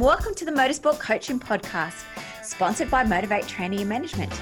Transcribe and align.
welcome 0.00 0.34
to 0.34 0.46
the 0.46 0.50
Motorsport 0.50 0.98
Coaching 0.98 1.38
Podcast, 1.38 2.04
sponsored 2.42 2.90
by 2.90 3.04
Motivate 3.04 3.46
Training 3.46 3.80
and 3.80 3.88
Management. 3.90 4.32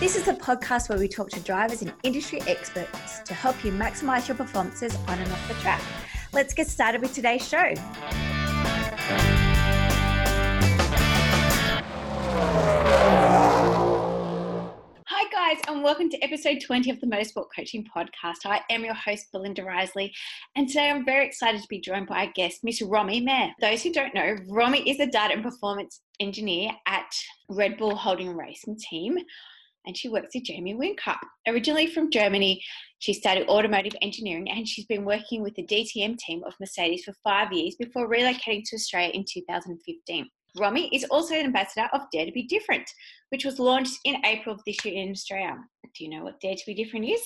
This 0.00 0.16
is 0.16 0.28
a 0.28 0.32
podcast 0.32 0.88
where 0.88 0.98
we 0.98 1.08
talk 1.08 1.28
to 1.30 1.40
drivers 1.40 1.82
and 1.82 1.92
industry 2.04 2.40
experts 2.46 3.20
to 3.20 3.34
help 3.34 3.62
you 3.62 3.70
maximize 3.70 4.26
your 4.26 4.36
performances 4.36 4.96
on 5.06 5.18
and 5.18 5.30
off 5.30 5.46
the 5.46 5.54
track. 5.54 5.82
Let's 6.32 6.54
get 6.54 6.68
started 6.68 7.02
with 7.02 7.12
today's 7.12 7.46
show. 7.46 7.74
Guys, 15.46 15.60
and 15.68 15.82
welcome 15.82 16.08
to 16.08 16.24
episode 16.24 16.58
20 16.64 16.90
of 16.90 17.00
the 17.00 17.06
Motorsport 17.06 17.48
Coaching 17.54 17.86
Podcast. 17.94 18.46
I 18.46 18.62
am 18.70 18.82
your 18.82 18.94
host, 18.94 19.26
Belinda 19.30 19.62
Risley, 19.62 20.14
and 20.56 20.66
today 20.66 20.88
I'm 20.88 21.04
very 21.04 21.26
excited 21.26 21.60
to 21.60 21.68
be 21.68 21.82
joined 21.82 22.06
by 22.06 22.24
our 22.24 22.32
guest, 22.32 22.60
Miss 22.64 22.80
Romy 22.80 23.20
Mayer. 23.20 23.50
Those 23.60 23.82
who 23.82 23.92
don't 23.92 24.14
know, 24.14 24.36
Romy 24.48 24.88
is 24.88 25.00
a 25.00 25.06
data 25.06 25.34
and 25.34 25.42
performance 25.42 26.00
engineer 26.18 26.70
at 26.86 27.12
Red 27.50 27.76
Bull 27.76 27.94
Holden 27.94 28.34
Racing 28.34 28.78
Team, 28.90 29.18
and 29.84 29.94
she 29.94 30.08
works 30.08 30.34
at 30.34 30.44
Jamie 30.44 30.74
Whincup. 30.74 31.18
Originally 31.46 31.88
from 31.88 32.10
Germany, 32.10 32.62
she 33.00 33.12
studied 33.12 33.46
automotive 33.46 33.94
engineering 34.00 34.48
and 34.50 34.66
she's 34.66 34.86
been 34.86 35.04
working 35.04 35.42
with 35.42 35.54
the 35.56 35.66
DTM 35.66 36.16
team 36.16 36.42
of 36.46 36.54
Mercedes 36.58 37.04
for 37.04 37.12
five 37.22 37.52
years 37.52 37.76
before 37.78 38.08
relocating 38.08 38.62
to 38.64 38.76
Australia 38.76 39.10
in 39.12 39.26
2015. 39.30 40.26
Romy 40.56 40.88
is 40.94 41.04
also 41.10 41.34
an 41.34 41.46
ambassador 41.46 41.88
of 41.92 42.02
Dare 42.12 42.26
to 42.26 42.32
Be 42.32 42.44
Different, 42.44 42.88
which 43.34 43.44
was 43.44 43.58
launched 43.58 43.98
in 44.04 44.24
April 44.24 44.54
of 44.54 44.60
this 44.64 44.84
year 44.84 44.94
in 44.94 45.10
Australia. 45.10 45.56
Do 45.82 46.04
you 46.04 46.08
know 46.08 46.22
what 46.22 46.38
Dare 46.40 46.54
to 46.54 46.62
Be 46.68 46.72
Different 46.72 47.06
is? 47.06 47.20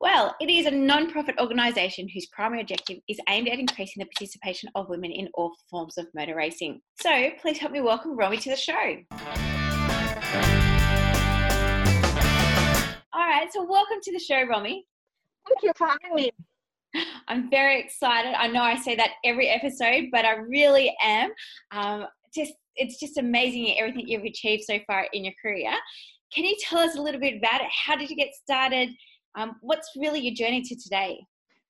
Well, 0.00 0.36
it 0.40 0.48
is 0.48 0.66
a 0.66 0.70
non-profit 0.70 1.34
organisation 1.40 2.08
whose 2.08 2.26
primary 2.26 2.60
objective 2.60 2.98
is 3.08 3.18
aimed 3.28 3.48
at 3.48 3.58
increasing 3.58 3.98
the 3.98 4.06
participation 4.16 4.70
of 4.76 4.88
women 4.88 5.10
in 5.10 5.28
all 5.34 5.52
forms 5.68 5.98
of 5.98 6.06
motor 6.14 6.36
racing. 6.36 6.80
So 7.00 7.30
please 7.40 7.58
help 7.58 7.72
me 7.72 7.80
welcome 7.80 8.16
Romy 8.16 8.36
to 8.36 8.50
the 8.50 8.54
show. 8.54 8.94
All 13.12 13.26
right, 13.26 13.48
so 13.52 13.64
welcome 13.64 13.98
to 14.04 14.12
the 14.12 14.20
show, 14.20 14.44
Romy. 14.44 14.86
Thank 15.48 15.64
you 15.64 15.72
for 15.74 15.88
having 15.88 16.14
me. 16.14 16.30
I'm 17.26 17.50
very 17.50 17.80
excited. 17.80 18.34
I 18.38 18.46
know 18.46 18.62
I 18.62 18.76
say 18.76 18.94
that 18.94 19.14
every 19.24 19.48
episode, 19.48 20.10
but 20.12 20.24
I 20.24 20.34
really 20.34 20.94
am. 21.02 21.32
Um, 21.72 22.06
just 22.34 22.52
it's 22.76 22.98
just 22.98 23.18
amazing 23.18 23.78
everything 23.78 24.08
you've 24.08 24.24
achieved 24.24 24.64
so 24.64 24.78
far 24.86 25.06
in 25.12 25.24
your 25.24 25.34
career. 25.42 25.72
Can 26.32 26.44
you 26.44 26.56
tell 26.60 26.78
us 26.78 26.96
a 26.96 27.02
little 27.02 27.20
bit 27.20 27.38
about 27.38 27.60
it? 27.60 27.68
How 27.70 27.96
did 27.96 28.08
you 28.08 28.16
get 28.16 28.34
started? 28.34 28.90
Um, 29.34 29.56
what's 29.60 29.90
really 29.96 30.20
your 30.20 30.34
journey 30.34 30.62
to 30.62 30.76
today? 30.76 31.20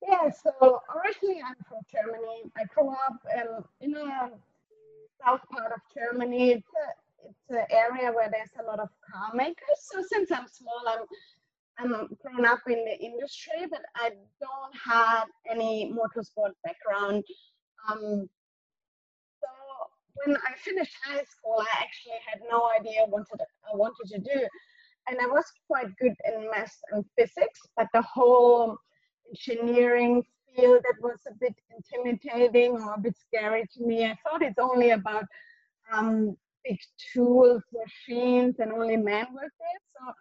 Yeah, 0.06 0.30
so 0.30 0.80
originally 0.94 1.42
I'm 1.46 1.54
from 1.68 1.78
Germany. 1.92 2.50
I 2.56 2.64
grew 2.74 2.90
up 2.90 3.18
um, 3.36 3.64
in 3.80 3.94
a 3.96 4.30
south 5.22 5.40
part 5.50 5.72
of 5.72 5.80
Germany. 5.94 6.52
It's 6.52 6.68
a, 6.68 7.28
it's 7.28 7.50
an 7.50 7.64
area 7.70 8.10
where 8.12 8.30
there's 8.30 8.50
a 8.58 8.66
lot 8.66 8.80
of 8.80 8.88
car 9.12 9.34
makers. 9.34 9.78
So 9.78 10.02
since 10.10 10.30
I'm 10.30 10.46
small, 10.48 10.82
I'm 10.86 11.04
I'm 11.78 12.08
grown 12.22 12.44
up 12.44 12.60
in 12.66 12.84
the 12.84 12.98
industry, 13.00 13.66
but 13.70 13.80
I 13.96 14.10
don't 14.38 14.76
have 14.84 15.28
any 15.50 15.92
motorsport 15.92 16.52
background. 16.62 17.24
Um, 17.90 18.28
when 20.24 20.36
I 20.36 20.54
finished 20.56 20.96
high 21.04 21.24
school, 21.24 21.56
I 21.58 21.82
actually 21.82 22.20
had 22.26 22.40
no 22.50 22.68
idea 22.78 23.04
what 23.06 23.26
I 23.32 23.76
wanted 23.76 24.08
to 24.08 24.18
do. 24.18 24.46
And 25.08 25.18
I 25.20 25.26
was 25.26 25.44
quite 25.66 25.96
good 25.96 26.14
in 26.26 26.50
math 26.50 26.76
and 26.92 27.04
physics, 27.16 27.60
but 27.76 27.88
the 27.92 28.02
whole 28.02 28.76
engineering 29.28 30.22
field 30.54 30.82
that 30.82 30.94
was 31.00 31.20
a 31.28 31.34
bit 31.40 31.54
intimidating 31.76 32.72
or 32.72 32.94
a 32.94 33.00
bit 33.00 33.14
scary 33.26 33.64
to 33.76 33.84
me. 33.84 34.04
I 34.04 34.16
thought 34.24 34.42
it's 34.42 34.58
only 34.58 34.90
about 34.90 35.24
um, 35.92 36.36
big 36.64 36.78
tools, 37.12 37.62
machines, 37.72 38.56
and 38.58 38.72
only 38.72 38.96
men 38.96 39.26
work 39.32 39.52
there. 39.58 39.80
So 39.94 40.12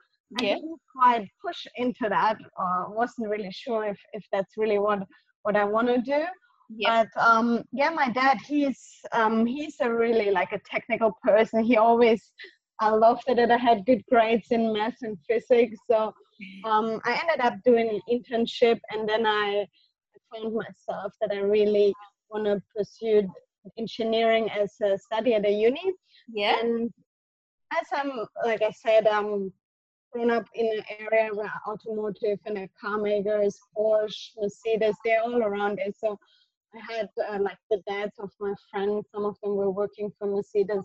yeah. 0.42 0.52
I 0.52 0.56
didn't 0.56 0.80
quite 0.96 1.30
push 1.44 1.68
into 1.76 2.08
that 2.10 2.38
or 2.58 2.94
wasn't 2.96 3.30
really 3.30 3.52
sure 3.52 3.86
if, 3.86 4.00
if 4.14 4.24
that's 4.32 4.58
really 4.58 4.80
what, 4.80 5.08
what 5.44 5.56
I 5.56 5.66
want 5.66 5.88
to 5.88 6.00
do. 6.00 6.24
But 6.70 7.08
um, 7.18 7.64
yeah, 7.72 7.90
my 7.90 8.10
dad, 8.10 8.38
he's 8.46 8.80
um, 9.12 9.46
he's 9.46 9.78
a 9.82 9.92
really 9.92 10.30
like 10.30 10.52
a 10.52 10.60
technical 10.60 11.18
person. 11.24 11.64
He 11.64 11.78
always 11.78 12.32
I 12.80 12.90
loved 12.90 13.24
it 13.28 13.36
that 13.36 13.52
I 13.52 13.58
had 13.58 13.86
good 13.86 14.04
grades 14.10 14.48
in 14.52 14.72
math 14.72 14.98
and 15.02 15.18
physics. 15.28 15.78
So 15.90 16.14
um, 16.64 17.02
I 17.04 17.20
ended 17.22 17.42
up 17.42 17.56
doing 17.66 17.90
an 17.90 18.02
internship, 18.10 18.80
and 18.92 19.08
then 19.08 19.26
I 19.26 19.66
found 20.34 20.54
myself 20.54 21.14
that 21.22 21.32
I 21.32 21.40
really 21.40 21.94
want 22.30 22.46
to 22.46 22.62
pursue 22.76 23.28
engineering 23.78 24.50
as 24.50 24.74
a 24.82 24.98
study 24.98 25.34
at 25.34 25.46
a 25.46 25.52
uni. 25.52 25.94
Yeah. 26.32 26.60
And 26.60 26.92
as 27.78 27.88
I'm, 27.94 28.12
like 28.46 28.62
I 28.62 28.72
said, 28.72 29.08
I'm 29.08 29.52
grown 30.12 30.32
up 30.32 30.46
in 30.56 30.66
an 30.66 30.84
area 31.00 31.34
where 31.34 31.52
automotive 31.68 32.40
and 32.46 32.70
car 32.80 32.98
makers, 32.98 33.60
Porsche, 33.78 34.30
Mercedes, 34.40 34.96
they're 35.04 35.22
all 35.22 35.44
around 35.44 35.80
it. 35.80 35.96
So 35.98 36.18
I 36.76 36.94
had 36.94 37.10
uh, 37.30 37.42
like 37.42 37.58
the 37.70 37.82
dads 37.88 38.14
of 38.20 38.32
my 38.40 38.54
friends, 38.70 39.06
some 39.14 39.26
of 39.26 39.36
them 39.42 39.56
were 39.56 39.72
working 39.72 40.12
for 40.18 40.28
Mercedes 40.28 40.84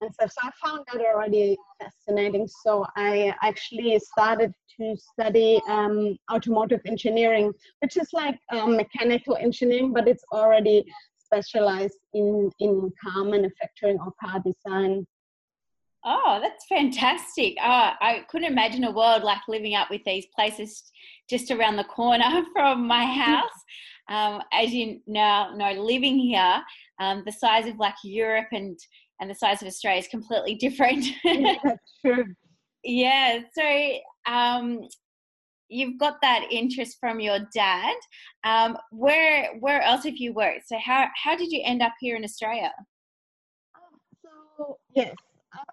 and 0.00 0.14
stuff. 0.14 0.32
So 0.32 0.48
I 0.48 0.50
found 0.66 0.84
that 0.92 1.00
already 1.00 1.56
fascinating. 1.80 2.48
So 2.64 2.86
I 2.96 3.34
actually 3.42 3.98
started 4.00 4.52
to 4.78 4.96
study 4.96 5.60
um, 5.68 6.16
automotive 6.32 6.80
engineering, 6.86 7.52
which 7.80 7.96
is 7.96 8.08
like 8.12 8.38
um, 8.50 8.76
mechanical 8.76 9.36
engineering, 9.36 9.92
but 9.92 10.08
it's 10.08 10.24
already 10.32 10.84
specialized 11.18 11.98
in, 12.14 12.50
in 12.58 12.90
car 13.02 13.24
manufacturing 13.24 13.98
or 14.00 14.12
car 14.22 14.42
design. 14.44 15.06
Oh, 16.04 16.40
that's 16.42 16.66
fantastic. 16.66 17.54
Oh, 17.62 17.90
I 18.00 18.24
couldn't 18.28 18.50
imagine 18.50 18.82
a 18.82 18.90
world 18.90 19.22
like 19.22 19.38
living 19.46 19.76
up 19.76 19.88
with 19.88 20.02
these 20.04 20.26
places 20.34 20.82
just 21.30 21.52
around 21.52 21.76
the 21.76 21.84
corner 21.84 22.42
from 22.52 22.88
my 22.88 23.04
house 23.04 23.50
um, 24.12 24.42
as 24.52 24.72
you 24.72 25.00
now 25.06 25.54
know, 25.54 25.72
living 25.72 26.18
here, 26.18 26.62
um, 27.00 27.22
the 27.24 27.32
size 27.32 27.66
of 27.66 27.78
like 27.78 27.94
Europe 28.04 28.48
and 28.52 28.78
and 29.20 29.30
the 29.30 29.34
size 29.34 29.62
of 29.62 29.68
Australia 29.68 30.00
is 30.00 30.08
completely 30.08 30.54
different. 30.66 31.06
That's 31.24 31.92
true. 32.04 32.24
yeah. 32.84 33.40
So 33.56 33.98
um, 34.30 34.80
you've 35.68 35.98
got 35.98 36.16
that 36.20 36.46
interest 36.50 36.98
from 37.00 37.20
your 37.20 37.38
dad. 37.54 37.96
Um, 38.44 38.76
where 38.90 39.54
where 39.60 39.80
else 39.80 40.04
have 40.04 40.16
you 40.16 40.34
worked? 40.34 40.68
So 40.68 40.76
how 40.78 41.08
how 41.22 41.34
did 41.34 41.50
you 41.50 41.62
end 41.64 41.82
up 41.82 41.92
here 42.00 42.16
in 42.16 42.24
Australia? 42.24 42.72
So 44.56 44.76
yes, 44.94 45.14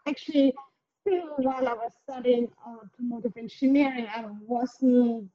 actually, 0.08 0.54
still 1.02 1.28
while 1.38 1.68
I 1.68 1.74
was 1.74 1.92
studying 2.04 2.48
automotive 2.66 3.34
engineering, 3.36 4.08
I 4.16 4.26
wasn't 4.48 5.30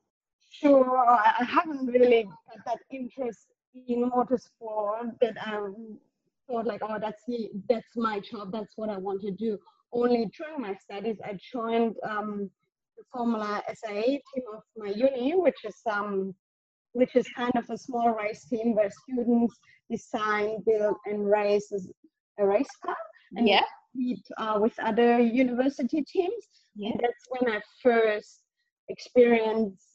sure. 0.60 0.98
I 0.98 1.44
haven't 1.44 1.87
really 1.87 2.25
got 2.25 2.65
that 2.66 2.78
interest 2.91 3.47
in 3.75 4.10
motorsport 4.10 5.19
that 5.20 5.37
I 5.41 5.59
thought 6.47 6.66
like, 6.66 6.81
oh, 6.82 6.98
that's 7.00 7.22
the, 7.26 7.50
that's 7.69 7.97
my 7.97 8.20
job. 8.20 8.53
That's 8.53 8.75
what 8.76 8.91
I 8.91 8.98
want 8.98 9.22
to 9.22 9.31
do. 9.31 9.59
Only 9.92 10.31
during 10.37 10.60
my 10.60 10.75
studies, 10.75 11.16
I 11.25 11.38
joined 11.53 11.97
um, 12.09 12.50
the 12.97 13.04
Formula 13.12 13.62
SAE 13.72 14.22
team 14.34 14.44
of 14.53 14.62
my 14.76 14.91
uni, 14.91 15.34
which 15.37 15.65
is 15.65 15.76
um, 15.91 16.34
which 16.92 17.16
is 17.16 17.26
kind 17.36 17.53
of 17.56 17.69
a 17.71 17.76
small 17.76 18.10
race 18.10 18.44
team 18.44 18.75
where 18.75 18.91
students 18.91 19.54
design, 19.91 20.59
build, 20.65 20.97
and 21.06 21.28
race 21.28 21.72
a 22.38 22.47
race 22.47 22.69
car. 22.84 22.97
And 23.36 23.48
yeah. 23.48 23.62
meet 23.94 24.22
uh, 24.38 24.59
with 24.60 24.75
other 24.81 25.21
university 25.21 26.03
teams. 26.03 26.44
Yeah. 26.76 26.91
And 26.91 27.00
that's 27.03 27.25
when 27.28 27.56
I 27.56 27.60
first 27.82 28.41
experienced 28.88 29.94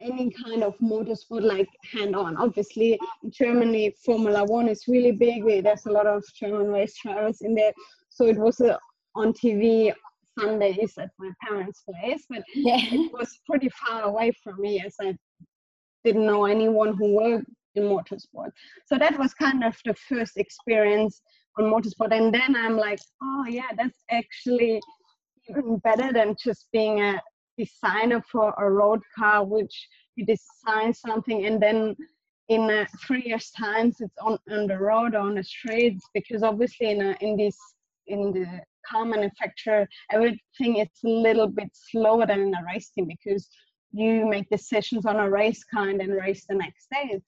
any 0.00 0.30
kind 0.44 0.62
of 0.62 0.76
motorsport 0.78 1.42
like 1.42 1.68
hand 1.92 2.16
on. 2.16 2.36
Obviously, 2.36 2.98
in 3.22 3.30
Germany, 3.30 3.94
Formula 4.04 4.44
One 4.44 4.68
is 4.68 4.84
really 4.88 5.12
big. 5.12 5.44
There's 5.62 5.86
a 5.86 5.92
lot 5.92 6.06
of 6.06 6.24
German 6.34 6.68
race 6.68 6.94
drivers 7.02 7.42
in 7.42 7.54
there. 7.54 7.72
So 8.08 8.26
it 8.26 8.38
was 8.38 8.60
uh, 8.60 8.76
on 9.14 9.32
TV 9.32 9.92
Sundays 10.38 10.94
at 10.98 11.10
my 11.18 11.30
parents' 11.46 11.82
place, 11.82 12.24
but 12.28 12.42
yeah. 12.54 12.78
it 12.80 13.12
was 13.12 13.40
pretty 13.46 13.68
far 13.70 14.02
away 14.02 14.32
from 14.42 14.60
me 14.60 14.82
as 14.84 14.94
I 15.00 15.16
didn't 16.04 16.26
know 16.26 16.44
anyone 16.44 16.94
who 16.96 17.14
worked 17.14 17.46
in 17.74 17.84
motorsport. 17.84 18.50
So 18.86 18.98
that 18.98 19.18
was 19.18 19.34
kind 19.34 19.64
of 19.64 19.76
the 19.84 19.94
first 19.94 20.36
experience 20.36 21.22
on 21.58 21.64
motorsport. 21.64 22.12
And 22.12 22.32
then 22.32 22.56
I'm 22.56 22.76
like, 22.76 23.00
oh, 23.22 23.44
yeah, 23.48 23.70
that's 23.76 24.04
actually 24.10 24.80
even 25.48 25.78
better 25.78 26.12
than 26.12 26.36
just 26.42 26.68
being 26.72 27.00
a 27.00 27.20
designer 27.64 28.22
for 28.30 28.54
a 28.58 28.70
road 28.70 29.00
car, 29.16 29.44
which 29.44 29.88
you 30.16 30.24
design 30.26 30.92
something 30.92 31.46
and 31.46 31.62
then 31.62 31.96
in 32.48 32.68
uh, 32.68 32.84
three 33.06 33.22
years' 33.24 33.50
times 33.52 34.00
it's 34.00 34.18
on, 34.20 34.36
on 34.50 34.66
the 34.66 34.76
road 34.76 35.14
or 35.14 35.20
on 35.20 35.36
the 35.36 35.44
streets 35.44 36.04
because 36.12 36.42
obviously 36.42 36.90
in, 36.90 37.00
a, 37.00 37.16
in 37.20 37.36
this 37.36 37.56
in 38.08 38.32
the 38.32 38.46
car 38.88 39.04
manufacturer 39.04 39.86
everything 40.10 40.78
is 40.78 40.88
a 41.04 41.08
little 41.08 41.46
bit 41.46 41.70
slower 41.90 42.26
than 42.26 42.40
in 42.40 42.54
a 42.54 42.64
race 42.66 42.90
team 42.90 43.06
because 43.06 43.48
you 43.92 44.26
make 44.26 44.48
decisions 44.50 45.06
on 45.06 45.16
a 45.16 45.30
race 45.30 45.62
car 45.72 45.88
and 45.88 46.00
then 46.00 46.10
race 46.10 46.44
the 46.48 46.54
next 46.54 46.86
day. 46.92 47.20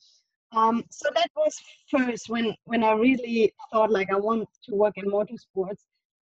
Um, 0.52 0.84
so 0.90 1.08
that 1.14 1.30
was 1.36 1.54
first 1.90 2.28
when 2.28 2.54
when 2.64 2.84
I 2.84 2.92
really 2.92 3.52
thought 3.72 3.90
like 3.90 4.10
I 4.12 4.16
want 4.16 4.48
to 4.66 4.74
work 4.74 4.94
in 4.96 5.06
motorsports. 5.06 5.84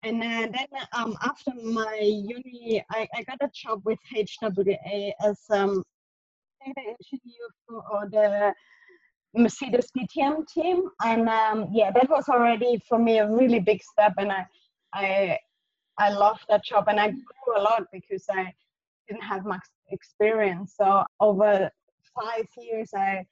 And 0.03 0.21
uh, 0.21 0.47
then 0.51 0.67
um, 0.91 1.15
after 1.21 1.51
my 1.63 1.97
uni, 2.01 2.83
I, 2.91 3.07
I 3.15 3.23
got 3.23 3.37
a 3.41 3.49
job 3.53 3.81
with 3.85 3.99
HWA 4.13 5.11
as 5.23 5.39
um, 5.49 5.81
data 6.65 6.81
engineer 6.81 7.47
for 7.67 8.09
the 8.11 8.53
Mercedes 9.35 9.89
DTM 9.97 10.45
team, 10.47 10.83
and 11.03 11.29
um, 11.29 11.69
yeah, 11.71 11.89
that 11.91 12.09
was 12.09 12.27
already 12.27 12.81
for 12.87 12.99
me 12.99 13.19
a 13.19 13.29
really 13.29 13.59
big 13.59 13.81
step, 13.81 14.13
and 14.17 14.31
I, 14.31 14.45
I, 14.93 15.39
I 15.97 16.09
loved 16.09 16.41
that 16.49 16.65
job, 16.65 16.85
and 16.89 16.99
I 16.99 17.09
grew 17.09 17.57
a 17.57 17.61
lot 17.61 17.83
because 17.91 18.25
I 18.29 18.53
didn't 19.07 19.23
have 19.23 19.45
much 19.45 19.63
experience. 19.89 20.75
So 20.77 21.03
over 21.19 21.69
five 22.21 22.45
years, 22.57 22.91
I 22.95 23.25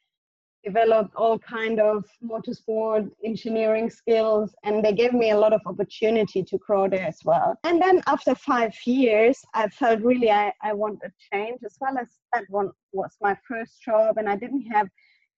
developed 0.63 1.13
all 1.15 1.39
kind 1.39 1.79
of 1.79 2.05
motorsport 2.23 3.09
engineering 3.23 3.89
skills 3.89 4.53
and 4.63 4.83
they 4.83 4.93
gave 4.93 5.13
me 5.13 5.31
a 5.31 5.37
lot 5.37 5.53
of 5.53 5.61
opportunity 5.65 6.43
to 6.43 6.57
grow 6.59 6.87
there 6.87 7.05
as 7.05 7.19
well 7.25 7.57
and 7.63 7.81
then 7.81 8.01
after 8.07 8.35
five 8.35 8.73
years 8.85 9.41
i 9.53 9.67
felt 9.67 10.01
really 10.01 10.29
i, 10.29 10.51
I 10.61 10.73
want 10.73 10.99
a 11.03 11.11
change 11.33 11.59
as 11.65 11.77
well 11.81 11.97
as 11.97 12.07
that 12.33 12.43
one 12.49 12.71
was 12.93 13.15
my 13.21 13.35
first 13.47 13.81
job 13.83 14.17
and 14.17 14.29
i 14.29 14.35
didn't 14.35 14.63
have 14.71 14.87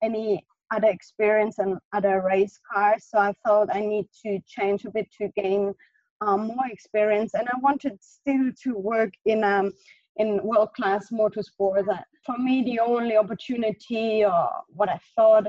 any 0.01 0.45
other 0.73 0.89
experience 0.89 1.59
and 1.59 1.77
other 1.93 2.21
race 2.21 2.59
cars. 2.71 3.05
So 3.09 3.17
I 3.19 3.33
thought 3.45 3.73
I 3.73 3.81
need 3.81 4.07
to 4.25 4.39
change 4.47 4.85
a 4.85 4.91
bit 4.91 5.07
to 5.19 5.29
gain 5.35 5.73
um, 6.21 6.47
more 6.47 6.67
experience. 6.71 7.33
And 7.33 7.47
I 7.47 7.57
wanted 7.59 7.97
still 8.01 8.51
to 8.63 8.77
work 8.77 9.13
in 9.25 9.43
um, 9.43 9.71
in 10.17 10.41
world 10.43 10.73
class 10.75 11.09
motorsport. 11.11 11.85
For 12.25 12.37
me, 12.37 12.63
the 12.63 12.79
only 12.79 13.17
opportunity 13.17 14.23
or 14.23 14.49
what 14.67 14.89
I 14.89 14.99
thought 15.15 15.47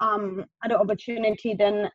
um, 0.00 0.44
other 0.64 0.76
opportunity 0.76 1.54
then 1.54 1.90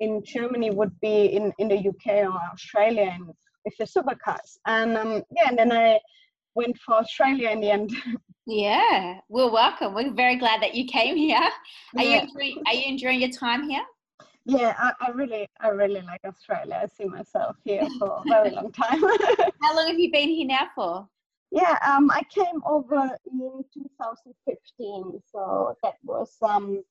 in 0.00 0.22
Germany 0.24 0.70
would 0.70 0.98
be 1.00 1.26
in, 1.26 1.52
in 1.58 1.68
the 1.68 1.78
UK 1.78 2.24
or 2.26 2.40
Australia 2.52 3.12
and 3.14 3.26
with 3.26 3.76
the 3.78 3.84
supercars. 3.84 4.56
And 4.66 4.96
um, 4.96 5.22
yeah, 5.30 5.48
and 5.48 5.58
then 5.58 5.72
I 5.72 6.00
went 6.54 6.76
for 6.78 6.96
Australia 6.96 7.50
in 7.50 7.60
the 7.60 7.70
end. 7.70 7.92
Yeah, 8.46 9.20
well, 9.28 9.52
welcome. 9.52 9.94
We're 9.94 10.12
very 10.12 10.34
glad 10.34 10.60
that 10.62 10.74
you 10.74 10.86
came 10.86 11.14
here. 11.14 11.38
Are 11.38 12.02
yeah. 12.02 12.02
you 12.02 12.20
enjoying, 12.22 12.62
are 12.66 12.74
you 12.74 12.84
enjoying 12.86 13.20
your 13.20 13.30
time 13.30 13.68
here? 13.68 13.84
Yeah, 14.44 14.74
I, 14.76 14.92
I, 15.06 15.10
really, 15.10 15.46
I 15.60 15.68
really 15.68 16.00
like 16.00 16.20
Australia. 16.24 16.80
I 16.82 16.86
see 16.88 17.04
myself 17.08 17.54
here 17.62 17.86
for 17.98 18.08
a 18.08 18.28
very 18.28 18.50
long 18.56 18.72
time. 18.72 19.00
How 19.62 19.76
long 19.76 19.86
have 19.86 19.98
you 20.00 20.10
been 20.10 20.30
here 20.30 20.48
now 20.48 20.68
for? 20.74 21.08
Yeah, 21.50 21.78
um, 21.84 22.10
I 22.10 22.22
came 22.32 22.62
over 22.64 23.10
in 23.26 23.64
2015, 23.74 25.20
so 25.32 25.74
that 25.82 25.94
was 26.04 26.36
um, 26.42 26.82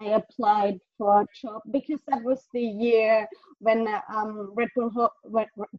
I 0.00 0.06
applied 0.06 0.78
for 0.96 1.22
a 1.22 1.26
job 1.40 1.62
because 1.70 2.00
that 2.08 2.22
was 2.22 2.46
the 2.54 2.62
year 2.62 3.28
when 3.58 3.86
um, 4.12 4.52
Red 4.54 4.68
Bull, 4.74 5.10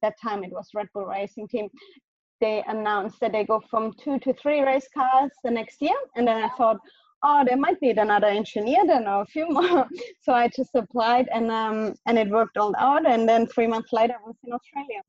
that 0.02 0.14
time 0.22 0.44
it 0.44 0.52
was 0.52 0.70
Red 0.76 0.88
Bull 0.94 1.06
Racing 1.06 1.48
Team, 1.48 1.70
they 2.40 2.64
announced 2.68 3.20
that 3.20 3.32
they 3.32 3.44
go 3.44 3.62
from 3.70 3.94
two 3.94 4.20
to 4.20 4.34
three 4.34 4.62
race 4.62 4.88
cars 4.94 5.32
the 5.44 5.52
next 5.52 5.82
year. 5.82 5.96
And 6.16 6.28
then 6.28 6.44
I 6.44 6.50
thought, 6.56 6.78
oh, 7.24 7.44
there 7.48 7.58
might 7.58 7.82
need 7.82 7.98
another 7.98 8.28
engineer 8.28 8.86
then 8.86 9.08
or 9.08 9.24
a 9.24 9.26
few 9.26 9.50
more. 9.50 9.88
so 10.22 10.34
I 10.34 10.48
just 10.50 10.76
applied 10.76 11.28
and 11.34 11.50
um, 11.52 11.96
and 12.06 12.18
it 12.20 12.30
worked 12.30 12.58
all 12.58 12.76
out. 12.78 13.08
And 13.08 13.28
then 13.28 13.48
three 13.48 13.68
months 13.68 13.92
later, 13.92 14.14
I 14.14 14.28
was 14.28 14.38
in 14.44 14.54
Australia. 14.54 15.02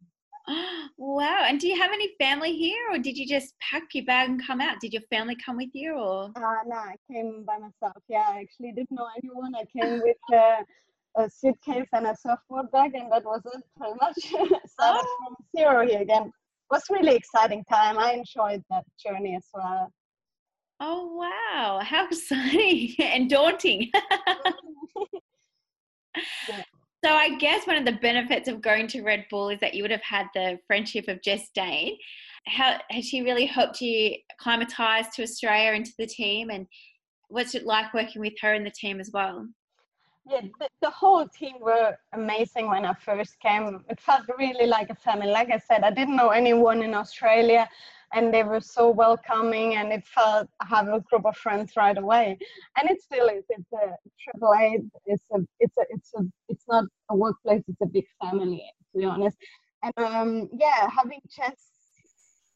Wow! 0.99 1.45
And 1.49 1.59
do 1.59 1.67
you 1.67 1.81
have 1.81 1.91
any 1.93 2.11
family 2.19 2.53
here, 2.55 2.91
or 2.91 2.99
did 2.99 3.17
you 3.17 3.27
just 3.27 3.55
pack 3.59 3.83
your 3.95 4.05
bag 4.05 4.29
and 4.29 4.47
come 4.47 4.61
out? 4.61 4.79
Did 4.81 4.93
your 4.93 5.03
family 5.11 5.37
come 5.45 5.57
with 5.57 5.71
you, 5.73 5.95
or? 5.95 6.27
Uh, 6.37 6.63
no, 6.67 6.77
I 6.77 6.95
came 7.11 7.45
by 7.45 7.59
myself. 7.59 8.03
Yeah, 8.09 8.25
I 8.29 8.41
actually 8.43 8.73
didn't 8.73 8.93
know 8.93 9.09
anyone. 9.21 9.53
I 9.55 9.65
came 9.65 10.01
with 10.01 10.17
uh, 10.33 10.63
a 11.17 11.31
suitcase 11.31 11.89
and 11.93 12.07
a 12.07 12.17
surfboard 12.17 12.71
bag, 12.71 12.95
and 12.95 13.11
that 13.11 13.25
was 13.25 13.41
it, 13.47 13.63
pretty 13.77 13.95
much. 14.01 14.17
Started 14.67 15.07
oh. 15.07 15.17
from 15.25 15.37
zero 15.57 15.87
here 15.87 16.03
again 16.03 16.33
was 16.73 16.83
really 16.89 17.15
exciting 17.15 17.63
time. 17.71 17.99
I 17.99 18.13
enjoyed 18.13 18.65
that 18.71 18.85
journey 18.99 19.37
as 19.37 19.45
well. 19.53 19.93
Oh 20.81 21.15
wow, 21.15 21.81
how 21.85 22.07
exciting 22.11 22.95
and 22.99 23.29
daunting. 23.29 23.91
yeah. 26.49 26.63
So 27.05 27.11
I 27.13 27.37
guess 27.37 27.67
one 27.67 27.77
of 27.77 27.85
the 27.85 27.99
benefits 28.01 28.49
of 28.49 28.63
going 28.63 28.87
to 28.89 29.03
Red 29.03 29.27
Bull 29.29 29.49
is 29.49 29.59
that 29.61 29.75
you 29.75 29.83
would 29.83 29.91
have 29.91 30.03
had 30.03 30.27
the 30.35 30.59
friendship 30.67 31.09
of 31.09 31.21
Jess 31.21 31.49
Dane. 31.53 31.97
How 32.47 32.79
has 32.91 33.05
she 33.05 33.23
really 33.23 33.47
helped 33.47 33.81
you 33.81 34.17
acclimatise 34.31 35.09
to 35.17 35.23
Australia 35.23 35.73
and 35.73 35.85
to 35.85 35.93
the 35.99 36.07
team 36.07 36.51
and 36.51 36.67
what's 37.29 37.55
it 37.55 37.65
like 37.65 37.93
working 37.93 38.21
with 38.21 38.35
her 38.41 38.55
and 38.55 38.65
the 38.65 38.71
team 38.71 39.01
as 39.01 39.11
well? 39.13 39.49
yeah, 40.29 40.41
the, 40.61 40.69
the, 40.81 40.91
whole 40.91 41.27
team 41.27 41.55
were 41.61 41.97
amazing 42.13 42.69
when 42.69 42.85
I 42.85 42.95
first 42.95 43.41
came. 43.41 43.85
It 43.89 44.01
felt 44.01 44.23
really 44.39 44.67
like 44.67 44.91
a 44.91 44.95
family. 44.95 45.29
Like 45.29 45.51
I 45.51 45.59
said, 45.59 45.83
I 45.83 45.91
didn't 45.91 46.17
know 46.17 46.29
anyone 46.29 46.83
in 46.83 46.95
Australia, 46.95 47.69
and 48.13 48.33
they 48.33 48.43
were 48.43 48.61
so 48.61 48.91
welcoming, 48.91 49.77
and 49.77 49.93
it 49.93 50.07
felt 50.07 50.49
I 50.61 50.67
have 50.67 50.89
a 50.89 51.01
group 51.01 51.25
of 51.25 51.37
friends 51.37 51.73
right 51.77 51.97
away. 51.97 52.39
And 52.79 52.91
it 52.91 53.01
still 53.03 53.29
is. 53.29 53.45
It's 53.49 53.73
a 53.73 53.97
triple 54.23 54.55
eight. 54.61 54.83
It's 55.07 55.25
a. 55.33 55.39
It's 55.61 55.77
a. 55.79 55.83
It's 55.91 56.11
a. 56.17 56.23
It's 56.49 56.65
not 56.69 56.85
a 57.11 57.17
workplace. 57.17 57.63
It's 57.69 57.81
a 57.81 57.87
big 57.87 58.05
family, 58.21 58.65
to 58.93 58.99
be 58.99 59.05
honest. 59.05 59.37
And 59.83 59.93
um, 59.99 60.49
yeah, 60.53 60.89
having 60.89 61.21
Jess 61.29 61.57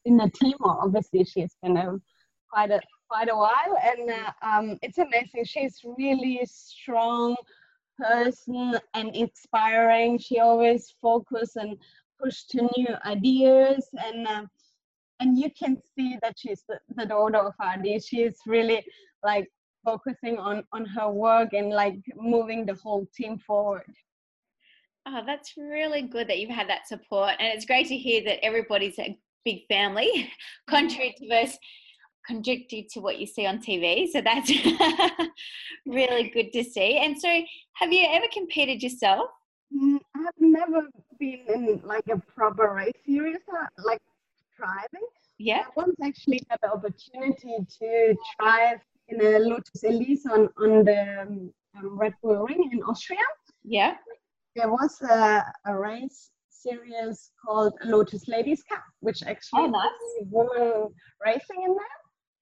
in 0.05 0.17
the 0.17 0.29
team, 0.29 0.55
obviously 0.63 1.23
she's 1.25 1.55
been 1.61 1.77
a 1.77 1.97
quite 2.49 2.71
a 2.71 2.79
quite 3.09 3.29
a 3.29 3.35
while, 3.35 3.77
and 3.83 4.09
uh, 4.09 4.31
um, 4.41 4.77
it's 4.81 4.97
amazing. 4.97 5.43
She's 5.45 5.81
really 5.97 6.41
strong 6.45 7.35
person 7.97 8.79
and 8.93 9.15
inspiring. 9.15 10.19
She 10.19 10.39
always 10.39 10.93
focus 11.01 11.55
and 11.55 11.77
push 12.21 12.43
to 12.51 12.69
new 12.77 12.87
ideas, 13.05 13.89
and 13.97 14.27
uh, 14.27 14.45
and 15.19 15.37
you 15.37 15.49
can 15.57 15.77
see 15.95 16.17
that 16.21 16.35
she's 16.37 16.63
the, 16.67 16.79
the 16.95 17.05
daughter 17.05 17.37
of 17.37 17.53
Adi. 17.59 17.99
She's 17.99 18.37
really 18.45 18.83
like 19.23 19.47
focusing 19.85 20.37
on 20.37 20.63
on 20.73 20.85
her 20.85 21.09
work 21.09 21.53
and 21.53 21.69
like 21.69 21.97
moving 22.15 22.65
the 22.65 22.75
whole 22.75 23.07
team 23.15 23.37
forward. 23.37 23.91
Oh, 25.07 25.21
that's 25.25 25.53
really 25.57 26.01
good 26.01 26.27
that 26.27 26.39
you've 26.39 26.49
had 26.49 26.69
that 26.69 26.87
support, 26.87 27.35
and 27.39 27.47
it's 27.53 27.65
great 27.65 27.87
to 27.87 27.97
hear 27.97 28.23
that 28.25 28.43
everybody's 28.43 28.99
a 28.99 29.17
big 29.45 29.65
family, 29.67 30.29
contrary 30.69 31.15
to 31.17 31.27
most 31.27 31.57
conjecture 32.25 32.81
to 32.91 32.99
what 32.99 33.17
you 33.17 33.25
see 33.25 33.45
on 33.45 33.59
TV. 33.59 34.07
So 34.09 34.21
that's 34.21 34.51
really 35.87 36.29
good 36.29 36.51
to 36.51 36.63
see. 36.63 36.97
And 36.97 37.17
so, 37.17 37.29
have 37.75 37.93
you 37.93 38.05
ever 38.09 38.25
competed 38.33 38.83
yourself? 38.83 39.29
Mm, 39.73 39.99
I've 40.15 40.39
never 40.39 40.81
been 41.19 41.43
in 41.47 41.81
like 41.83 42.07
a 42.09 42.17
proper 42.35 42.73
race 42.73 42.93
series, 43.05 43.37
like 43.83 44.01
driving. 44.57 45.07
Yeah. 45.37 45.63
I 45.65 45.69
once 45.75 45.95
actually 46.03 46.41
had 46.49 46.59
the 46.61 46.71
opportunity 46.71 47.55
to 47.79 48.15
drive 48.39 48.79
in 49.09 49.21
a 49.21 49.39
Lotus 49.39 49.83
Elise 49.83 50.25
on, 50.25 50.49
on 50.57 50.83
the 50.83 51.21
um, 51.21 51.51
Red 51.81 52.13
Bull 52.21 52.45
Ring 52.47 52.69
in 52.71 52.81
Austria. 52.83 53.19
Yeah. 53.63 53.95
There 54.55 54.69
was 54.69 54.99
a, 55.01 55.43
a 55.65 55.77
race 55.77 56.31
series 56.49 57.31
called 57.45 57.73
Lotus 57.85 58.27
Ladies 58.27 58.63
Cup, 58.67 58.83
which 59.01 59.21
actually 59.23 59.61
oh, 59.61 59.67
nice. 59.67 60.25
women 60.29 60.89
racing 61.23 61.63
in 61.63 61.73
there. 61.73 61.97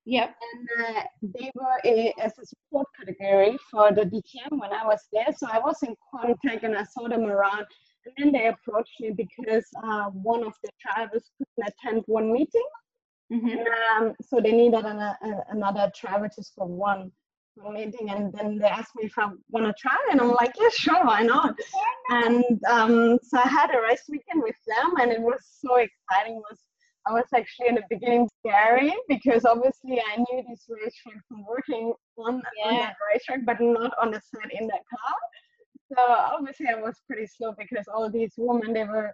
Yeah. 0.06 0.30
And 0.54 0.70
uh, 0.86 1.02
they 1.22 1.52
were 1.56 1.80
a, 1.84 2.14
as 2.22 2.38
a 2.38 2.46
support 2.46 2.88
category 2.98 3.58
for 3.72 3.92
the 3.92 4.04
DTM 4.04 4.60
when 4.60 4.72
I 4.72 4.86
was 4.86 5.02
there. 5.12 5.34
So 5.36 5.48
I 5.52 5.60
was 5.60 5.82
in 5.82 5.96
contact 6.14 6.64
and 6.64 6.78
I 6.78 6.84
saw 6.84 7.08
them 7.08 7.24
around. 7.24 7.66
And 8.06 8.14
then 8.18 8.32
they 8.32 8.48
approached 8.48 9.00
me 9.00 9.12
because 9.12 9.66
uh, 9.84 10.06
one 10.12 10.44
of 10.44 10.54
the 10.64 10.70
drivers 10.82 11.30
couldn't 11.38 11.74
attend 11.74 12.04
one 12.06 12.32
meeting. 12.32 12.64
Mm-hmm. 13.34 13.50
And, 13.50 13.68
um, 13.98 14.14
so 14.22 14.40
they 14.40 14.52
needed 14.52 14.86
an, 14.86 15.00
a, 15.00 15.18
another 15.50 15.92
driver 16.00 16.30
just 16.34 16.54
for 16.56 16.68
one 16.68 17.12
meeting. 17.72 18.10
And 18.10 18.32
then 18.34 18.58
they 18.58 18.68
asked 18.68 18.96
me 18.96 19.06
if 19.06 19.18
I 19.18 19.30
want 19.50 19.66
to 19.66 19.74
try. 19.80 19.98
And 20.12 20.22
I'm 20.22 20.32
like, 20.32 20.54
yeah, 20.60 20.70
sure, 20.72 21.04
why 21.04 21.24
not? 21.24 21.56
And 22.10 22.44
um, 22.70 23.18
so 23.24 23.40
I 23.40 23.48
had 23.48 23.74
a 23.74 23.82
race 23.82 24.04
weekend 24.10 24.44
with 24.44 24.56
them 24.68 24.94
and 25.02 25.12
it 25.12 25.22
was 25.22 25.40
so 25.62 25.78
exciting. 25.78 26.36
It 26.36 26.44
was 26.50 26.60
I 27.08 27.14
was 27.14 27.26
actually 27.36 27.68
in 27.68 27.76
the 27.76 27.84
beginning 27.88 28.28
scary 28.40 28.92
because 29.08 29.46
obviously 29.46 30.02
I 30.02 30.18
knew 30.18 30.44
this 30.50 30.66
racetrack 30.68 31.22
from 31.28 31.46
working 31.46 31.94
on, 32.18 32.42
yeah. 32.58 32.66
on 32.68 32.76
that 32.78 32.96
racetrack, 33.14 33.46
but 33.46 33.62
not 33.62 33.92
on 34.02 34.10
the 34.10 34.20
set 34.22 34.52
in 34.60 34.66
that 34.68 34.82
car. 34.90 35.16
So 35.92 36.02
obviously 36.02 36.68
I 36.68 36.82
was 36.82 36.96
pretty 37.08 37.28
slow 37.28 37.54
because 37.58 37.86
all 37.88 38.10
these 38.10 38.34
women 38.38 38.74
they 38.74 38.84
were 38.84 39.12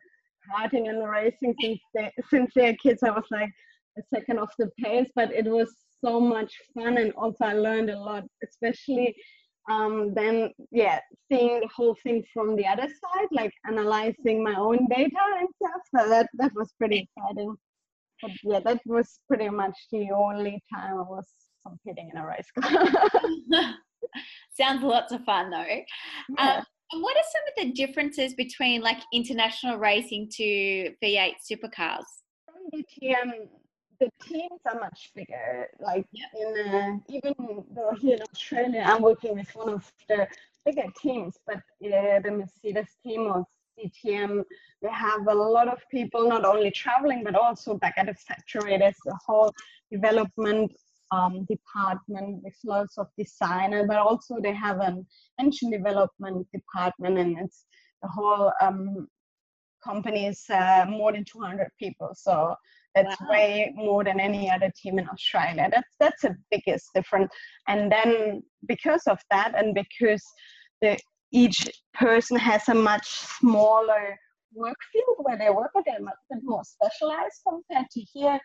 karting 0.50 0.90
and 0.90 1.08
racing 1.08 1.56
since 1.62 1.80
they 1.94 2.12
since 2.30 2.52
they're 2.56 2.76
kids. 2.76 3.04
I 3.04 3.12
was 3.12 3.26
like 3.32 3.52
a 3.98 4.02
second 4.14 4.40
off 4.40 4.54
the 4.58 4.70
pace, 4.84 5.10
but 5.16 5.32
it 5.34 5.46
was 5.46 5.74
so 6.04 6.20
much 6.20 6.54
fun 6.74 6.98
and 6.98 7.12
also 7.14 7.46
I 7.46 7.54
learned 7.54 7.90
a 7.90 8.00
lot, 8.00 8.24
especially 8.48 9.16
um, 9.70 10.14
then 10.16 10.52
yeah 10.72 11.00
seeing 11.32 11.60
the 11.60 11.70
whole 11.76 11.96
thing 12.04 12.24
from 12.34 12.56
the 12.56 12.66
other 12.66 12.88
side 12.88 13.28
like 13.32 13.54
analyzing 13.68 14.44
my 14.44 14.56
own 14.56 14.88
data 14.90 15.24
and 15.40 15.48
stuff 15.56 15.82
so 15.96 16.10
that 16.10 16.28
that 16.40 16.52
was 16.56 16.74
pretty 16.80 17.08
exciting 17.16 17.56
but 18.22 18.32
yeah, 18.44 18.60
that 18.60 18.82
was 18.86 19.20
pretty 19.28 19.50
much 19.50 19.76
the 19.92 20.12
only 20.12 20.62
time 20.74 20.98
I 21.00 21.02
was 21.02 21.28
competing 21.66 22.10
in 22.14 22.18
a 22.18 22.26
race 22.26 22.48
car. 22.58 22.72
Sounds 24.58 24.84
lots 24.84 25.12
of 25.12 25.24
fun 25.24 25.50
though. 25.50 25.66
Yeah. 25.66 25.86
Um, 26.38 26.64
and 26.94 27.02
what 27.02 27.16
are 27.16 27.24
some 27.32 27.42
of 27.48 27.54
the 27.68 27.74
differences 27.74 28.34
between 28.34 28.82
like 28.82 29.00
international 29.14 29.78
racing 29.78 30.30
to 30.34 30.94
V8 31.02 31.34
supercars? 31.50 32.04
From 32.46 32.70
DTM, 32.74 33.48
the 34.00 34.10
teams 34.22 34.60
are 34.70 34.80
much 34.80 35.12
bigger. 35.16 35.68
Like 35.80 36.06
in 36.38 36.74
uh, 36.74 36.98
even 37.08 37.34
though 37.74 37.94
here 37.98 38.16
in 38.16 38.22
Australia, 38.22 38.84
I'm 38.86 39.02
working 39.02 39.38
with 39.38 39.50
one 39.56 39.70
of 39.70 39.92
the 40.10 40.28
bigger 40.66 40.88
teams, 41.02 41.38
but 41.48 41.58
uh, 41.58 42.20
the 42.20 42.32
Mercedes 42.32 42.98
team 43.04 43.28
of 43.28 43.46
DTM, 43.80 44.44
they 44.82 44.90
have 44.90 45.28
a 45.28 45.34
lot 45.34 45.68
of 45.68 45.80
people 45.90 46.28
not 46.28 46.44
only 46.46 46.72
traveling 46.72 47.24
but 47.24 47.36
also 47.36 47.76
back 47.76 47.94
at 47.98 48.08
the 48.08 48.14
factory. 48.14 48.78
There's 48.78 48.96
a 49.08 49.16
whole 49.26 49.54
development 49.92 50.74
um, 51.12 51.46
department 51.50 52.44
with 52.44 52.56
lots 52.66 52.98
of 52.98 53.08
designer, 53.18 53.86
but 53.86 53.98
also 53.98 54.38
they 54.42 54.54
have 54.54 54.80
an 54.80 55.06
engine 55.40 55.72
development 55.72 56.48
department, 56.54 57.18
and 57.18 57.38
it's 57.40 57.66
the 58.02 58.08
whole 58.08 58.52
um, 58.62 59.08
company 59.84 60.28
is 60.28 60.44
uh, 60.50 60.86
more 60.88 61.12
than 61.12 61.26
200 61.26 61.70
people. 61.80 62.12
So 62.14 62.56
that's 62.96 63.20
wow. 63.22 63.28
way 63.30 63.74
more 63.76 64.04
than 64.04 64.20
any 64.20 64.50
other 64.50 64.72
team 64.76 65.00
in 65.00 65.08
Australia. 65.10 65.70
That's 65.72 65.96
that's 66.00 66.22
the 66.22 66.36
biggest 66.50 66.90
difference. 66.94 67.32
And 67.68 67.92
then 67.92 68.44
because 68.68 69.04
of 69.08 69.20
that, 69.30 69.54
and 69.56 69.74
because 69.74 70.24
the 70.82 70.98
each 71.32 71.70
person 71.94 72.38
has 72.38 72.68
a 72.68 72.74
much 72.74 73.08
smaller 73.08 74.18
work 74.54 74.78
field 74.92 75.18
where 75.20 75.38
they 75.38 75.50
work, 75.50 75.72
but 75.74 75.84
they're 75.86 76.02
much 76.02 76.16
more 76.44 76.64
specialized 76.64 77.42
compared 77.48 77.90
to 77.92 78.02
here. 78.14 78.40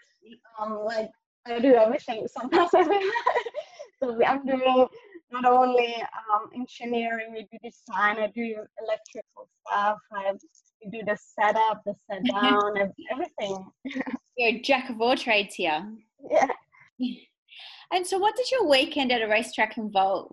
Um, 0.60 0.80
like 0.84 1.10
I 1.46 1.58
do 1.60 1.74
everything 1.74 2.26
sometimes. 2.28 2.70
so 2.70 4.24
I'm 4.24 4.44
doing 4.46 4.86
not 5.30 5.44
only 5.44 5.94
um, 6.32 6.50
engineering, 6.54 7.32
we 7.32 7.48
do 7.50 7.58
design, 7.62 8.18
I 8.18 8.28
do 8.34 8.56
electrical 8.82 9.48
stuff, 9.66 9.98
I 10.12 10.32
do 10.90 11.00
the 11.04 11.16
setup, 11.16 11.82
the 11.84 11.94
set 12.10 12.24
down, 12.30 12.92
everything. 13.10 13.66
You're 14.36 14.56
a 14.56 14.60
jack 14.60 14.90
of 14.90 15.00
all 15.00 15.16
trades 15.16 15.54
here. 15.54 15.86
Yeah. 16.30 16.48
And 17.92 18.04
so, 18.04 18.18
what 18.18 18.34
does 18.34 18.50
your 18.50 18.68
weekend 18.68 19.12
at 19.12 19.22
a 19.22 19.28
racetrack 19.28 19.78
involve? 19.78 20.32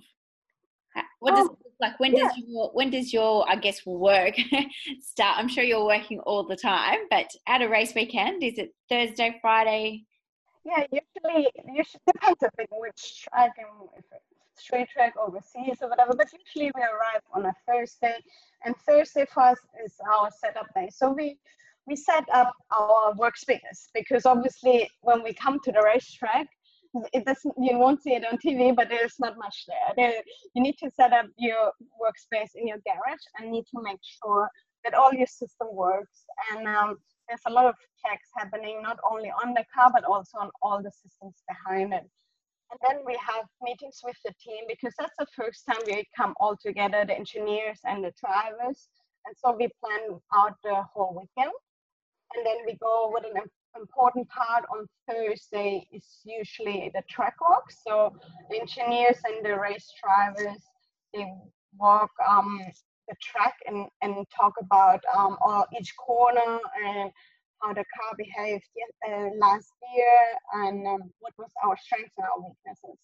What 1.20 1.36
does 1.36 1.50
oh, 1.50 1.58
like 1.79 2.00
when 2.00 2.15
yeah. 2.15 2.24
does 2.24 2.38
your 2.38 2.72
when 2.74 2.89
does 2.89 3.13
your 3.13 3.50
I 3.50 3.55
guess 3.55 3.86
work 3.86 4.34
start? 5.00 5.38
I'm 5.38 5.48
sure 5.48 5.63
you're 5.63 5.86
working 5.86 6.20
all 6.22 6.46
the 6.46 6.55
time, 6.55 7.00
but 7.10 7.29
at 7.48 7.62
a 7.62 7.70
race 7.70 7.93
weekend, 7.96 8.43
is 8.43 8.58
it 8.58 8.74
Thursday, 8.89 9.38
Friday, 9.39 10.03
yeah, 10.65 10.84
usually, 10.91 11.50
usually 11.67 12.01
depends 12.08 12.43
a 12.43 12.50
bit 12.58 12.70
which 12.72 13.24
track 13.24 13.51
and 13.58 13.89
if 13.98 14.05
it's 14.12 14.63
straight 14.63 14.89
track 14.89 15.13
overseas 15.17 15.77
or 15.82 15.89
whatever. 15.89 16.13
But 16.15 16.27
usually 16.32 16.72
we 16.75 16.82
arrive 16.82 17.22
on 17.34 17.46
a 17.46 17.53
Thursday, 17.67 18.15
and 18.65 18.75
Thursday 18.88 19.25
for 19.32 19.43
us 19.43 19.60
is 19.84 19.93
our 20.15 20.29
setup 20.39 20.67
day. 20.74 20.89
So 20.91 21.12
we 21.12 21.38
we 21.86 21.96
set 21.98 22.24
up 22.34 22.53
our 22.72 23.13
workspace 23.15 23.89
because 23.93 24.25
obviously 24.25 24.89
when 25.01 25.22
we 25.22 25.34
come 25.34 25.60
to 25.65 25.72
the 25.72 25.82
racetrack, 25.84 26.48
it 27.12 27.25
doesn't 27.25 27.53
you 27.60 27.77
won't 27.77 28.01
see 28.01 28.13
it 28.13 28.25
on 28.25 28.38
TV, 28.38 28.75
but 28.75 28.89
there's 28.89 29.15
not 29.20 29.38
much 29.38 29.65
there. 29.67 29.93
there. 29.98 30.22
You 30.53 30.63
need 30.63 30.77
to 30.79 30.89
set 30.91 31.12
up 31.12 31.25
your 31.38 31.72
workspace 32.01 32.51
in 32.55 32.67
your 32.67 32.77
garage 32.86 33.25
and 33.38 33.51
need 33.51 33.65
to 33.75 33.82
make 33.82 34.00
sure 34.24 34.50
that 34.84 34.93
all 34.93 35.13
your 35.13 35.27
system 35.27 35.67
works 35.72 36.25
and 36.51 36.67
um, 36.67 36.98
there's 37.33 37.51
a 37.51 37.51
lot 37.51 37.65
of 37.65 37.73
checks 38.05 38.29
happening 38.37 38.79
not 38.83 38.99
only 39.09 39.31
on 39.43 39.55
the 39.55 39.65
car 39.73 39.89
but 39.91 40.03
also 40.03 40.37
on 40.37 40.51
all 40.61 40.83
the 40.83 40.91
systems 40.91 41.41
behind 41.47 41.91
it. 41.91 42.07
And 42.69 42.79
then 42.87 43.03
we 43.05 43.17
have 43.27 43.45
meetings 43.59 44.01
with 44.03 44.17
the 44.23 44.33
team 44.39 44.65
because 44.67 44.93
that's 44.99 45.17
the 45.17 45.25
first 45.35 45.65
time 45.65 45.81
we 45.87 46.05
come 46.15 46.35
all 46.39 46.55
together, 46.55 47.03
the 47.05 47.17
engineers 47.17 47.79
and 47.85 48.03
the 48.03 48.13
drivers. 48.23 48.87
And 49.25 49.35
so 49.35 49.55
we 49.57 49.67
plan 49.81 50.19
out 50.35 50.53
the 50.63 50.83
whole 50.93 51.13
weekend. 51.19 51.53
And 52.35 52.45
then 52.45 52.57
we 52.67 52.77
go 52.81 53.11
with 53.13 53.25
an 53.25 53.41
important 53.79 54.27
part 54.29 54.65
on 54.71 54.87
Thursday 55.09 55.87
is 55.91 56.05
usually 56.23 56.91
the 56.93 57.01
track 57.09 57.35
walk. 57.41 57.71
So 57.71 58.15
the 58.51 58.59
engineers 58.59 59.17
and 59.25 59.43
the 59.43 59.57
race 59.57 59.91
drivers, 60.03 60.61
they 61.13 61.31
walk 61.79 62.11
um, 62.27 62.59
the 63.07 63.15
track 63.22 63.55
and, 63.65 63.88
and 64.01 64.25
talk 64.36 64.53
about 64.62 65.01
um, 65.17 65.38
all, 65.41 65.65
each 65.77 65.93
corner 65.98 66.60
and 66.86 67.12
how 67.62 67.74
the 67.74 67.83
car 67.95 68.13
behaved 68.17 68.63
uh, 69.07 69.29
last 69.38 69.72
year 69.95 70.65
and 70.65 70.88
um, 70.88 71.12
what 71.19 71.33
was 71.38 71.50
our 71.63 71.75
strengths 71.77 72.13
and 72.17 72.25
our 72.25 72.39
weaknesses. 72.39 73.00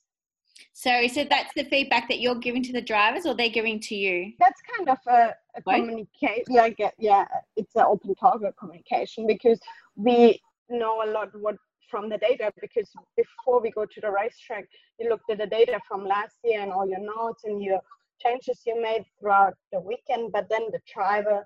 So, 0.74 1.08
so 1.08 1.26
that's 1.30 1.54
the 1.56 1.64
feedback 1.66 2.10
that 2.10 2.20
you're 2.20 2.36
giving 2.36 2.64
to 2.64 2.74
the 2.74 2.82
drivers, 2.82 3.26
or 3.26 3.34
they're 3.34 3.50
giving 3.50 3.80
to 3.82 3.96
you? 3.96 4.34
That's 4.40 4.60
kind 4.76 4.90
of 4.90 4.98
a, 5.08 5.34
a 5.56 5.62
communication, 5.62 6.44
like 6.50 6.80
a, 6.80 6.92
yeah, 7.00 7.26
it's 7.56 7.76
an 7.76 7.86
open 7.88 8.14
target 8.16 8.54
communication 8.60 9.26
because 9.26 9.60
we 9.96 10.42
know 10.70 11.04
a 11.04 11.08
lot 11.10 11.30
what 11.40 11.56
from 11.90 12.10
the 12.10 12.18
data 12.18 12.52
because 12.62 12.90
before 13.18 13.62
we 13.62 13.72
go 13.72 13.86
to 13.86 14.02
the 14.02 14.12
racetrack, 14.12 14.66
you 15.00 15.10
looked 15.10 15.30
at 15.32 15.40
the 15.40 15.48
data 15.48 15.80
from 15.88 16.06
last 16.06 16.36
year 16.44 16.62
and 16.62 16.72
all 16.72 16.88
your 16.88 17.00
notes 17.00 17.44
and 17.46 17.64
your 17.64 17.80
changes 18.24 18.62
you 18.66 18.82
made 18.82 19.06
throughout 19.20 19.56
the 19.72 19.80
weekend, 19.80 20.32
but 20.32 20.50
then 20.50 20.68
the 20.72 20.80
driver, 20.92 21.46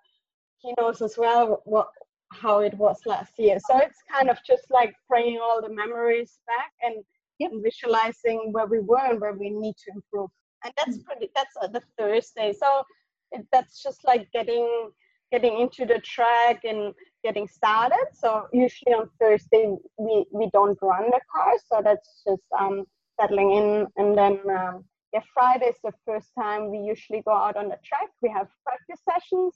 he 0.57 0.73
knows 0.77 1.01
as 1.01 1.17
well 1.17 1.61
what 1.65 1.87
how 2.31 2.59
it 2.59 2.73
was 2.75 2.97
last 3.05 3.33
year. 3.37 3.57
So 3.59 3.77
it's 3.77 4.01
kind 4.11 4.29
of 4.29 4.37
just 4.45 4.65
like 4.71 4.93
bringing 5.07 5.39
all 5.39 5.61
the 5.61 5.73
memories 5.73 6.39
back 6.47 6.71
and, 6.81 7.03
yep. 7.39 7.51
and 7.51 7.63
visualizing 7.63 8.51
where 8.51 8.65
we 8.65 8.79
were 8.79 9.05
and 9.11 9.21
where 9.21 9.33
we 9.33 9.49
need 9.49 9.75
to 9.85 9.91
improve. 9.93 10.29
And 10.63 10.73
that's 10.77 10.97
mm. 10.97 11.05
pretty. 11.05 11.29
That's 11.35 11.55
uh, 11.61 11.67
the 11.67 11.81
Thursday. 11.97 12.53
So 12.53 12.83
it, 13.31 13.45
that's 13.51 13.83
just 13.83 14.03
like 14.05 14.31
getting 14.31 14.89
getting 15.31 15.59
into 15.59 15.85
the 15.85 15.99
track 15.99 16.63
and 16.63 16.93
getting 17.23 17.47
started. 17.47 18.05
So 18.13 18.47
usually 18.53 18.93
on 18.93 19.09
Thursday 19.19 19.75
we 19.97 20.25
we 20.31 20.49
don't 20.53 20.77
run 20.81 21.05
the 21.05 21.19
car. 21.31 21.53
So 21.69 21.81
that's 21.83 22.23
just 22.25 22.43
um, 22.57 22.85
settling 23.19 23.51
in 23.53 23.87
and 23.97 24.17
then 24.17 24.39
um, 24.49 24.85
yeah, 25.13 25.21
Friday 25.33 25.67
is 25.67 25.77
the 25.83 25.93
first 26.05 26.29
time 26.37 26.71
we 26.71 26.79
usually 26.79 27.21
go 27.21 27.33
out 27.33 27.55
on 27.55 27.69
the 27.69 27.77
track. 27.85 28.09
We 28.21 28.29
have 28.29 28.47
practice 28.65 29.01
sessions, 29.07 29.53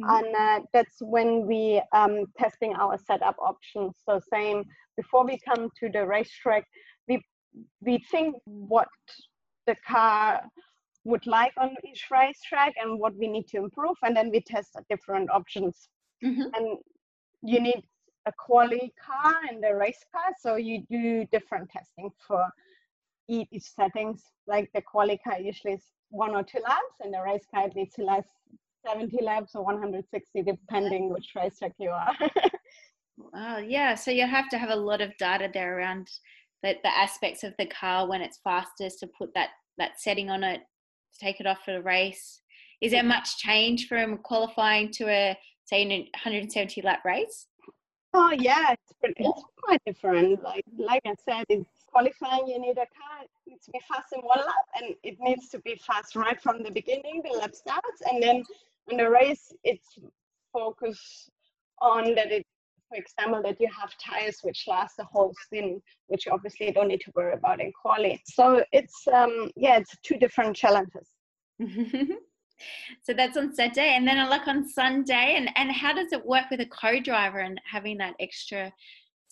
mm-hmm. 0.00 0.10
and 0.10 0.36
uh, 0.36 0.66
that's 0.72 0.96
when 1.00 1.46
we 1.46 1.82
um, 1.92 2.26
testing 2.38 2.74
our 2.74 2.96
setup 2.98 3.36
options. 3.40 3.94
So 4.08 4.20
same 4.32 4.64
before 4.96 5.24
we 5.24 5.38
come 5.44 5.68
to 5.80 5.88
the 5.88 6.06
racetrack, 6.06 6.64
we 7.08 7.20
we 7.80 8.04
think 8.10 8.36
what 8.44 8.88
the 9.66 9.76
car 9.86 10.42
would 11.04 11.26
like 11.26 11.52
on 11.58 11.74
each 11.86 12.04
racetrack 12.10 12.74
and 12.80 12.98
what 12.98 13.14
we 13.16 13.26
need 13.26 13.48
to 13.48 13.58
improve, 13.58 13.96
and 14.04 14.16
then 14.16 14.30
we 14.30 14.40
test 14.40 14.76
different 14.88 15.28
options. 15.30 15.88
Mm-hmm. 16.24 16.48
And 16.54 16.78
you 17.42 17.60
need 17.60 17.82
a 18.26 18.32
quality 18.38 18.94
car 19.04 19.34
and 19.50 19.62
a 19.64 19.74
race 19.74 20.04
car, 20.12 20.32
so 20.40 20.54
you 20.56 20.84
do 20.88 21.26
different 21.32 21.68
testing 21.68 22.10
for 22.26 22.48
each 23.28 23.62
settings. 23.62 24.22
Like 24.46 24.70
the 24.74 24.82
quali 24.82 25.18
car 25.18 25.40
usually 25.40 25.74
is 25.74 25.84
one 26.10 26.34
or 26.34 26.42
two 26.42 26.60
laps, 26.62 27.00
and 27.00 27.12
the 27.12 27.22
race 27.22 27.44
car 27.52 27.68
needs 27.74 27.94
to 27.96 28.02
last 28.02 28.28
70 28.86 29.22
laps 29.22 29.54
or 29.54 29.64
160, 29.64 30.42
depending 30.42 31.12
which 31.12 31.32
racetrack 31.34 31.72
you 31.78 31.90
are. 31.90 32.14
wow, 33.16 33.58
yeah. 33.58 33.94
So 33.94 34.10
you 34.10 34.26
have 34.26 34.48
to 34.50 34.58
have 34.58 34.70
a 34.70 34.76
lot 34.76 35.00
of 35.00 35.16
data 35.18 35.48
there 35.52 35.78
around 35.78 36.08
the, 36.62 36.74
the 36.82 36.96
aspects 36.96 37.44
of 37.44 37.54
the 37.58 37.66
car 37.66 38.08
when 38.08 38.20
it's 38.20 38.40
fastest 38.42 39.00
to 39.00 39.06
put 39.18 39.32
that 39.34 39.50
that 39.78 40.00
setting 40.00 40.30
on 40.30 40.44
it, 40.44 40.60
to 41.12 41.18
take 41.18 41.40
it 41.40 41.46
off 41.46 41.58
for 41.64 41.72
the 41.72 41.82
race. 41.82 42.40
Is 42.80 42.92
there 42.92 43.02
much 43.02 43.38
change 43.38 43.88
from 43.88 44.18
qualifying 44.18 44.90
to 44.92 45.08
a 45.08 45.38
say 45.64 45.82
a 45.82 45.98
170 45.98 46.82
lap 46.82 47.00
race? 47.04 47.46
Oh 48.12 48.30
yeah, 48.38 48.72
it's, 48.72 48.92
pretty, 49.00 49.24
it's 49.24 49.42
quite 49.62 49.80
different. 49.86 50.42
Like 50.42 50.64
like 50.76 51.02
I 51.04 51.14
said, 51.24 51.44
it's 51.48 51.68
qualifying, 51.94 52.46
you 52.48 52.58
need 52.60 52.78
a 52.86 52.88
car. 52.98 53.16
It 53.22 53.30
needs 53.46 53.64
to 53.66 53.72
be 53.72 53.80
fast 53.88 54.12
in 54.12 54.20
one 54.20 54.40
lap, 54.40 54.66
and 54.76 54.94
it 55.02 55.16
needs 55.20 55.48
to 55.50 55.58
be 55.60 55.80
fast 55.86 56.16
right 56.16 56.40
from 56.40 56.62
the 56.62 56.70
beginning. 56.70 57.22
The 57.24 57.38
lap 57.38 57.54
starts, 57.54 58.00
and 58.10 58.22
then 58.22 58.42
in 58.90 58.96
the 58.96 59.08
race, 59.08 59.52
it's 59.62 59.98
focus 60.52 60.98
on 61.80 62.14
that 62.16 62.30
it, 62.32 62.44
for 62.88 62.96
example, 62.96 63.42
that 63.42 63.60
you 63.60 63.68
have 63.80 63.92
tires 63.98 64.38
which 64.42 64.64
last 64.66 64.96
the 64.96 65.04
whole 65.04 65.32
stint, 65.46 65.82
which 66.08 66.26
obviously 66.26 66.66
you 66.66 66.72
don't 66.72 66.88
need 66.88 67.00
to 67.02 67.12
worry 67.14 67.34
about 67.34 67.60
in 67.60 67.72
quali. 67.80 68.20
So 68.26 68.64
it's 68.72 69.06
um 69.12 69.50
yeah, 69.56 69.78
it's 69.78 69.94
two 70.02 70.18
different 70.18 70.56
challenges. 70.56 71.08
so 73.02 73.14
that's 73.16 73.36
on 73.36 73.54
Saturday, 73.54 73.94
and 73.96 74.06
then 74.06 74.18
I 74.18 74.28
look 74.28 74.48
on 74.48 74.68
Sunday. 74.68 75.34
And 75.36 75.48
and 75.56 75.70
how 75.70 75.92
does 75.94 76.12
it 76.12 76.24
work 76.26 76.46
with 76.50 76.60
a 76.60 76.66
co-driver 76.66 77.38
and 77.38 77.60
having 77.70 77.98
that 77.98 78.14
extra 78.18 78.72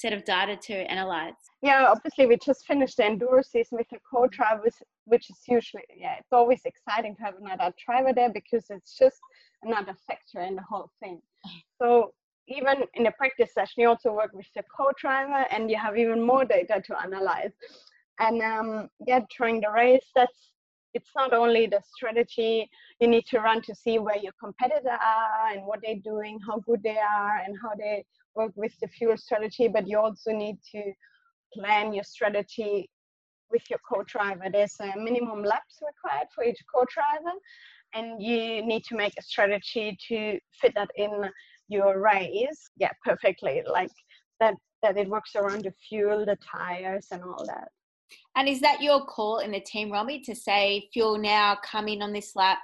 set 0.02 0.12
of 0.12 0.25
data 0.25 0.56
to 0.56 0.75
analyze? 0.90 1.40
Yeah, 1.62 1.87
obviously 1.88 2.26
we 2.26 2.37
just 2.44 2.66
finished 2.66 2.97
the 2.97 3.04
enduro 3.04 3.42
season 3.44 3.78
with 3.78 3.88
the 3.90 3.99
co-drivers, 4.12 4.75
which 5.04 5.30
is 5.30 5.38
usually 5.49 5.85
yeah, 5.97 6.16
it's 6.18 6.32
always 6.32 6.62
exciting 6.64 7.14
to 7.16 7.23
have 7.23 7.35
another 7.40 7.73
driver 7.87 8.12
there 8.12 8.32
because 8.32 8.64
it's 8.71 8.99
just 8.99 9.21
another 9.62 9.94
factor 10.06 10.40
in 10.40 10.56
the 10.56 10.64
whole 10.68 10.90
thing. 11.00 11.21
So 11.80 12.12
even 12.49 12.85
in 12.94 13.04
the 13.04 13.12
practice 13.12 13.54
session, 13.54 13.82
you 13.82 13.88
also 13.88 14.12
work 14.12 14.32
with 14.35 14.47
the 14.56 14.64
co-driver 14.76 15.47
and 15.50 15.71
you 15.71 15.78
have 15.78 15.97
even 15.97 16.21
more 16.21 16.44
data 16.44 16.82
to 16.87 17.00
analyze. 17.00 17.52
And 18.18 18.42
um, 18.42 18.88
yeah, 19.06 19.21
during 19.38 19.61
the 19.61 19.71
race, 19.71 20.04
that's 20.14 20.52
it's 20.94 21.11
not 21.16 21.32
only 21.32 21.66
the 21.66 21.80
strategy 21.97 22.68
you 23.00 23.09
need 23.09 23.25
to 23.26 23.38
run 23.40 23.62
to 23.62 23.75
see 23.75 23.99
where 23.99 24.18
your 24.18 24.35
competitors 24.38 24.99
are 25.00 25.49
and 25.52 25.64
what 25.64 25.80
they're 25.82 26.04
doing, 26.04 26.38
how 26.47 26.59
good 26.61 26.82
they 26.82 26.99
are, 26.99 27.38
and 27.38 27.56
how 27.62 27.71
they 27.78 28.04
work 28.34 28.52
with 28.56 28.72
the 28.80 28.88
fuel 28.88 29.16
strategy, 29.16 29.68
but 29.68 29.88
you 29.88 29.98
also 29.98 30.32
need 30.32 30.58
to 30.72 30.82
plan 31.54 31.92
your 31.92 32.04
strategy 32.04 32.88
with 33.50 33.62
your 33.68 33.78
co-driver. 33.88 34.46
There's 34.50 34.76
a 34.80 34.98
minimum 34.98 35.42
laps 35.42 35.78
required 35.86 36.28
for 36.34 36.44
each 36.44 36.58
co-driver, 36.74 37.36
and 37.94 38.22
you 38.22 38.64
need 38.64 38.84
to 38.84 38.96
make 38.96 39.12
a 39.18 39.22
strategy 39.22 39.96
to 40.08 40.38
fit 40.60 40.72
that 40.74 40.90
in 40.96 41.30
your 41.68 42.00
race. 42.00 42.70
Yeah, 42.76 42.92
perfectly. 43.04 43.62
Like 43.66 43.90
that 44.40 44.54
that 44.82 44.96
it 44.96 45.08
works 45.08 45.36
around 45.36 45.62
the 45.64 45.72
fuel, 45.88 46.24
the 46.24 46.36
tires, 46.36 47.08
and 47.12 47.22
all 47.22 47.44
that. 47.46 47.68
And 48.34 48.48
is 48.48 48.60
that 48.60 48.82
your 48.82 49.04
call 49.04 49.38
in 49.38 49.52
the 49.52 49.60
team, 49.60 49.92
Romy, 49.92 50.20
to 50.20 50.34
say 50.34 50.88
fuel 50.92 51.18
now, 51.18 51.56
come 51.64 51.88
in 51.88 52.02
on 52.02 52.12
this 52.12 52.34
lap? 52.34 52.58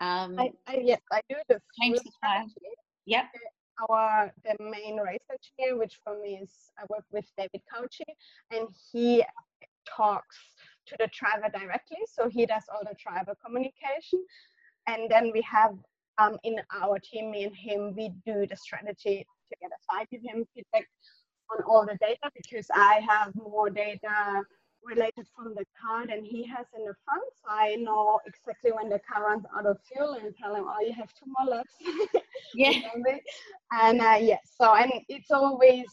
Um, 0.00 0.36
I, 0.38 0.50
I, 0.66 0.82
yes, 0.82 1.00
I 1.12 1.20
do 1.28 1.36
the 1.48 1.60
the 1.78 2.00
tire. 2.24 2.44
Yep. 3.06 3.24
Our 3.90 4.32
the 4.44 4.56
main 4.62 4.98
race 4.98 5.24
engineer, 5.30 5.78
which 5.78 5.98
for 6.04 6.20
me 6.20 6.40
is 6.42 6.52
I 6.78 6.84
work 6.88 7.04
with 7.10 7.26
David 7.36 7.62
Cauchi, 7.72 8.04
and 8.50 8.68
he 8.92 9.24
talks 9.88 10.36
to 10.86 10.96
the 10.98 11.08
driver 11.12 11.48
directly. 11.56 11.98
So 12.06 12.28
he 12.28 12.46
does 12.46 12.64
all 12.72 12.82
the 12.82 12.96
driver 13.02 13.34
communication, 13.44 14.24
and 14.86 15.10
then 15.10 15.32
we 15.32 15.42
have 15.42 15.74
um, 16.18 16.38
in 16.44 16.56
our 16.80 16.98
team, 16.98 17.30
me 17.30 17.44
and 17.44 17.56
him, 17.56 17.94
we 17.96 18.10
do 18.26 18.46
the 18.46 18.56
strategy 18.56 19.26
together. 19.50 19.74
So 19.80 19.98
I 19.98 20.04
give 20.10 20.22
him 20.22 20.46
feedback 20.54 20.88
on 21.50 21.64
all 21.64 21.86
the 21.86 21.96
data 22.00 22.30
because 22.34 22.66
I 22.74 23.00
have 23.08 23.34
more 23.34 23.70
data 23.70 24.42
related 24.84 25.26
from 25.34 25.54
the 25.54 25.64
car 25.80 26.02
and 26.02 26.26
he 26.26 26.46
has 26.46 26.66
in 26.76 26.84
the 26.84 26.94
front. 27.04 27.24
So 27.44 27.50
I 27.50 27.76
know 27.76 28.20
exactly 28.26 28.72
when 28.72 28.88
the 28.88 29.00
car 29.00 29.26
runs 29.26 29.44
out 29.56 29.66
of 29.66 29.78
fuel 29.86 30.14
and 30.14 30.34
tell 30.36 30.54
him, 30.54 30.64
oh, 30.66 30.80
you 30.80 30.92
have 30.92 31.12
two 31.14 31.26
more 31.26 31.56
laps. 31.56 31.74
Yeah. 32.54 32.72
and 33.72 34.00
uh, 34.00 34.18
yeah, 34.20 34.38
so 34.58 34.74
and 34.74 34.92
it's 35.08 35.30
always 35.30 35.86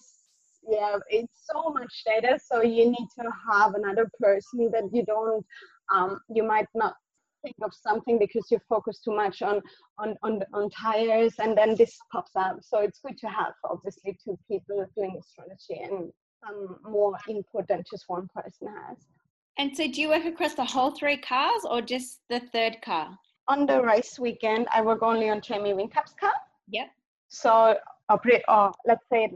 yeah, 0.68 0.98
it's 1.10 1.48
so 1.52 1.70
much 1.70 2.04
data. 2.06 2.38
So 2.44 2.62
you 2.62 2.86
need 2.90 3.08
to 3.20 3.30
have 3.52 3.76
another 3.76 4.10
person 4.20 4.70
that 4.72 4.90
you 4.92 5.06
don't, 5.06 5.46
um, 5.94 6.20
you 6.30 6.44
might 6.44 6.68
not 6.76 6.96
think 7.42 7.56
of 7.62 7.72
something 7.74 8.20
because 8.20 8.52
you 8.52 8.60
focus 8.68 9.00
too 9.00 9.16
much 9.16 9.42
on 9.42 9.62
on 9.98 10.16
on, 10.24 10.44
on 10.54 10.70
tires 10.70 11.36
and 11.40 11.58
then 11.58 11.74
this 11.76 11.98
pops 12.12 12.32
up 12.36 12.58
so 12.62 12.80
it's 12.80 13.00
good 13.00 13.18
to 13.18 13.28
have 13.28 13.54
obviously 13.64 14.18
two 14.22 14.38
people 14.50 14.86
doing 14.94 15.14
the 15.16 15.22
strategy 15.22 15.82
and 15.82 16.12
some 16.44 16.78
more 16.84 17.18
input 17.28 17.68
than 17.68 17.84
just 17.90 18.06
one 18.08 18.28
person 18.36 18.68
has 18.68 18.98
and 19.58 19.76
so 19.76 19.88
do 19.88 20.02
you 20.02 20.10
work 20.10 20.26
across 20.26 20.54
the 20.54 20.66
whole 20.66 20.92
three 20.92 21.18
cars 21.18 21.62
or 21.70 21.82
just 21.82 22.22
the 22.30 22.40
third 22.54 22.78
car 22.82 23.18
on 23.48 23.66
the 23.66 23.82
race 23.82 24.18
weekend 24.20 24.68
i 24.72 24.82
work 24.82 25.02
only 25.02 25.30
on 25.30 25.42
jamie 25.42 25.74
Whincup's 25.74 26.14
car 26.20 26.34
yep 26.68 26.88
so 27.28 27.76
operate 28.10 28.44
or 28.48 28.72
let's 28.86 29.06
say 29.12 29.30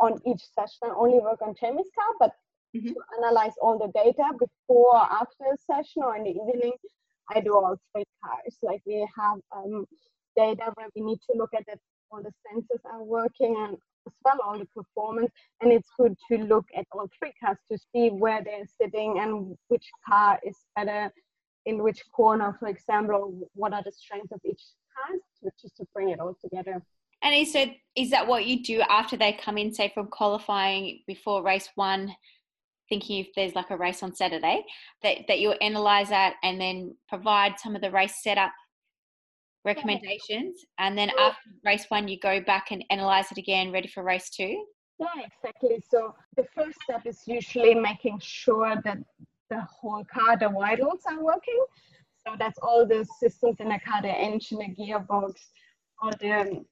on 0.00 0.18
each 0.26 0.42
session 0.54 0.94
only 0.96 1.18
work 1.18 1.40
on 1.42 1.54
jamie's 1.60 1.90
car 1.94 2.14
but 2.18 2.32
mm-hmm. 2.76 2.88
to 2.88 2.94
analyze 3.18 3.52
all 3.60 3.78
the 3.78 3.90
data 3.94 4.24
before 4.38 4.96
after 4.96 5.44
a 5.52 5.56
session 5.72 6.02
or 6.02 6.16
in 6.16 6.24
the 6.24 6.30
evening 6.30 6.72
I 7.34 7.40
do 7.40 7.54
all 7.54 7.76
three 7.92 8.04
cars. 8.24 8.56
Like 8.62 8.82
we 8.86 9.06
have 9.18 9.38
um, 9.54 9.86
data 10.36 10.72
where 10.74 10.88
we 10.94 11.02
need 11.02 11.18
to 11.30 11.36
look 11.36 11.50
at 11.54 11.64
that 11.66 11.78
all 12.10 12.22
the 12.22 12.32
sensors 12.46 12.84
are 12.84 13.02
working 13.02 13.54
and 13.58 13.76
as 14.06 14.12
well 14.24 14.38
all 14.44 14.58
the 14.58 14.66
performance. 14.66 15.30
And 15.60 15.72
it's 15.72 15.88
good 15.98 16.14
to 16.30 16.38
look 16.44 16.66
at 16.76 16.86
all 16.92 17.08
three 17.18 17.32
cars 17.42 17.58
to 17.70 17.78
see 17.92 18.08
where 18.08 18.42
they're 18.42 18.66
sitting 18.80 19.18
and 19.18 19.56
which 19.68 19.86
car 20.08 20.38
is 20.44 20.56
better 20.74 21.10
in 21.66 21.82
which 21.82 22.00
corner, 22.12 22.56
for 22.60 22.68
example, 22.68 23.50
what 23.54 23.72
are 23.72 23.82
the 23.84 23.92
strengths 23.92 24.32
of 24.32 24.40
each 24.44 24.62
car, 24.94 25.16
just 25.60 25.76
to 25.76 25.84
bring 25.92 26.10
it 26.10 26.20
all 26.20 26.36
together. 26.40 26.80
And 27.22 27.34
is 27.34 27.52
that 27.54 27.70
is 27.96 28.10
that 28.10 28.26
what 28.26 28.46
you 28.46 28.62
do 28.62 28.82
after 28.88 29.16
they 29.16 29.32
come 29.32 29.58
in, 29.58 29.74
say 29.74 29.90
from 29.92 30.06
qualifying 30.06 31.00
before 31.06 31.42
race 31.42 31.68
one? 31.74 32.14
thinking 32.88 33.18
if 33.18 33.28
there's 33.34 33.54
like 33.54 33.70
a 33.70 33.76
race 33.76 34.02
on 34.02 34.14
Saturday, 34.14 34.64
that, 35.02 35.18
that 35.28 35.40
you'll 35.40 35.56
analyze 35.60 36.08
that 36.10 36.34
and 36.42 36.60
then 36.60 36.94
provide 37.08 37.58
some 37.58 37.74
of 37.74 37.82
the 37.82 37.90
race 37.90 38.22
setup 38.22 38.52
recommendations. 39.66 40.64
And 40.78 40.96
then 40.96 41.10
after 41.18 41.50
race 41.64 41.84
one, 41.88 42.08
you 42.08 42.18
go 42.18 42.40
back 42.40 42.68
and 42.70 42.82
analyze 42.88 43.30
it 43.32 43.38
again, 43.38 43.72
ready 43.72 43.88
for 43.88 44.02
race 44.02 44.30
two. 44.30 44.64
Yeah, 44.98 45.08
exactly. 45.26 45.82
So 45.90 46.14
the 46.36 46.46
first 46.54 46.78
step 46.84 47.02
is 47.04 47.20
usually 47.26 47.74
making 47.74 48.18
sure 48.22 48.76
that 48.84 48.98
the 49.50 49.60
whole 49.60 50.04
car, 50.12 50.38
the 50.38 50.48
vitals 50.48 51.00
are 51.06 51.22
working. 51.22 51.62
So 52.26 52.34
that's 52.38 52.58
all 52.62 52.86
the 52.86 53.06
systems 53.20 53.56
in 53.60 53.68
the 53.68 53.78
car, 53.86 54.00
the 54.00 54.08
engine, 54.08 54.58
the 54.58 54.74
gearbox, 54.74 55.34
all 56.02 56.12
the 56.20 56.64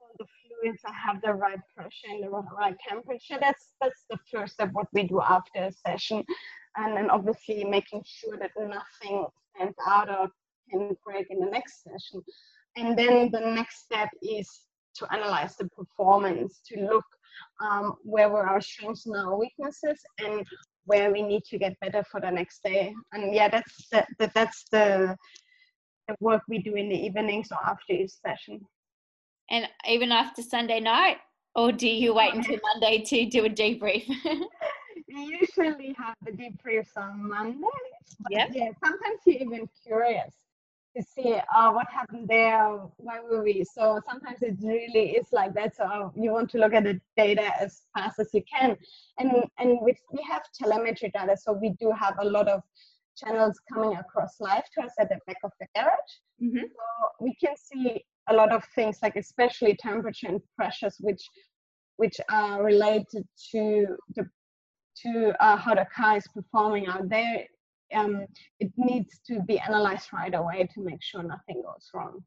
all 0.00 0.14
the 0.18 0.26
fluids 0.40 0.80
have 0.84 1.20
the 1.22 1.34
right 1.34 1.60
pressure 1.76 2.10
and 2.10 2.24
the 2.24 2.30
right 2.30 2.76
temperature. 2.88 3.38
That's 3.40 3.74
that's 3.80 4.04
the 4.10 4.18
first 4.32 4.54
step 4.54 4.70
what 4.72 4.86
we 4.92 5.04
do 5.04 5.20
after 5.20 5.64
a 5.64 5.72
session, 5.72 6.24
and 6.76 6.96
then 6.96 7.10
obviously 7.10 7.64
making 7.64 8.02
sure 8.06 8.36
that 8.38 8.50
nothing 8.58 9.26
stands 9.54 9.76
out 9.86 10.08
or 10.08 10.28
can 10.70 10.96
break 11.04 11.26
in 11.30 11.40
the 11.40 11.50
next 11.50 11.82
session. 11.82 12.22
And 12.76 12.98
then 12.98 13.30
the 13.30 13.40
next 13.40 13.84
step 13.84 14.10
is 14.22 14.48
to 14.96 15.12
analyze 15.12 15.56
the 15.56 15.68
performance, 15.68 16.60
to 16.68 16.80
look 16.80 17.04
um, 17.60 17.94
where 18.02 18.30
were 18.30 18.46
our 18.46 18.60
strengths 18.60 19.06
and 19.06 19.16
our 19.16 19.36
weaknesses, 19.36 20.00
and 20.18 20.46
where 20.84 21.12
we 21.12 21.22
need 21.22 21.42
to 21.44 21.58
get 21.58 21.78
better 21.80 22.04
for 22.10 22.20
the 22.20 22.30
next 22.30 22.62
day. 22.62 22.94
And 23.12 23.34
yeah, 23.34 23.48
that's 23.48 23.88
the, 23.90 24.06
the 24.18 24.30
that's 24.34 24.64
the 24.70 25.16
the 26.08 26.16
work 26.20 26.42
we 26.48 26.58
do 26.58 26.74
in 26.76 26.88
the 26.88 26.96
evenings 26.96 27.48
or 27.50 27.58
after 27.68 27.92
each 27.92 28.12
session 28.24 28.60
and 29.50 29.68
even 29.88 30.12
after 30.12 30.42
Sunday 30.42 30.80
night, 30.80 31.18
or 31.54 31.72
do 31.72 31.88
you 31.88 32.14
wait 32.14 32.34
until 32.34 32.58
Monday 32.74 33.02
to 33.04 33.26
do 33.26 33.44
a 33.46 33.50
debrief? 33.50 34.06
we 35.14 35.38
usually 35.40 35.94
have 35.98 36.14
the 36.24 36.32
debriefs 36.32 36.96
on 36.96 37.28
Monday. 37.28 37.66
Yeah. 38.30 38.46
Yeah. 38.52 38.70
Sometimes 38.82 39.20
you're 39.24 39.36
even 39.36 39.68
curious 39.84 40.34
to 40.96 41.02
see 41.02 41.34
uh, 41.54 41.70
what 41.72 41.86
happened 41.90 42.28
there, 42.28 42.78
why 42.96 43.20
were 43.20 43.42
we? 43.42 43.64
So 43.64 44.00
sometimes 44.08 44.42
it 44.42 44.56
really 44.62 45.10
is 45.10 45.26
like 45.32 45.52
that. 45.54 45.76
So 45.76 46.12
you 46.16 46.32
want 46.32 46.50
to 46.50 46.58
look 46.58 46.72
at 46.72 46.84
the 46.84 47.00
data 47.16 47.50
as 47.60 47.82
fast 47.94 48.18
as 48.18 48.30
you 48.32 48.42
can, 48.50 48.76
and 49.18 49.44
and 49.58 49.78
with, 49.80 49.98
we 50.12 50.22
have 50.22 50.42
telemetry 50.58 51.10
data, 51.14 51.36
so 51.36 51.52
we 51.52 51.70
do 51.80 51.92
have 51.92 52.16
a 52.20 52.24
lot 52.24 52.48
of 52.48 52.62
channels 53.16 53.58
coming 53.72 53.96
across 53.96 54.40
live 54.40 54.64
to 54.74 54.84
us 54.84 54.92
at 54.98 55.08
the 55.08 55.18
back 55.26 55.38
of 55.44 55.52
the 55.60 55.66
garage. 55.74 56.12
Mm-hmm. 56.42 56.66
So 56.66 57.08
we 57.20 57.34
can 57.42 57.56
see 57.56 58.04
a 58.28 58.34
lot 58.34 58.52
of 58.52 58.64
things 58.74 58.98
like 59.02 59.16
especially 59.16 59.76
temperature 59.76 60.28
and 60.28 60.40
pressures 60.56 60.96
which 61.00 61.22
which 61.96 62.20
are 62.30 62.62
related 62.62 63.24
to 63.52 63.86
the 64.14 64.28
to 65.02 65.34
uh, 65.40 65.56
how 65.56 65.74
the 65.74 65.86
car 65.94 66.16
is 66.16 66.26
performing 66.34 66.86
out 66.86 67.08
there 67.08 67.44
um, 67.94 68.26
it 68.60 68.70
needs 68.76 69.20
to 69.26 69.40
be 69.42 69.58
analyzed 69.58 70.08
right 70.12 70.34
away 70.34 70.68
to 70.74 70.80
make 70.80 71.02
sure 71.02 71.22
nothing 71.22 71.62
goes 71.62 71.90
wrong 71.94 72.22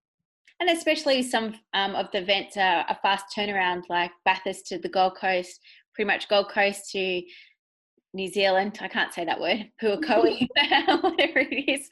and 0.59 0.69
especially 0.69 1.21
some 1.21 1.53
um, 1.73 1.95
of 1.95 2.07
the 2.11 2.21
events 2.21 2.57
are 2.57 2.85
a 2.89 2.97
fast 3.01 3.25
turnaround 3.35 3.83
like 3.89 4.11
bathurst 4.25 4.65
to 4.67 4.77
the 4.79 4.89
gold 4.89 5.15
coast 5.15 5.59
pretty 5.93 6.07
much 6.07 6.29
gold 6.29 6.49
coast 6.49 6.89
to 6.91 7.21
New 8.13 8.27
Zealand. 8.27 8.79
I 8.81 8.87
can't 8.87 9.13
say 9.13 9.23
that 9.25 9.39
word, 9.39 9.69
Puakoi, 9.81 10.47
whatever 11.01 11.39
it 11.39 11.69
is. 11.69 11.87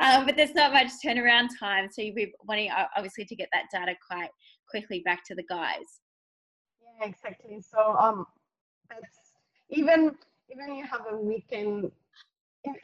Um, 0.00 0.26
but 0.26 0.36
there's 0.36 0.54
not 0.54 0.72
much 0.72 0.88
turnaround 1.04 1.48
time. 1.58 1.88
So 1.90 2.02
you'll 2.02 2.14
be 2.14 2.32
wanting, 2.46 2.70
obviously, 2.96 3.24
to 3.26 3.36
get 3.36 3.48
that 3.52 3.64
data 3.72 3.94
quite 4.08 4.30
quickly 4.70 5.02
back 5.04 5.24
to 5.26 5.34
the 5.34 5.44
guys. 5.44 6.00
Yeah, 6.80 7.08
exactly. 7.08 7.60
So 7.60 7.96
um, 7.98 8.26
that's 8.88 9.32
even 9.70 10.14
even 10.50 10.74
you 10.74 10.86
have 10.86 11.02
a 11.10 11.16
weekend, 11.16 11.90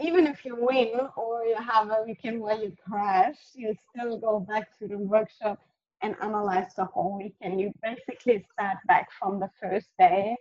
even 0.01 0.27
if 0.27 0.45
you 0.45 0.57
win 0.59 0.93
or 1.17 1.45
you 1.45 1.57
have 1.57 1.91
a 1.91 2.05
weekend 2.07 2.41
where 2.41 2.57
you 2.57 2.73
crash, 2.87 3.37
you 3.55 3.75
still 3.91 4.19
go 4.19 4.41
back 4.41 4.77
to 4.79 4.89
the 4.89 4.99
workshop 4.99 5.59
and 6.03 6.17
analyze 6.21 6.75
the 6.77 6.85
whole 6.85 7.19
weekend. 7.19 7.61
You 7.61 7.73
basically 7.83 8.45
start 8.53 8.79
back 8.87 9.09
from 9.19 9.41
the 9.41 9.51
first 9.61 9.89
day 9.99 10.37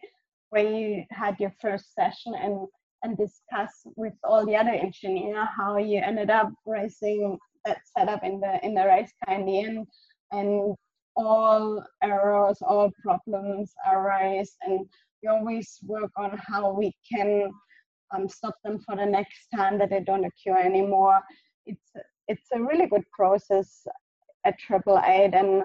where 0.49 0.69
you 0.69 1.03
had 1.10 1.39
your 1.39 1.53
first 1.62 1.93
session 1.95 2.34
and 2.36 2.67
and 3.03 3.17
discuss 3.17 3.86
with 3.97 4.13
all 4.23 4.45
the 4.45 4.56
other 4.56 4.71
engineer 4.71 5.45
how 5.45 5.77
you 5.77 5.99
ended 5.99 6.29
up 6.29 6.49
racing 6.65 7.38
that 7.65 7.79
setup 7.97 8.23
in 8.23 8.39
the 8.39 8.60
in 8.63 8.73
the 8.73 8.86
race 8.86 9.12
car 9.25 9.36
in 9.36 9.45
the 9.45 9.60
end 9.60 9.88
and 10.32 10.75
all 11.15 11.84
errors 12.01 12.58
all 12.62 12.89
problems 13.03 13.73
are 13.86 14.08
raised 14.08 14.56
and 14.62 14.86
we 15.21 15.29
always 15.29 15.79
work 15.84 16.12
on 16.17 16.39
how 16.47 16.71
we 16.71 16.95
can 17.12 17.51
um, 18.13 18.28
stop 18.30 18.56
them 18.63 18.80
for 18.86 18.95
the 18.95 19.06
next 19.06 19.47
time 19.56 19.78
that 19.78 19.89
they 19.89 19.99
don't 19.99 20.26
occur 20.26 20.58
anymore 20.58 21.19
it's 21.65 21.91
it's 22.28 22.47
a 22.54 22.62
really 22.62 22.88
good 22.88 23.04
process 23.12 23.86
at 24.45 24.58
triple 24.60 25.02
eight 25.06 25.34
and 25.34 25.63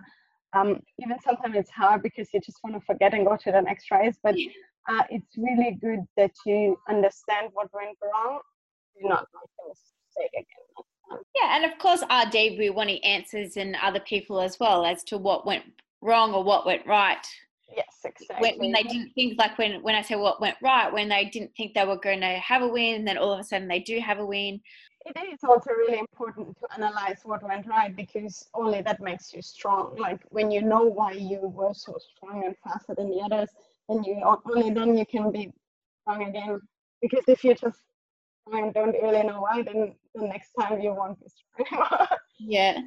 um, 0.55 0.81
even 0.99 1.19
sometimes 1.23 1.55
it's 1.57 1.71
hard 1.71 2.03
because 2.03 2.29
you 2.33 2.41
just 2.41 2.59
want 2.65 2.75
to 2.75 2.81
forget 2.87 3.13
and 3.13 3.27
go 3.27 3.37
to 3.37 3.53
the 3.53 3.61
next 3.61 3.91
race 3.91 4.17
but 4.23 4.35
uh, 4.89 5.03
it's 5.11 5.37
really 5.37 5.79
good 5.81 6.01
that 6.17 6.33
you 6.47 6.79
understand 6.89 7.51
what 7.53 7.69
went 7.73 7.97
wrong. 8.03 8.41
Do 9.01 9.07
not 9.07 9.27
make 9.35 9.51
a 9.65 9.69
mistake 9.69 10.33
again. 10.33 11.21
Yeah, 11.37 11.57
and 11.57 11.71
of 11.71 11.79
course, 11.79 12.03
our 12.09 12.25
debrief 12.27 12.59
we 12.59 12.71
want 12.71 12.91
answers 13.05 13.57
and 13.57 13.77
other 13.83 14.01
people 14.01 14.41
as 14.41 14.59
well 14.59 14.85
as 14.85 15.05
to 15.05 15.19
what 15.19 15.47
went 15.47 15.65
wrong 16.01 16.33
or 16.33 16.43
what 16.43 16.67
went 16.67 16.87
right. 16.87 17.27
Yes, 17.75 17.97
exactly. 18.05 18.51
When, 18.51 18.59
when 18.59 18.73
they 18.73 18.83
mm-hmm. 18.83 18.93
didn't 18.93 19.13
think 19.15 19.39
like 19.39 19.59
when 19.59 19.83
when 19.83 19.95
I 19.95 20.03
say 20.03 20.17
what 20.17 20.41
went 20.41 20.57
right, 20.63 20.93
when 20.93 21.09
they 21.09 21.27
didn't 21.27 21.53
think 21.57 21.75
they 21.75 21.85
were 21.85 21.99
going 21.99 22.21
to 22.21 22.39
have 22.39 22.63
a 22.63 22.69
win, 22.69 22.97
and 22.97 23.09
then 23.09 23.19
all 23.19 23.33
of 23.33 23.41
a 23.41 23.45
sudden 23.45 23.69
they 23.69 23.81
do 23.81 24.01
have 24.01 24.19
a 24.19 24.27
win. 24.27 24.61
It 25.05 25.17
is 25.33 25.45
also 25.45 25.71
really 25.71 25.99
important 25.99 26.57
to 26.59 26.67
analyze 26.75 27.21
what 27.25 27.43
went 27.43 27.67
right 27.67 27.95
because 27.95 28.49
only 28.55 28.83
that 28.83 29.01
makes 29.01 29.33
you 29.33 29.43
strong. 29.43 29.97
Like 29.97 30.21
when 30.31 30.51
you 30.51 30.63
know 30.63 30.83
why 30.85 31.13
you 31.13 31.41
were 31.43 31.75
so 31.75 31.97
strong 32.15 32.45
and 32.45 32.55
faster 32.65 32.95
than 32.97 33.11
the 33.11 33.21
others, 33.21 33.51
then 33.89 34.03
you 34.05 34.21
only 34.45 34.71
then 34.71 34.97
you 34.97 35.07
can 35.07 35.31
be 35.31 35.53
strong 36.03 36.25
again. 36.25 36.61
Because 37.01 37.25
if 37.29 37.45
you 37.45 37.55
just 37.55 37.79
don't 38.51 38.75
really 39.03 39.23
know 39.23 39.41
why, 39.41 39.63
then 39.63 39.95
the 40.15 40.27
next 40.27 40.53
time 40.59 40.81
you 40.81 40.95
won't 40.95 41.19
be 41.21 41.27
strong. 41.29 42.07
yeah. 42.39 42.79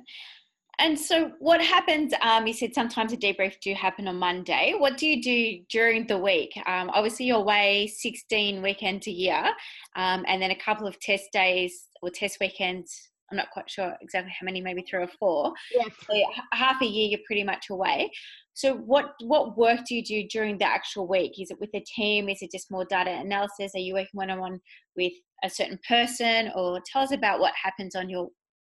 And 0.82 1.00
so, 1.00 1.32
what 1.38 1.62
happens? 1.62 2.12
Um, 2.22 2.48
you 2.48 2.54
said 2.54 2.74
sometimes 2.74 3.13
a 3.13 3.17
debrief 3.17 3.60
do 3.60 3.72
happen 3.76 4.08
on 4.08 4.15
Monday. 4.17 4.74
What 4.76 4.98
do 4.98 5.06
you 5.08 5.22
do 5.22 5.63
during 5.70 6.08
the 6.08 6.17
week? 6.17 6.52
Um, 6.65 6.89
obviously, 6.89 7.28
you're 7.28 7.38
away 7.38 7.86
16 7.86 8.63
weekends 8.63 9.06
a 9.06 9.12
year, 9.12 9.46
um, 9.96 10.26
and 10.28 10.41
then 10.41 10.50
a 10.50 10.56
couple 10.56 10.88
of 10.88 11.00
test 11.00 11.26
days 11.32 11.86
or 12.02 12.10
test 12.10 12.38
weekends. 12.41 13.12
I'm 13.30 13.38
not 13.38 13.52
quite 13.52 13.70
sure 13.70 13.96
exactly 14.02 14.34
how 14.38 14.44
many, 14.44 14.60
maybe 14.60 14.82
three 14.82 15.04
or 15.04 15.10
four. 15.20 15.54
Yeah. 15.72 15.86
So 16.10 16.20
half 16.52 16.82
a 16.82 16.86
year, 16.86 17.10
you're 17.10 17.28
pretty 17.28 17.44
much 17.44 17.67
away. 17.70 18.10
So, 18.56 18.74
what 18.74 19.13
what 19.22 19.56
work 19.56 19.82
do 19.88 19.94
you 19.94 20.04
do 20.04 20.28
during 20.30 20.58
the 20.58 20.65
actual 20.65 21.08
week? 21.08 21.39
Is 21.39 21.52
it 21.52 21.60
with 21.60 21.70
a 21.76 21.84
team? 21.96 22.28
Is 22.28 22.41
it 22.41 22.50
just 22.52 22.72
more 22.72 22.86
data 22.86 23.12
analysis? 23.12 23.74
Are 23.76 23.80
you 23.80 23.94
working 23.94 24.10
one 24.13 24.32
on 24.32 24.39
one 24.39 24.60
with 24.98 25.13
a 25.44 25.50
certain 25.50 25.78
person? 25.88 26.52
Or 26.56 26.82
tell 26.91 27.04
us 27.04 27.12
about 27.12 27.39
what 27.39 27.54
happens 27.62 27.96
on 27.96 28.10
your 28.10 28.30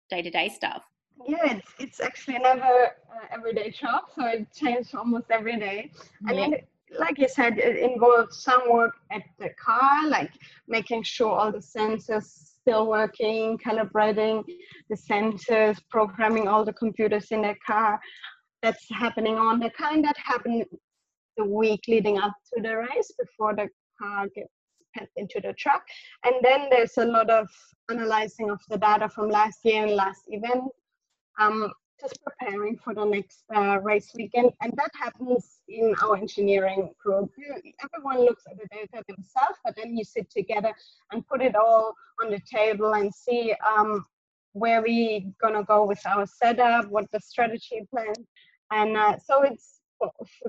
day 0.10 0.22
to 0.22 0.30
day 0.30 0.48
stuff 0.48 0.82
yeah, 1.26 1.58
it's, 1.58 1.74
it's 1.80 2.00
actually 2.00 2.40
never 2.40 2.64
uh, 2.64 3.28
everyday 3.32 3.72
job, 3.72 4.04
so 4.16 4.26
it 4.28 4.48
changes 4.54 4.94
almost 4.94 5.26
every 5.32 5.58
day. 5.60 5.92
I 6.28 6.34
mean, 6.34 6.56
like 6.98 7.18
you 7.18 7.28
said, 7.28 7.58
it 7.58 7.78
involves 7.78 8.38
some 8.44 8.72
work 8.72 8.96
at 9.12 9.24
the 9.40 9.50
car, 9.64 10.08
like 10.08 10.32
making 10.68 11.04
sure 11.04 11.32
all 11.32 11.52
the 11.52 11.60
sensors 11.60 12.24
still 12.24 12.88
working, 12.88 13.58
calibrating 13.58 14.44
the 14.90 14.96
sensors, 14.96 15.78
programming 15.90 16.48
all 16.48 16.64
the 16.64 16.74
computers 16.74 17.32
in 17.32 17.42
the 17.42 17.56
car. 17.66 18.00
That's 18.62 18.86
happening 18.92 19.38
on 19.38 19.60
the 19.60 19.70
car, 19.70 19.94
and 19.94 20.04
that 20.04 20.18
happened 20.18 20.66
the 21.38 21.46
week 21.46 21.82
leading 21.88 22.18
up 22.18 22.34
to 22.54 22.62
the 22.62 22.76
race 22.78 23.12
before 23.20 23.56
the 23.56 23.70
car 24.02 24.28
gets 24.34 24.50
put 24.98 25.10
into 25.16 25.40
the 25.42 25.54
truck. 25.54 25.84
And 26.24 26.36
then 26.42 26.68
there's 26.72 26.98
a 26.98 27.06
lot 27.06 27.30
of 27.30 27.48
analyzing 27.90 28.50
of 28.50 28.60
the 28.70 28.78
data 28.78 29.08
from 29.10 29.30
last 29.30 29.60
year 29.64 29.86
and 29.86 29.96
last 29.96 30.24
event 30.28 30.64
um, 31.40 31.72
just 32.00 32.20
preparing 32.24 32.78
for 32.78 32.94
the 32.94 33.04
next 33.04 33.44
uh, 33.56 33.80
race 33.82 34.12
weekend. 34.16 34.52
And 34.62 34.74
that 34.78 34.92
happens 34.94 35.60
in 35.68 35.96
our 36.04 36.16
engineering 36.16 36.92
group. 37.04 37.32
Everyone 37.84 38.20
looks 38.20 38.44
at 38.50 38.58
the 38.58 38.68
data 38.72 39.04
themselves, 39.08 39.58
but 39.64 39.76
then 39.76 39.98
you 39.98 40.04
sit 40.04 40.30
together 40.30 40.74
and 41.12 41.28
put 41.28 41.42
it 41.42 41.56
all 41.56 41.96
on 42.24 42.32
the 42.32 42.42
table 42.52 42.94
and 42.94 43.14
see 43.14 43.54
um, 43.76 44.06
where 44.54 44.82
we're 44.82 45.22
gonna 45.42 45.64
go 45.64 45.86
with 45.86 46.02
our 46.06 46.26
setup, 46.26 46.88
what 46.90 47.10
the 47.12 47.20
strategy 47.20 47.88
plan. 47.92 48.14
And 48.72 48.98
uh, 48.98 49.18
so 49.24 49.44
it's 49.44 49.80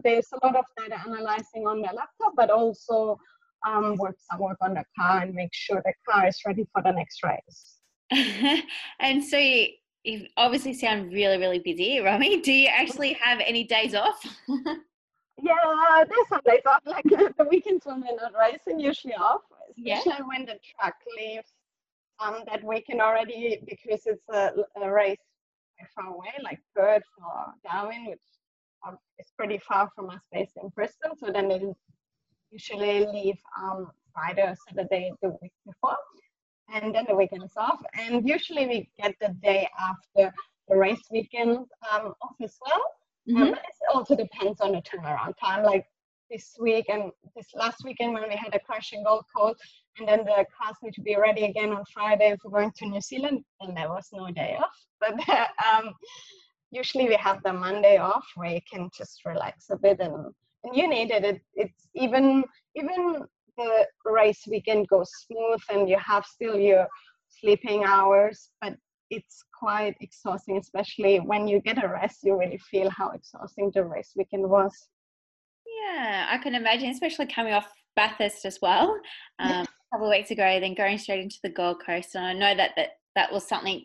there's 0.04 0.28
a 0.32 0.46
lot 0.46 0.56
of 0.56 0.64
data 0.76 1.00
analyzing 1.06 1.66
on 1.66 1.80
the 1.80 1.88
laptop, 1.94 2.34
but 2.36 2.50
also 2.50 3.18
um, 3.66 3.96
work 3.96 4.16
some 4.30 4.40
work 4.40 4.58
on 4.60 4.74
the 4.74 4.84
car 4.98 5.22
and 5.22 5.34
make 5.34 5.52
sure 5.52 5.82
the 5.84 5.92
car 6.08 6.26
is 6.26 6.38
ready 6.46 6.66
for 6.72 6.82
the 6.82 6.92
next 6.92 7.22
race. 7.24 7.76
and 9.00 9.22
so 9.24 9.36
you 9.36 9.68
obviously 10.36 10.74
sound 10.74 11.12
really, 11.12 11.38
really 11.38 11.58
busy, 11.58 12.00
Romy. 12.04 12.40
Do 12.40 12.52
you 12.52 12.68
actually 12.68 13.14
have 13.14 13.40
any 13.40 13.64
days 13.64 13.94
off? 13.94 14.20
yeah, 14.48 15.54
there's 16.08 16.28
some 16.28 16.40
days 16.46 16.62
off. 16.66 16.82
Like 16.84 17.04
the 17.04 17.46
weekends 17.48 17.86
when 17.86 18.00
we're 18.00 18.16
not 18.16 18.32
racing, 18.38 18.80
usually 18.80 19.14
off, 19.14 19.42
especially 19.70 20.12
yeah. 20.18 20.26
when 20.26 20.46
the 20.46 20.58
truck 20.78 20.94
leaves 21.16 21.52
um, 22.20 22.42
that 22.46 22.64
weekend 22.64 23.00
already 23.00 23.60
because 23.66 24.02
it's 24.06 24.28
a, 24.32 24.52
a 24.80 24.90
race 24.90 25.18
far 25.94 26.12
away, 26.12 26.32
like 26.42 26.58
Perth 26.74 27.02
or 27.18 27.52
Darwin, 27.64 28.06
which 28.06 28.18
um, 28.86 28.98
is 29.18 29.30
pretty 29.36 29.58
far 29.58 29.88
from 29.94 30.10
us 30.10 30.20
based 30.32 30.56
in 30.60 30.68
Brisbane. 30.70 31.16
So 31.16 31.30
then 31.32 31.48
they 31.48 31.62
usually 32.50 33.06
leave 33.06 33.36
um, 33.62 33.90
Friday 34.12 34.42
or 34.42 34.56
Saturday 34.68 35.12
the 35.22 35.36
week 35.40 35.52
before 35.64 35.96
and 36.72 36.94
then 36.94 37.04
the 37.08 37.14
weekend 37.14 37.44
is 37.44 37.52
off. 37.56 37.80
And 37.98 38.28
usually 38.28 38.66
we 38.66 38.90
get 39.00 39.14
the 39.20 39.34
day 39.42 39.68
after 39.78 40.32
the 40.68 40.76
race 40.76 41.02
weekend 41.10 41.58
um, 41.92 42.12
off 42.22 42.36
as 42.42 42.56
well. 42.64 42.82
Um, 43.28 43.34
mm-hmm. 43.34 43.42
Um, 43.42 43.50
but 43.50 43.58
it 43.58 43.94
also 43.94 44.16
depends 44.16 44.60
on 44.60 44.72
the 44.72 44.82
turnaround 44.82 45.34
time. 45.42 45.64
Like 45.64 45.86
this 46.30 46.56
week 46.60 46.86
and 46.88 47.10
this 47.34 47.46
last 47.54 47.82
weekend 47.84 48.12
when 48.12 48.28
we 48.28 48.36
had 48.36 48.54
a 48.54 48.58
crash 48.58 48.92
in 48.92 49.02
Gold 49.04 49.24
Coast, 49.34 49.60
and 49.98 50.06
then 50.06 50.24
the 50.24 50.44
cars 50.56 50.76
need 50.82 50.94
to 50.94 51.00
be 51.00 51.16
ready 51.16 51.44
again 51.44 51.72
on 51.72 51.84
Friday 51.92 52.36
for 52.40 52.50
going 52.50 52.72
to 52.76 52.86
New 52.86 53.00
Zealand, 53.00 53.44
and 53.60 53.76
there 53.76 53.88
was 53.88 54.08
no 54.12 54.30
day 54.30 54.58
off. 54.60 54.76
But 55.00 55.14
um, 55.66 55.94
usually 56.70 57.08
we 57.08 57.16
have 57.16 57.42
the 57.42 57.52
Monday 57.52 57.96
off 57.96 58.26
where 58.34 58.50
you 58.50 58.60
can 58.70 58.90
just 58.96 59.24
relax 59.24 59.70
a 59.70 59.76
bit 59.76 60.00
and 60.00 60.32
and 60.64 60.76
you 60.76 60.88
need 60.88 61.10
it. 61.10 61.24
it 61.24 61.40
it's 61.54 61.86
even 61.94 62.44
even 62.74 63.24
the 63.58 64.10
race 64.10 64.42
weekend 64.48 64.88
goes 64.88 65.10
smooth 65.26 65.60
and 65.70 65.88
you 65.88 65.98
have 65.98 66.24
still 66.24 66.58
your 66.58 66.86
sleeping 67.28 67.84
hours, 67.84 68.50
but 68.60 68.74
it's 69.10 69.44
quite 69.58 69.96
exhausting, 70.00 70.58
especially 70.58 71.18
when 71.18 71.48
you 71.48 71.60
get 71.60 71.82
a 71.82 71.88
rest, 71.88 72.18
you 72.22 72.38
really 72.38 72.60
feel 72.70 72.90
how 72.90 73.10
exhausting 73.10 73.70
the 73.74 73.84
race 73.84 74.12
weekend 74.16 74.48
was. 74.48 74.88
Yeah, 75.82 76.26
I 76.30 76.38
can 76.38 76.54
imagine, 76.54 76.90
especially 76.90 77.26
coming 77.26 77.52
off 77.52 77.68
Bathurst 77.96 78.44
as 78.44 78.58
well. 78.60 78.98
Um, 79.40 79.66
a 79.92 79.96
couple 79.96 80.08
of 80.08 80.10
weeks 80.10 80.32
ago, 80.32 80.58
then 80.58 80.74
going 80.74 80.98
straight 80.98 81.20
into 81.20 81.38
the 81.44 81.48
Gold 81.48 81.80
Coast. 81.84 82.16
And 82.16 82.26
I 82.26 82.32
know 82.32 82.56
that 82.56 82.72
that, 82.76 82.88
that 83.14 83.32
was 83.32 83.48
something, 83.48 83.84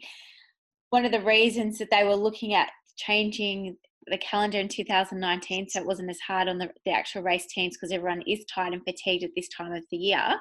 one 0.89 1.05
of 1.05 1.11
the 1.11 1.21
reasons 1.21 1.77
that 1.77 1.91
they 1.91 2.03
were 2.03 2.15
looking 2.15 2.55
at 2.55 2.69
changing 2.97 3.77
the 4.07 4.17
calendar 4.17 4.59
in 4.59 4.67
2019, 4.67 5.69
so 5.69 5.79
it 5.79 5.85
wasn't 5.85 6.09
as 6.09 6.19
hard 6.19 6.47
on 6.47 6.57
the, 6.57 6.69
the 6.85 6.91
actual 6.91 7.23
race 7.23 7.45
teams 7.47 7.75
because 7.75 7.91
everyone 7.91 8.23
is 8.27 8.45
tired 8.45 8.73
and 8.73 8.83
fatigued 8.83 9.23
at 9.23 9.31
this 9.35 9.47
time 9.49 9.73
of 9.73 9.83
the 9.91 9.97
year. 9.97 10.39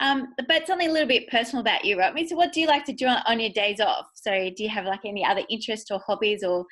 Um, 0.00 0.28
but 0.48 0.66
something 0.66 0.88
a 0.88 0.92
little 0.92 1.08
bit 1.08 1.28
personal 1.28 1.60
about 1.60 1.84
you, 1.84 1.98
right? 1.98 2.28
So, 2.28 2.34
what 2.34 2.52
do 2.52 2.60
you 2.60 2.66
like 2.66 2.84
to 2.86 2.92
do 2.92 3.06
on, 3.06 3.22
on 3.26 3.38
your 3.38 3.50
days 3.50 3.80
off? 3.80 4.06
So, 4.14 4.30
do 4.30 4.62
you 4.62 4.70
have 4.70 4.86
like 4.86 5.04
any 5.04 5.24
other 5.24 5.42
interests 5.50 5.90
or 5.90 6.00
hobbies, 6.06 6.42
or 6.42 6.64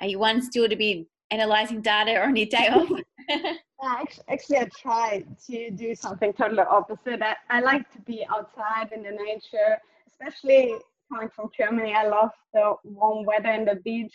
are 0.00 0.06
you 0.06 0.18
one 0.18 0.40
still 0.40 0.68
to 0.68 0.76
be 0.76 1.08
analyzing 1.30 1.82
data 1.82 2.22
on 2.22 2.36
your 2.36 2.46
day 2.46 2.68
off? 2.68 2.88
actually, 4.28 4.58
I 4.58 4.68
try 4.80 5.24
to 5.48 5.70
do 5.70 5.94
something 5.94 6.32
totally 6.32 6.62
opposite. 6.62 7.20
I, 7.20 7.34
I 7.50 7.60
like 7.60 7.90
to 7.92 8.00
be 8.00 8.24
outside 8.30 8.92
in 8.94 9.02
the 9.02 9.10
nature, 9.10 9.78
especially 10.12 10.74
coming 11.12 11.30
from 11.34 11.50
Germany. 11.56 11.94
I 11.94 12.06
love 12.06 12.30
the 12.54 12.74
warm 12.84 13.24
weather 13.24 13.48
and 13.48 13.66
the 13.66 13.76
beach. 13.76 14.14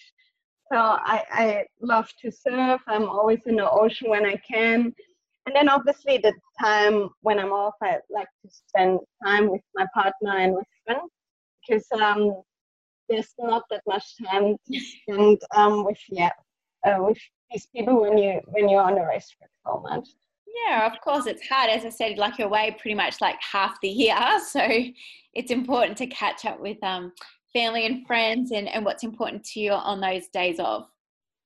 So 0.73 0.79
I, 0.79 1.21
I 1.29 1.65
love 1.81 2.09
to 2.23 2.31
surf. 2.31 2.81
I'm 2.87 3.07
always 3.07 3.41
in 3.45 3.57
the 3.57 3.69
ocean 3.69 4.09
when 4.09 4.25
I 4.25 4.37
can. 4.37 4.91
And 5.45 5.55
then 5.55 5.69
obviously 5.69 6.17
the 6.17 6.33
time 6.59 7.09
when 7.21 7.37
I'm 7.37 7.51
off, 7.51 7.75
I 7.83 7.97
like 8.09 8.27
to 8.43 8.49
spend 8.49 8.99
time 9.23 9.51
with 9.51 9.61
my 9.75 9.85
partner 9.93 10.35
and 10.35 10.55
with 10.55 10.65
friends 10.83 11.11
because 11.61 11.85
um, 12.01 12.41
there's 13.07 13.35
not 13.37 13.65
that 13.69 13.83
much 13.85 14.15
time 14.25 14.55
to 14.71 14.79
spend 14.79 15.41
um, 15.55 15.85
with 15.85 15.99
yeah 16.09 16.31
uh, 16.87 16.97
with 17.03 17.19
these 17.51 17.67
people 17.67 18.01
when 18.01 18.17
you 18.17 18.41
when 18.47 18.67
you're 18.67 18.81
on 18.81 18.97
a 18.97 19.05
race 19.05 19.29
trip 19.29 19.51
so 19.67 19.79
much. 19.79 20.07
Yeah, 20.65 20.91
of 20.91 20.99
course 21.01 21.27
it's 21.27 21.47
hard. 21.47 21.69
As 21.69 21.85
I 21.85 21.89
said, 21.89 22.17
like 22.17 22.39
you're 22.39 22.47
away 22.47 22.75
pretty 22.79 22.95
much 22.95 23.21
like 23.21 23.39
half 23.43 23.79
the 23.81 23.89
year, 23.89 24.17
so 24.47 24.67
it's 25.35 25.51
important 25.51 25.99
to 25.99 26.07
catch 26.07 26.45
up 26.45 26.59
with 26.59 26.83
um 26.83 27.13
family 27.53 27.85
and 27.85 28.05
friends 28.05 28.51
and, 28.51 28.67
and 28.67 28.83
what's 28.83 29.03
important 29.03 29.43
to 29.45 29.59
you 29.59 29.71
on 29.71 30.01
those 30.01 30.27
days 30.27 30.59
off? 30.59 30.89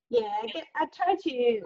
Yeah, 0.10 0.30
I, 0.42 0.48
get, 0.48 0.64
I 0.76 0.86
try 0.96 1.16
to 1.16 1.62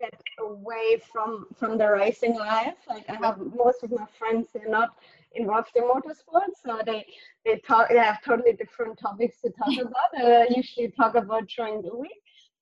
get 0.00 0.20
away 0.40 1.00
from 1.12 1.46
from 1.56 1.78
the 1.78 1.88
racing 1.88 2.34
life. 2.34 2.74
Like 2.88 3.08
I 3.08 3.14
have 3.14 3.38
most 3.38 3.82
of 3.82 3.90
my 3.92 4.06
friends 4.18 4.48
they're 4.52 4.68
not 4.68 4.96
involved 5.34 5.70
in 5.76 5.84
motorsports, 5.84 6.56
so 6.64 6.80
they 6.84 7.06
they 7.44 7.58
talk 7.58 7.88
they 7.88 7.98
have 7.98 8.22
totally 8.22 8.54
different 8.54 8.98
topics 8.98 9.40
to 9.42 9.50
talk 9.50 9.72
about. 9.80 10.10
They 10.16 10.54
usually 10.56 10.90
talk 10.90 11.14
about 11.14 11.48
during 11.48 11.82
the 11.82 11.96
week. 11.96 12.10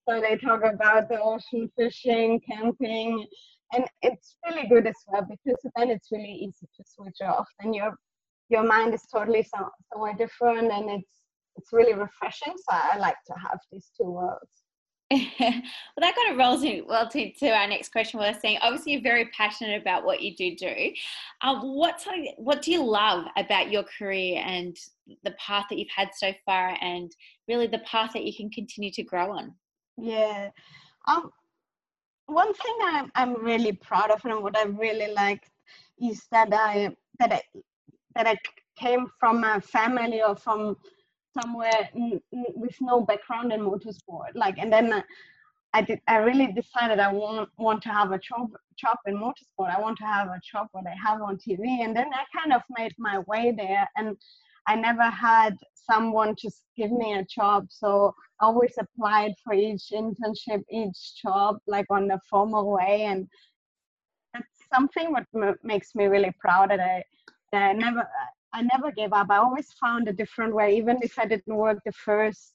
So 0.09 0.21
they 0.21 0.37
talk 0.37 0.63
about 0.65 1.09
the 1.09 1.21
ocean 1.21 1.71
fishing, 1.77 2.41
camping, 2.41 3.25
and 3.73 3.85
it's 4.03 4.37
really 4.45 4.69
good 4.69 4.87
as 4.87 4.97
well 5.07 5.23
because 5.23 5.61
then 5.77 5.91
it's 5.91 6.11
really 6.11 6.33
easy 6.33 6.67
to 6.77 6.85
switch 6.85 7.21
off. 7.23 7.49
Then 7.61 7.73
you're 7.73 7.97
your 8.49 8.65
mind 8.65 8.95
is 8.95 9.03
totally 9.13 9.43
so, 9.43 9.69
somewhere 9.93 10.15
different 10.15 10.71
and 10.73 10.91
it's 10.91 11.21
it's 11.57 11.73
really 11.73 11.95
refreshing 11.95 12.55
so 12.57 12.77
i 12.77 12.97
like 12.99 13.17
to 13.27 13.35
have 13.35 13.59
these 13.71 13.91
two 13.97 14.11
worlds 14.11 14.63
well, 15.41 15.63
that 15.99 16.17
kind 16.17 16.33
of 16.33 16.39
rolls 16.39 16.63
in 16.63 16.85
well 16.87 17.07
to, 17.09 17.33
to 17.33 17.49
our 17.51 17.67
next 17.67 17.91
question. 17.91 18.19
We're 18.19 18.39
saying 18.41 18.59
obviously 18.63 18.93
you're 18.93 19.03
very 19.03 19.27
passionate 19.37 19.81
about 19.81 20.05
what 20.05 20.23
you 20.23 20.35
do 20.35 20.57
do. 20.57 20.75
Um, 21.43 21.61
what 21.61 22.03
what 22.39 22.63
do 22.63 22.71
you 22.71 22.83
love 22.83 23.27
about 23.37 23.71
your 23.71 23.85
career 23.99 24.43
and 24.43 24.75
the 25.25 25.33
path 25.33 25.67
that 25.69 25.79
you've 25.79 25.89
had 25.95 26.09
so 26.15 26.33
far, 26.47 26.79
and 26.81 27.11
really 27.47 27.67
the 27.67 27.81
path 27.81 28.13
that 28.15 28.25
you 28.25 28.35
can 28.35 28.49
continue 28.51 28.91
to 28.93 29.03
grow 29.03 29.33
on? 29.33 29.55
Yeah, 29.99 30.49
um, 31.09 31.31
one 32.27 32.55
thing 32.55 32.77
I'm 32.83 33.13
I'm 33.15 33.45
really 33.45 33.73
proud 33.73 34.11
of 34.11 34.25
and 34.25 34.43
what 34.43 34.57
I 34.57 34.65
really 34.65 35.13
like 35.13 35.43
is 36.01 36.27
that 36.31 36.49
I 36.53 36.97
that 37.19 37.33
I 37.33 37.43
that 38.15 38.27
I 38.27 38.37
came 38.79 39.07
from 39.19 39.45
a 39.45 39.61
family 39.61 40.23
or 40.23 40.37
from 40.37 40.77
somewhere 41.39 41.91
with 42.33 42.77
no 42.81 43.01
background 43.01 43.53
in 43.53 43.61
motorsport. 43.61 44.35
Like 44.35 44.59
and 44.59 44.73
then 44.73 44.93
uh, 44.93 45.03
i 45.75 45.81
did 45.81 46.01
i 46.07 46.17
really 46.17 46.53
decided 46.53 46.99
i 46.99 47.11
want 47.11 47.49
want 47.57 47.83
to 47.83 47.89
have 47.89 48.13
a 48.13 48.19
job 48.19 48.51
job 48.77 48.99
in 49.07 49.17
motorsport. 49.17 49.75
I 49.75 49.81
want 49.81 49.97
to 49.99 50.05
have 50.05 50.29
a 50.29 50.41
job 50.51 50.69
what 50.73 50.87
i 50.87 50.95
have 51.03 51.23
on 51.23 51.39
tv 51.39 51.61
and 51.85 51.97
then 51.97 52.09
i 52.13 52.25
kind 52.39 52.53
of 52.53 52.63
made 52.79 52.93
my 52.99 53.21
way 53.21 53.55
there 53.57 53.89
and 53.97 54.17
i 54.67 54.75
never 54.75 55.05
had 55.05 55.57
someone 55.75 56.35
just 56.37 56.63
give 56.77 56.93
me 56.93 57.15
a 57.15 57.25
job. 57.25 57.67
So 57.71 58.15
i 58.41 58.47
always 58.47 58.75
applied 58.79 59.33
for 59.45 59.55
each 59.55 59.91
internship 59.93 60.63
each 60.71 61.23
job 61.23 61.59
like 61.67 61.87
on 61.91 62.09
the 62.09 62.21
formal 62.31 62.71
way. 62.71 63.03
And 63.03 63.29
that's 64.35 64.47
something 64.73 65.13
what 65.13 65.27
makes 65.63 65.95
me 65.95 66.05
really 66.07 66.33
proud 66.41 66.71
that 66.71 66.81
i 66.81 67.03
that 67.53 67.63
i 67.63 67.73
never 67.73 68.09
I 68.53 68.63
never 68.73 68.93
gave 68.93 69.13
up. 69.13 69.29
I 69.31 69.39
always 69.39 69.73
found 69.81 70.09
a 70.09 70.13
different 70.13 70.55
way, 70.55 70.77
even 70.77 70.99
if 71.03 71.19
I 71.19 71.27
didn't 71.27 71.57
work 71.57 71.79
the 71.85 71.93
first 71.93 72.55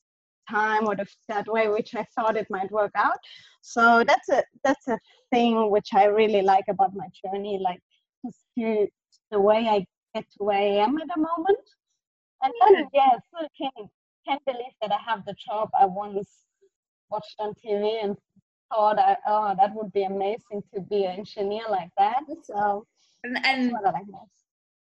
time 0.50 0.88
or 0.88 0.96
the 0.96 1.08
that 1.28 1.48
way, 1.48 1.68
which 1.70 1.96
I 1.96 2.06
thought 2.16 2.38
it 2.38 2.48
might 2.50 2.72
work 2.72 2.92
out. 2.96 3.18
So 3.62 4.04
that's 4.06 4.30
a 4.30 4.44
that's 4.64 4.88
a 4.88 5.00
thing 5.32 5.72
which 5.72 5.90
I 5.94 6.06
really 6.06 6.42
like 6.42 6.66
about 6.70 6.96
my 6.96 7.08
journey, 7.24 7.60
like 7.62 7.80
just 8.26 8.40
to 8.58 8.88
the 9.32 9.40
way 9.40 9.68
I 9.68 9.86
get 10.14 10.26
to 10.38 10.44
where 10.44 10.58
I 10.58 10.84
am 10.86 10.98
at 10.98 11.08
the 11.14 11.20
moment. 11.20 11.66
And 12.44 12.54
then 12.62 12.88
yeah, 12.94 13.12
still 13.28 13.48
can 13.58 13.90
can't 14.28 14.46
believe 14.46 14.74
that 14.82 14.92
I 14.92 15.00
have 15.06 15.26
the 15.26 15.36
job 15.48 15.70
I 15.80 15.86
once 15.86 16.44
watched 17.10 17.36
on 17.40 17.54
TV 17.54 18.04
and 18.04 18.16
thought 18.72 19.00
I, 19.00 19.18
oh 19.28 19.56
that 19.58 19.74
would 19.74 19.92
be 19.94 20.04
amazing 20.04 20.62
to 20.74 20.82
be 20.82 21.06
an 21.06 21.20
engineer 21.20 21.64
like 21.70 21.90
that. 21.98 22.24
So 22.44 22.86
and, 23.24 23.44
and 23.46 23.72
like. 23.72 24.06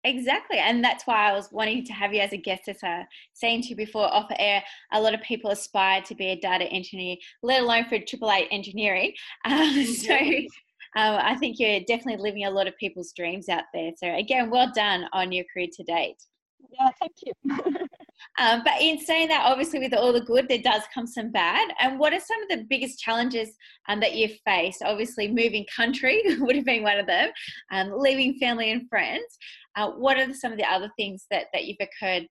Exactly. 0.06 0.58
And 0.58 0.84
that's 0.84 1.04
why 1.04 1.28
I 1.28 1.32
was 1.32 1.50
wanting 1.50 1.84
to 1.86 1.92
have 1.92 2.14
you 2.14 2.20
as 2.20 2.32
a 2.32 2.36
guest. 2.36 2.68
As 2.68 2.78
I 2.84 2.98
was 2.98 3.06
saying 3.32 3.62
to 3.62 3.68
you 3.70 3.76
before 3.76 4.12
off 4.14 4.28
air, 4.38 4.62
a 4.92 5.00
lot 5.00 5.14
of 5.14 5.20
people 5.22 5.50
aspire 5.50 6.00
to 6.02 6.14
be 6.14 6.28
a 6.28 6.36
data 6.40 6.64
engineer, 6.66 7.16
let 7.42 7.62
alone 7.62 7.86
for 7.88 7.98
triple 7.98 8.30
eight 8.30 8.48
engineering. 8.50 9.12
Um, 9.44 9.84
so 9.84 10.14
um, 10.14 11.18
I 11.22 11.36
think 11.36 11.58
you're 11.58 11.80
definitely 11.80 12.22
living 12.22 12.44
a 12.44 12.50
lot 12.50 12.66
of 12.68 12.76
people's 12.78 13.12
dreams 13.12 13.48
out 13.48 13.64
there. 13.74 13.90
So 13.96 14.14
again, 14.14 14.48
well 14.48 14.70
done 14.74 15.06
on 15.12 15.32
your 15.32 15.44
career 15.52 15.68
to 15.72 15.82
date. 15.84 16.22
Yeah, 16.70 16.88
thank 17.00 17.12
you. 17.24 17.86
um, 18.38 18.62
but 18.64 18.80
in 18.80 18.98
saying 18.98 19.28
that, 19.28 19.44
obviously, 19.44 19.78
with 19.78 19.94
all 19.94 20.12
the 20.12 20.20
good, 20.20 20.48
there 20.48 20.58
does 20.58 20.82
come 20.92 21.06
some 21.06 21.30
bad. 21.30 21.68
And 21.80 21.98
what 21.98 22.12
are 22.12 22.20
some 22.20 22.42
of 22.42 22.48
the 22.48 22.66
biggest 22.68 22.98
challenges 22.98 23.50
um, 23.88 24.00
that 24.00 24.14
you've 24.14 24.38
faced? 24.44 24.82
Obviously, 24.84 25.28
moving 25.28 25.64
country 25.74 26.22
would 26.38 26.56
have 26.56 26.64
been 26.64 26.82
one 26.82 26.98
of 26.98 27.06
them, 27.06 27.30
um, 27.70 27.92
leaving 27.96 28.38
family 28.38 28.70
and 28.70 28.88
friends. 28.88 29.38
Uh, 29.74 29.90
what 29.90 30.18
are 30.18 30.32
some 30.34 30.52
of 30.52 30.58
the 30.58 30.64
other 30.64 30.90
things 30.96 31.26
that, 31.30 31.46
that 31.52 31.64
you've 31.64 31.76
occurred? 31.80 32.26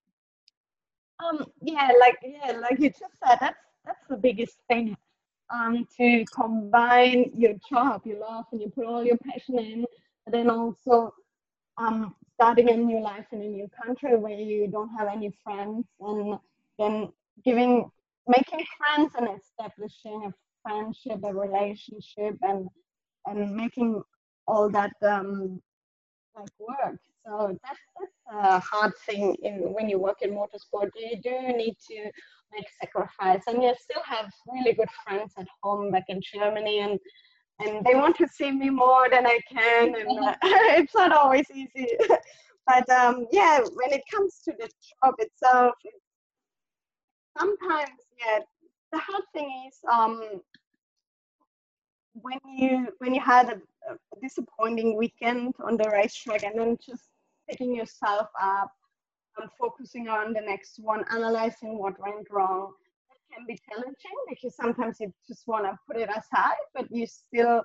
Um, 1.24 1.45
yeah, 1.62 1.91
like 2.00 2.17
yeah, 2.24 2.52
like 2.54 2.80
you 2.80 2.89
just 2.89 3.13
said, 3.26 3.38
that's 3.39 3.58
that's 3.86 4.06
the 4.10 4.17
biggest 4.17 4.58
thing. 4.67 4.98
Um, 5.54 5.88
to 5.98 6.26
combine 6.34 7.32
your 7.36 7.54
job, 7.69 8.02
your 8.04 8.19
love, 8.19 8.45
and 8.52 8.60
you 8.60 8.69
put 8.69 8.86
all 8.86 9.04
your 9.04 9.17
passion 9.17 9.60
in, 9.60 9.86
but 10.26 10.32
then 10.32 10.50
also 10.50 11.13
um, 11.77 12.15
starting 12.35 12.69
a 12.69 12.77
new 12.77 13.01
life 13.01 13.25
in 13.31 13.41
a 13.41 13.47
new 13.47 13.67
country 13.83 14.15
where 14.17 14.39
you 14.39 14.67
don't 14.67 14.89
have 14.89 15.07
any 15.07 15.31
friends 15.43 15.85
and 15.99 16.38
then 16.77 17.09
giving 17.43 17.89
making 18.27 18.65
friends 18.77 19.13
and 19.17 19.29
establishing 19.39 20.25
a 20.25 20.33
friendship 20.63 21.19
a 21.23 21.33
relationship 21.33 22.35
and 22.41 22.67
and 23.27 23.55
making 23.55 24.01
all 24.47 24.69
that 24.69 24.93
um 25.03 25.61
like 26.35 26.49
work. 26.59 26.99
So 27.25 27.57
that's 27.63 27.79
that's 27.99 28.11
a 28.31 28.59
hard 28.59 28.93
thing 29.05 29.35
in 29.43 29.73
when 29.73 29.89
you 29.89 29.99
work 29.99 30.21
in 30.21 30.31
motorsport. 30.31 30.89
You 30.95 31.21
do 31.23 31.57
need 31.57 31.75
to 31.89 32.11
make 32.51 32.67
sacrifice 32.81 33.43
and 33.47 33.61
you 33.61 33.73
still 33.79 34.01
have 34.05 34.29
really 34.51 34.73
good 34.73 34.89
friends 35.03 35.33
at 35.38 35.47
home 35.61 35.91
back 35.91 36.05
in 36.09 36.21
germany 36.21 36.79
and 36.79 36.99
and 37.59 37.85
they 37.85 37.95
want 37.95 38.17
to 38.17 38.27
see 38.27 38.51
me 38.51 38.69
more 38.69 39.07
than 39.09 39.25
I 39.25 39.39
can, 39.51 39.95
and 39.95 40.19
uh, 40.19 40.35
it's 40.43 40.93
not 40.93 41.13
always 41.13 41.45
easy. 41.53 41.87
but 42.67 42.89
um, 42.89 43.27
yeah, 43.31 43.59
when 43.59 43.93
it 43.93 44.01
comes 44.11 44.41
to 44.45 44.53
the 44.59 44.69
job 45.03 45.15
itself, 45.19 45.75
sometimes 47.37 47.99
yeah, 48.19 48.39
the 48.91 48.99
hard 48.99 49.23
thing 49.33 49.67
is 49.67 49.77
um, 49.91 50.41
when 52.13 52.39
you 52.45 52.87
when 52.99 53.13
you 53.13 53.21
had 53.21 53.49
a, 53.49 53.61
a 53.91 54.21
disappointing 54.21 54.97
weekend 54.97 55.53
on 55.63 55.77
the 55.77 55.89
racetrack, 55.89 56.43
and 56.43 56.59
then 56.59 56.77
just 56.85 57.03
picking 57.49 57.75
yourself 57.75 58.27
up 58.41 58.71
and 59.37 59.49
focusing 59.59 60.07
on 60.07 60.33
the 60.33 60.41
next 60.41 60.79
one, 60.79 61.03
analyzing 61.11 61.77
what 61.77 61.99
went 61.99 62.27
wrong, 62.31 62.73
can 63.36 63.45
be 63.48 63.60
challenging 63.69 64.17
because 64.30 64.56
sometimes 64.56 64.98
you 65.00 65.13
just 65.28 65.48
want 65.48 65.65
to 65.65 65.78
put 65.88 65.98
it 65.98 66.10
aside, 66.10 66.65
but 66.74 66.86
you 66.89 67.06
still 67.06 67.63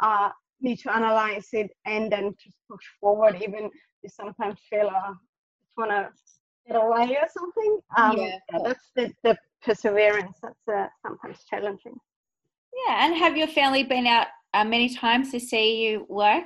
uh, 0.00 0.30
need 0.60 0.76
to 0.80 0.94
analyze 0.94 1.48
it 1.52 1.70
and 1.86 2.10
then 2.10 2.34
just 2.42 2.56
push 2.70 2.84
forward. 3.00 3.36
Even 3.42 3.70
you 4.02 4.08
sometimes 4.08 4.58
feel 4.70 4.88
uh, 4.88 5.12
just 5.60 5.76
want 5.76 5.90
to 5.90 6.08
get 6.66 6.76
away 6.76 7.16
or 7.16 7.28
something. 7.36 7.78
Um, 7.96 8.16
yeah. 8.16 8.38
yeah. 8.52 8.58
that's 8.64 8.90
the, 8.96 9.12
the 9.24 9.38
perseverance 9.62 10.36
that's 10.42 10.68
uh, 10.68 10.86
sometimes 11.04 11.38
challenging. 11.48 11.96
Yeah, 12.86 13.06
and 13.06 13.16
have 13.16 13.36
your 13.36 13.48
family 13.48 13.82
been 13.82 14.06
out 14.06 14.28
uh, 14.54 14.64
many 14.64 14.94
times 14.94 15.32
to 15.32 15.40
see 15.40 15.84
you 15.84 16.06
work? 16.08 16.44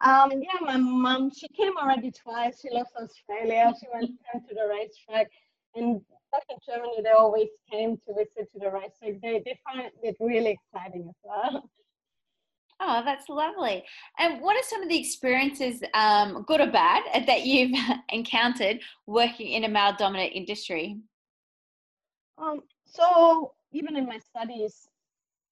Um, 0.00 0.32
yeah, 0.32 0.60
my 0.60 0.76
mom, 0.76 1.30
she 1.30 1.48
came 1.48 1.76
already 1.80 2.10
twice. 2.10 2.60
She 2.60 2.68
loves 2.70 2.90
Australia. 3.00 3.72
She 3.80 3.86
went 3.92 4.10
to 4.48 4.54
the 4.54 4.68
racetrack. 4.68 5.30
And 5.76 6.00
back 6.34 6.44
in 6.50 6.56
Germany, 6.66 7.00
they 7.02 7.10
always 7.10 7.48
came 7.70 7.96
to 8.06 8.14
visit 8.14 8.52
to 8.52 8.58
the 8.58 8.70
racetrack. 8.70 9.20
They, 9.22 9.42
they 9.44 9.58
find 9.64 9.90
it 10.02 10.16
really 10.20 10.58
exciting 10.58 11.06
as 11.08 11.14
well. 11.22 11.70
Oh, 12.80 13.02
that's 13.04 13.28
lovely. 13.28 13.84
And 14.18 14.42
what 14.42 14.56
are 14.56 14.62
some 14.64 14.82
of 14.82 14.88
the 14.88 14.98
experiences, 14.98 15.82
um, 15.94 16.44
good 16.46 16.60
or 16.60 16.70
bad, 16.70 17.26
that 17.26 17.46
you've 17.46 17.78
encountered 18.10 18.80
working 19.06 19.48
in 19.52 19.64
a 19.64 19.68
male 19.68 19.94
dominant 19.96 20.32
industry? 20.34 20.98
Um, 22.36 22.60
so, 22.84 23.52
even 23.72 23.96
in 23.96 24.06
my 24.06 24.18
studies, 24.18 24.88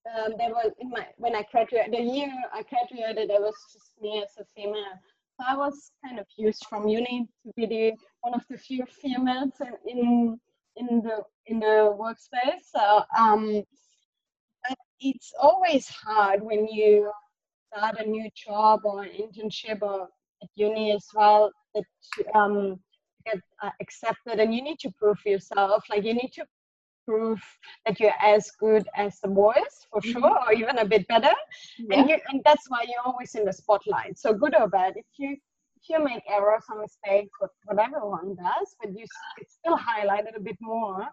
um, 0.05 0.33
there 0.37 0.49
was 0.49 0.73
in 0.79 0.89
my 0.89 1.07
when 1.15 1.33
I 1.33 1.45
graduated, 1.49 1.93
the 1.93 2.01
year 2.01 2.29
I 2.53 2.63
graduated, 2.63 3.29
there 3.29 3.39
was 3.39 3.55
just 3.71 3.93
me 4.01 4.21
as 4.21 4.35
a 4.37 4.45
female. 4.55 4.99
So 5.39 5.45
I 5.47 5.55
was 5.55 5.91
kind 6.05 6.19
of 6.19 6.27
used 6.37 6.65
from 6.69 6.87
uni 6.87 7.27
to 7.45 7.53
be 7.55 7.65
the 7.65 7.93
one 8.21 8.33
of 8.33 8.45
the 8.49 8.57
few 8.57 8.85
females 8.85 9.53
in 9.61 9.97
in 9.97 10.39
the 10.75 11.23
in 11.47 11.59
the 11.59 11.95
workspace. 11.99 12.63
So 12.73 13.03
um, 13.17 13.63
it's 14.99 15.33
always 15.41 15.87
hard 15.87 16.41
when 16.41 16.67
you 16.67 17.11
start 17.67 17.99
a 17.99 18.07
new 18.07 18.29
job 18.35 18.81
or 18.83 19.03
an 19.03 19.09
internship 19.09 19.81
or 19.81 20.07
at 20.41 20.49
uni 20.55 20.91
as 20.91 21.05
well 21.13 21.51
that 21.75 21.83
um, 22.35 22.79
get 23.25 23.39
uh, 23.61 23.71
accepted 23.81 24.39
and 24.39 24.53
you 24.53 24.61
need 24.61 24.79
to 24.79 24.91
prove 24.99 25.17
yourself. 25.25 25.83
Like 25.89 26.03
you 26.03 26.13
need 26.13 26.31
to 26.35 26.45
prove 27.05 27.41
that 27.85 27.99
you're 27.99 28.13
as 28.21 28.49
good 28.59 28.87
as 28.95 29.19
the 29.21 29.27
boys 29.27 29.73
for 29.91 30.01
mm-hmm. 30.01 30.11
sure 30.11 30.39
or 30.47 30.53
even 30.53 30.77
a 30.77 30.85
bit 30.85 31.07
better 31.07 31.31
yeah. 31.77 31.99
and, 31.99 32.09
you, 32.09 32.17
and 32.29 32.41
that's 32.45 32.69
why 32.69 32.83
you're 32.87 33.05
always 33.05 33.35
in 33.35 33.43
the 33.45 33.53
spotlight 33.53 34.17
so 34.17 34.33
good 34.33 34.55
or 34.55 34.67
bad 34.67 34.93
if 34.95 35.05
you 35.17 35.35
you 35.89 36.03
make 36.03 36.23
errors 36.29 36.63
or 36.69 36.81
mistakes 36.81 37.31
what 37.39 37.79
everyone 37.79 38.35
does 38.35 38.75
but 38.81 38.91
you 38.97 39.05
it's 39.37 39.55
still 39.55 39.77
highlighted 39.77 40.35
a 40.35 40.39
bit 40.39 40.57
more. 40.61 41.07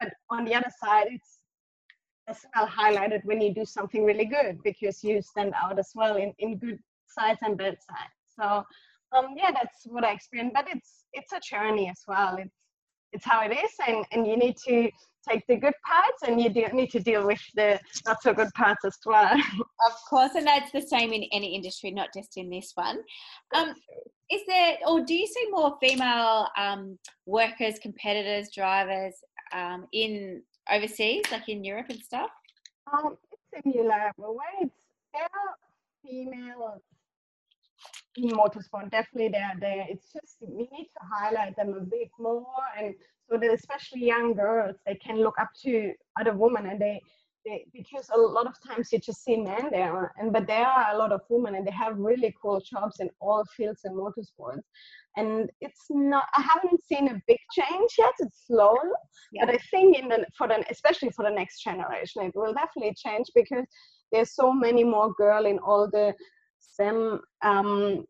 But 0.00 0.12
on 0.30 0.44
the 0.44 0.54
other 0.54 0.70
side 0.82 1.06
it's 1.10 1.38
as 2.28 2.44
well 2.54 2.68
highlighted 2.68 3.24
when 3.24 3.40
you 3.40 3.54
do 3.54 3.64
something 3.64 4.04
really 4.04 4.26
good 4.26 4.58
because 4.62 5.02
you 5.02 5.22
stand 5.22 5.54
out 5.60 5.78
as 5.78 5.90
well 5.94 6.16
in, 6.16 6.34
in 6.38 6.58
good 6.58 6.78
sides 7.06 7.40
and 7.42 7.56
bad 7.56 7.78
sides. 7.82 8.18
So 8.38 8.64
um 9.16 9.34
yeah 9.36 9.50
that's 9.50 9.86
what 9.86 10.04
i 10.04 10.12
experienced 10.12 10.54
but 10.54 10.66
it's 10.68 11.04
it's 11.12 11.32
a 11.32 11.40
journey 11.40 11.88
as 11.88 12.02
well. 12.06 12.36
It's 12.36 12.67
it's 13.12 13.24
how 13.24 13.42
it 13.42 13.52
is 13.52 13.70
and 13.86 14.04
and 14.12 14.26
you 14.26 14.36
need 14.36 14.56
to 14.66 14.90
take 15.28 15.46
the 15.46 15.56
good 15.56 15.74
parts 15.84 16.22
and 16.26 16.40
you 16.40 16.48
do, 16.48 16.66
need 16.72 16.90
to 16.90 17.00
deal 17.00 17.26
with 17.26 17.40
the 17.54 17.78
not 18.06 18.22
so 18.22 18.32
good 18.32 18.52
parts 18.54 18.84
as 18.84 18.96
well. 19.04 19.36
Of 19.86 19.94
course, 20.08 20.32
and 20.34 20.46
that's 20.46 20.72
the 20.72 20.82
same 20.82 21.12
in 21.12 21.24
any 21.32 21.54
industry, 21.54 21.90
not 21.90 22.08
just 22.14 22.36
in 22.36 22.50
this 22.50 22.72
one. 22.74 22.98
Um, 23.54 23.74
is 24.30 24.42
there, 24.46 24.76
or 24.86 25.00
do 25.04 25.14
you 25.14 25.26
see 25.26 25.46
more 25.50 25.76
female 25.80 26.48
um, 26.56 26.98
workers, 27.26 27.78
competitors, 27.80 28.50
drivers 28.54 29.14
um, 29.52 29.86
in 29.92 30.42
overseas, 30.70 31.22
like 31.30 31.48
in 31.48 31.64
Europe 31.64 31.86
and 31.90 32.00
stuff? 32.00 32.30
Um, 32.92 33.16
it's 33.32 33.64
similar, 33.64 34.12
where 34.16 34.40
it's 34.62 34.74
female 36.04 36.82
in 38.24 38.30
motorsport, 38.30 38.90
definitely 38.90 39.28
they're 39.28 39.56
there. 39.60 39.86
It's 39.88 40.12
just 40.12 40.36
we 40.40 40.68
need 40.72 40.88
to 40.96 41.04
highlight 41.12 41.56
them 41.56 41.74
a 41.74 41.80
bit 41.80 42.10
more, 42.18 42.46
and 42.78 42.94
so 43.28 43.38
that 43.38 43.52
especially 43.52 44.04
young 44.06 44.34
girls 44.34 44.76
they 44.86 44.94
can 44.96 45.18
look 45.18 45.38
up 45.38 45.50
to 45.64 45.92
other 46.18 46.34
women, 46.34 46.66
and 46.66 46.80
they 46.80 47.00
they, 47.44 47.66
because 47.72 48.10
a 48.14 48.18
lot 48.18 48.46
of 48.46 48.54
times 48.66 48.92
you 48.92 48.98
just 48.98 49.24
see 49.24 49.36
men 49.36 49.68
there, 49.70 50.12
and 50.18 50.32
but 50.32 50.46
there 50.46 50.66
are 50.66 50.94
a 50.94 50.98
lot 50.98 51.12
of 51.12 51.20
women, 51.28 51.54
and 51.54 51.66
they 51.66 51.72
have 51.72 51.96
really 51.96 52.34
cool 52.40 52.60
jobs 52.60 53.00
in 53.00 53.08
all 53.20 53.44
fields 53.56 53.82
in 53.84 53.92
motorsports. 53.92 54.62
And 55.16 55.50
it's 55.60 55.86
not, 55.90 56.26
I 56.36 56.42
haven't 56.42 56.80
seen 56.84 57.08
a 57.08 57.20
big 57.26 57.40
change 57.52 57.90
yet. 57.98 58.12
It's 58.20 58.46
slow, 58.46 58.76
yeah. 59.32 59.44
but 59.44 59.54
I 59.54 59.58
think 59.70 59.98
in 59.98 60.08
the 60.08 60.26
for 60.36 60.46
the 60.46 60.64
especially 60.70 61.10
for 61.10 61.24
the 61.24 61.30
next 61.30 61.62
generation, 61.62 62.22
it 62.22 62.32
will 62.34 62.54
definitely 62.54 62.94
change 62.94 63.26
because 63.34 63.64
there's 64.12 64.34
so 64.34 64.52
many 64.52 64.84
more 64.84 65.12
girl 65.14 65.46
in 65.46 65.58
all 65.58 65.88
the 65.90 66.14
STEM 66.72 67.20
um, 67.42 68.04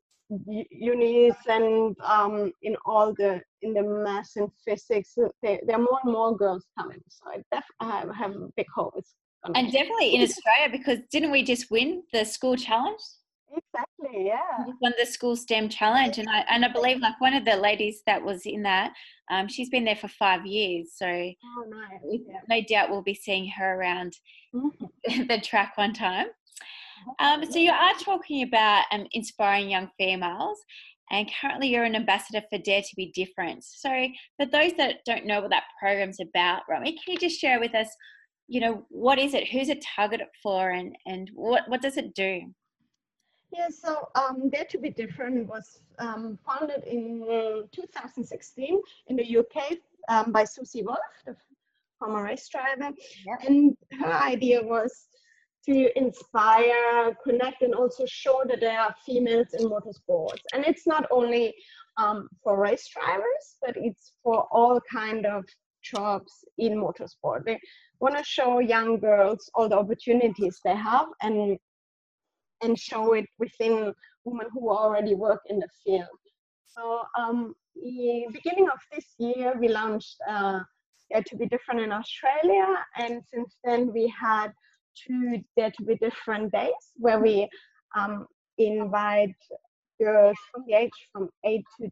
unis 0.71 1.35
and 1.49 1.97
um, 2.05 2.53
in 2.63 2.77
all 2.85 3.15
the 3.15 3.41
in 3.63 3.73
the 3.73 3.83
math 3.83 4.31
and 4.37 4.49
physics 4.65 5.15
there, 5.43 5.59
there 5.67 5.77
are 5.77 5.83
more 5.83 5.99
and 6.05 6.13
more 6.13 6.37
girls 6.37 6.67
coming 6.79 7.01
so 7.09 7.31
i 7.31 7.43
definitely 7.51 8.09
have, 8.09 8.15
have 8.15 8.37
a 8.37 8.49
big 8.57 8.67
hope 8.75 8.95
and 9.55 9.73
definitely 9.73 10.15
in 10.15 10.23
australia 10.23 10.69
because 10.71 10.99
didn't 11.11 11.31
we 11.31 11.43
just 11.43 11.71
win 11.71 12.03
the 12.13 12.25
school 12.25 12.57
challenge 12.57 13.01
exactly 13.57 14.27
yeah 14.27 14.65
we 14.67 14.73
won 14.81 14.93
the 14.99 15.07
school 15.07 15.35
stem 15.35 15.69
challenge 15.69 16.19
and 16.19 16.29
i 16.29 16.45
and 16.51 16.65
i 16.65 16.69
believe 16.69 16.99
like 16.99 17.19
one 17.21 17.35
of 17.35 17.45
the 17.45 17.57
ladies 17.57 18.03
that 18.07 18.23
was 18.23 18.43
in 18.45 18.63
that 18.63 18.93
um, 19.31 19.49
she's 19.49 19.69
been 19.69 19.85
there 19.85 19.97
for 19.97 20.09
five 20.09 20.47
years 20.47 20.91
so 20.95 21.07
oh, 21.07 21.65
nice. 21.69 22.21
yeah. 22.27 22.41
no 22.49 22.61
doubt 22.69 22.91
we'll 22.91 23.03
be 23.03 23.15
seeing 23.15 23.49
her 23.49 23.75
around 23.75 24.15
mm-hmm. 24.55 25.27
the 25.27 25.41
track 25.41 25.77
one 25.77 25.95
time 25.95 26.27
um, 27.19 27.51
so 27.51 27.59
you 27.59 27.71
are 27.71 27.95
talking 27.95 28.43
about 28.43 28.85
um, 28.93 29.07
inspiring 29.13 29.71
young 29.71 29.89
females, 29.99 30.59
and 31.11 31.31
currently 31.41 31.69
you're 31.69 31.85
an 31.85 31.97
ambassador 31.97 32.43
for 32.51 32.59
Dare 32.59 32.83
to 32.83 32.97
Be 32.97 33.13
Different. 33.15 33.65
So 33.65 33.91
for 34.37 34.47
those 34.47 34.73
that 34.77 35.05
don't 35.07 35.27
know 35.27 35.41
what 35.41 35.51
that 35.51 35.65
program's 35.81 36.21
about, 36.21 36.63
Romy, 36.69 36.93
can 36.93 37.15
you 37.15 37.19
just 37.19 37.41
share 37.41 37.61
with 37.61 37.75
us, 37.75 37.89
you 38.47 38.61
know, 38.61 38.85
what 38.89 39.19
is 39.19 39.35
it, 39.35 39.49
who's 39.49 39.69
it 39.69 39.85
targeted 39.97 40.29
for, 40.43 40.71
and 40.71 40.97
and 41.07 41.31
what 41.35 41.69
what 41.69 41.83
does 41.83 41.97
it 41.97 42.15
do? 42.15 42.43
Yeah, 43.53 43.69
so 43.71 44.09
um, 44.15 44.51
Dare 44.51 44.67
to 44.67 44.79
Be 44.79 44.91
Different 44.91 45.47
was 45.47 45.81
um, 45.99 46.39
founded 46.47 46.85
in 46.85 47.67
2016 47.73 48.81
in 49.07 49.17
the 49.17 49.39
UK 49.39 49.79
um, 50.09 50.33
by 50.33 50.45
Susie 50.45 50.83
Wolff, 50.83 50.99
the 51.25 51.35
former 51.99 52.23
race 52.23 52.49
driver, 52.49 52.93
yep. 53.27 53.43
and 53.47 53.77
her 53.99 54.13
idea 54.13 54.63
was 54.63 55.09
to 55.69 55.99
inspire, 55.99 57.15
connect, 57.23 57.63
and 57.63 57.75
also 57.75 58.05
show 58.07 58.43
that 58.49 58.61
there 58.61 58.81
are 58.81 58.95
females 59.05 59.49
in 59.53 59.69
motorsports. 59.69 60.41
And 60.55 60.65
it's 60.65 60.87
not 60.87 61.07
only 61.11 61.55
um, 61.99 62.29
for 62.43 62.59
race 62.59 62.89
drivers, 62.89 63.57
but 63.61 63.77
it's 63.77 64.13
for 64.23 64.47
all 64.51 64.81
kind 64.91 65.27
of 65.27 65.45
jobs 65.83 66.33
in 66.57 66.73
motorsport. 66.75 67.45
They 67.45 67.59
want 68.01 68.17
to 68.17 68.25
show 68.25 68.61
young 68.61 68.99
girls 68.99 69.51
all 69.55 69.69
the 69.69 69.79
opportunities 69.79 70.59
they 70.65 70.77
have 70.77 71.07
and 71.23 71.59
and 72.61 72.77
show 72.77 73.13
it 73.13 73.27
within 73.39 73.95
women 74.25 74.47
who 74.53 74.71
already 74.71 75.15
work 75.15 75.41
in 75.49 75.61
the 75.61 75.69
field. 75.85 76.19
So 76.67 77.03
um, 77.17 77.55
the 77.77 78.27
beginning 78.33 78.69
of 78.69 78.81
this 78.93 79.07
year, 79.19 79.55
we 79.61 79.69
launched 79.69 80.17
uh, 80.29 80.61
to 81.25 81.37
be 81.37 81.47
different 81.47 81.81
in 81.83 81.93
Australia, 81.93 82.67
and 82.97 83.23
since 83.33 83.55
then 83.65 83.93
we 83.93 84.13
had 84.21 84.53
two 85.07 85.43
Be 85.57 85.95
Different 85.97 86.53
days 86.53 86.93
where 86.97 87.21
we 87.21 87.49
um, 87.97 88.27
invite 88.59 89.37
girls 90.01 90.37
from 90.53 90.65
the 90.67 90.75
age 90.75 90.91
from 91.13 91.29
8 91.45 91.65
to 91.81 91.83
10 91.83 91.91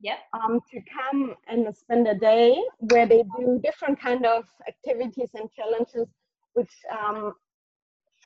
yep. 0.00 0.18
um, 0.32 0.60
to 0.70 0.80
come 0.92 1.34
and 1.46 1.74
spend 1.76 2.06
a 2.08 2.14
day 2.14 2.56
where 2.78 3.06
they 3.06 3.24
do 3.38 3.60
different 3.62 4.00
kind 4.00 4.24
of 4.26 4.44
activities 4.66 5.30
and 5.34 5.50
challenges 5.52 6.08
which 6.54 6.72
um, 6.90 7.32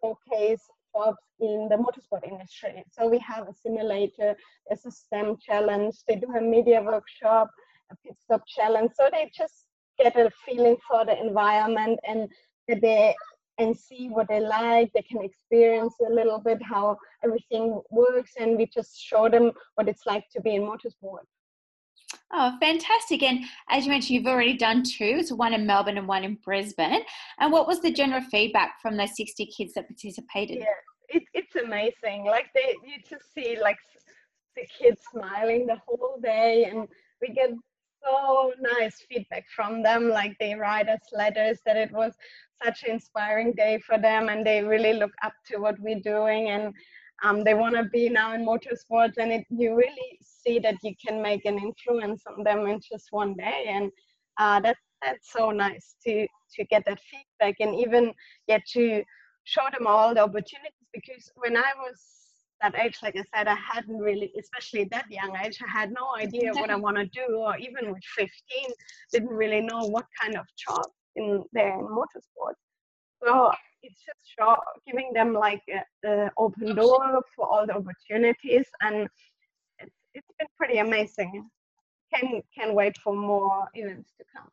showcase 0.01 0.63
jobs 0.95 1.19
in 1.41 1.69
the 1.71 1.77
motorsport 1.77 2.27
industry. 2.27 2.85
So 2.91 3.09
we 3.09 3.19
have 3.19 3.49
a 3.49 3.55
simulator, 3.55 4.37
there's 4.67 4.87
a 4.87 4.91
STEM 4.91 5.37
challenge, 5.45 5.97
they 6.07 6.17
do 6.17 6.29
a 6.37 6.41
media 6.41 6.83
workshop, 6.83 7.51
a 7.91 7.97
pit 8.05 8.17
stop 8.23 8.43
challenge. 8.47 8.93
So 8.95 9.09
they 9.11 9.31
just 9.37 9.67
get 9.99 10.17
a 10.17 10.31
feeling 10.47 10.77
for 10.89 11.05
the 11.05 11.19
environment 11.21 11.99
and 12.07 12.29
that 12.69 12.81
they 12.81 13.15
and 13.59 13.77
see 13.77 14.09
what 14.09 14.29
they 14.29 14.41
like. 14.41 14.91
They 14.95 15.03
can 15.03 15.23
experience 15.23 15.95
a 16.07 16.13
little 16.13 16.39
bit 16.39 16.63
how 16.63 16.99
everything 17.25 17.81
works, 17.91 18.33
and 18.39 18.57
we 18.57 18.67
just 18.67 18.99
show 18.99 19.29
them 19.29 19.53
what 19.75 19.89
it's 19.89 20.07
like 20.07 20.29
to 20.31 20.41
be 20.41 20.55
in 20.55 20.63
motorsport. 20.63 21.27
Oh, 22.35 22.57
fantastic. 22.61 23.23
And 23.23 23.45
as 23.69 23.85
you 23.85 23.91
mentioned, 23.91 24.17
you've 24.17 24.27
already 24.27 24.57
done 24.57 24.83
two. 24.83 25.23
So 25.23 25.35
one 25.35 25.53
in 25.53 25.67
Melbourne 25.67 25.99
and 25.99 26.09
one 26.09 26.25
in 26.25 26.39
Brisbane. 26.43 27.03
And 27.39 27.53
what 27.53 27.67
was 27.67 27.81
the 27.81 27.93
general 27.93 28.23
feedback 28.31 28.81
from 28.81 28.97
those 28.97 29.17
60 29.17 29.47
kids 29.47 29.75
that 29.75 29.87
participated? 29.87 30.59
Yeah, 30.59 30.65
it, 31.09 31.25
it's 31.35 31.57
amazing. 31.57 32.25
Like 32.25 32.47
they, 32.55 32.75
you 32.87 33.03
just 33.09 33.33
see 33.35 33.59
like 33.61 33.77
the 34.57 34.63
kids 34.79 35.03
smiling 35.11 35.67
the 35.67 35.77
whole 35.87 36.19
day 36.23 36.71
and 36.71 36.89
we 37.21 37.35
get 37.35 37.51
so 38.05 38.53
nice 38.61 39.05
feedback 39.09 39.45
from 39.55 39.83
them. 39.83 40.09
Like 40.09 40.37
they 40.39 40.55
write 40.55 40.89
us 40.89 41.01
letters 41.13 41.59
that 41.67 41.77
it 41.77 41.93
was 41.93 42.13
such 42.63 42.83
an 42.85 42.93
inspiring 42.93 43.53
day 43.57 43.79
for 43.87 43.99
them 43.99 44.29
and 44.29 44.47
they 44.47 44.63
really 44.63 44.95
look 44.95 45.13
up 45.23 45.35
to 45.51 45.59
what 45.59 45.79
we're 45.81 46.01
doing 46.01 46.51
and 46.51 46.73
um, 47.23 47.45
they 47.45 47.55
want 47.55 47.77
to 47.77 47.85
be 47.85 48.09
now 48.09 48.35
in 48.35 48.45
motorsports 48.45 49.17
and 49.19 49.33
it, 49.33 49.45
you 49.49 49.75
really 49.77 50.19
see 50.23 50.59
that 50.59 50.77
you 50.83 50.93
can 51.05 51.23
make 51.23 51.45
an 51.45 51.59
influence 51.59 52.23
on 52.27 52.43
them 52.43 52.67
in 52.67 52.81
just 52.81 53.09
one 53.11 53.35
day 53.35 53.67
and 53.69 53.91
uh, 54.39 54.61
that, 54.61 54.77
that's 55.03 55.33
so 55.33 55.51
nice 55.51 55.95
to 56.05 56.27
to 56.55 56.65
get 56.65 56.85
that 56.87 56.99
feedback 57.11 57.57
and 57.61 57.75
even 57.75 58.13
get 58.49 58.63
to 58.67 59.03
show 59.45 59.63
them 59.77 59.87
all 59.87 60.15
the 60.15 60.21
opportunities 60.21 60.89
because 60.93 61.31
when 61.37 61.57
I 61.57 61.73
was 61.79 62.22
that 62.63 62.75
age, 62.79 62.99
like 63.03 63.17
I 63.17 63.25
said, 63.37 63.49
I 63.49 63.57
hadn't 63.57 63.99
really, 63.99 64.33
especially 64.39 64.85
that 64.85 65.11
young 65.11 65.37
age, 65.45 65.59
I 65.67 65.71
had 65.71 65.93
no 65.93 66.15
idea 66.17 66.53
what 66.53 66.71
I 66.71 66.77
want 66.87 66.97
to 66.97 67.07
do, 67.07 67.37
or 67.37 67.57
even 67.59 67.93
with 67.93 68.03
15, 68.17 68.29
didn't 69.13 69.29
really 69.29 69.61
know 69.61 69.87
what 69.89 70.07
kind 70.21 70.37
of 70.37 70.47
job 70.57 70.87
in 71.17 71.45
there 71.53 71.75
in 71.79 71.87
motorsport. 71.87 72.55
So 73.23 73.53
it's 73.83 74.01
just 74.05 74.21
show, 74.39 74.57
giving 74.87 75.13
them 75.13 75.35
like 75.35 75.63
an 76.03 76.31
open 76.37 76.75
door 76.75 77.23
for 77.37 77.47
all 77.47 77.67
the 77.67 77.75
opportunities, 77.75 78.67
and 78.81 79.09
it's 79.79 79.97
it's 80.15 80.27
been 80.39 80.49
pretty 80.57 80.79
amazing. 80.79 81.49
Can 82.15 82.43
can 82.57 82.75
wait 82.75 82.97
for 82.99 83.15
more 83.15 83.69
events 83.75 84.13
to 84.19 84.25
come. 84.35 84.49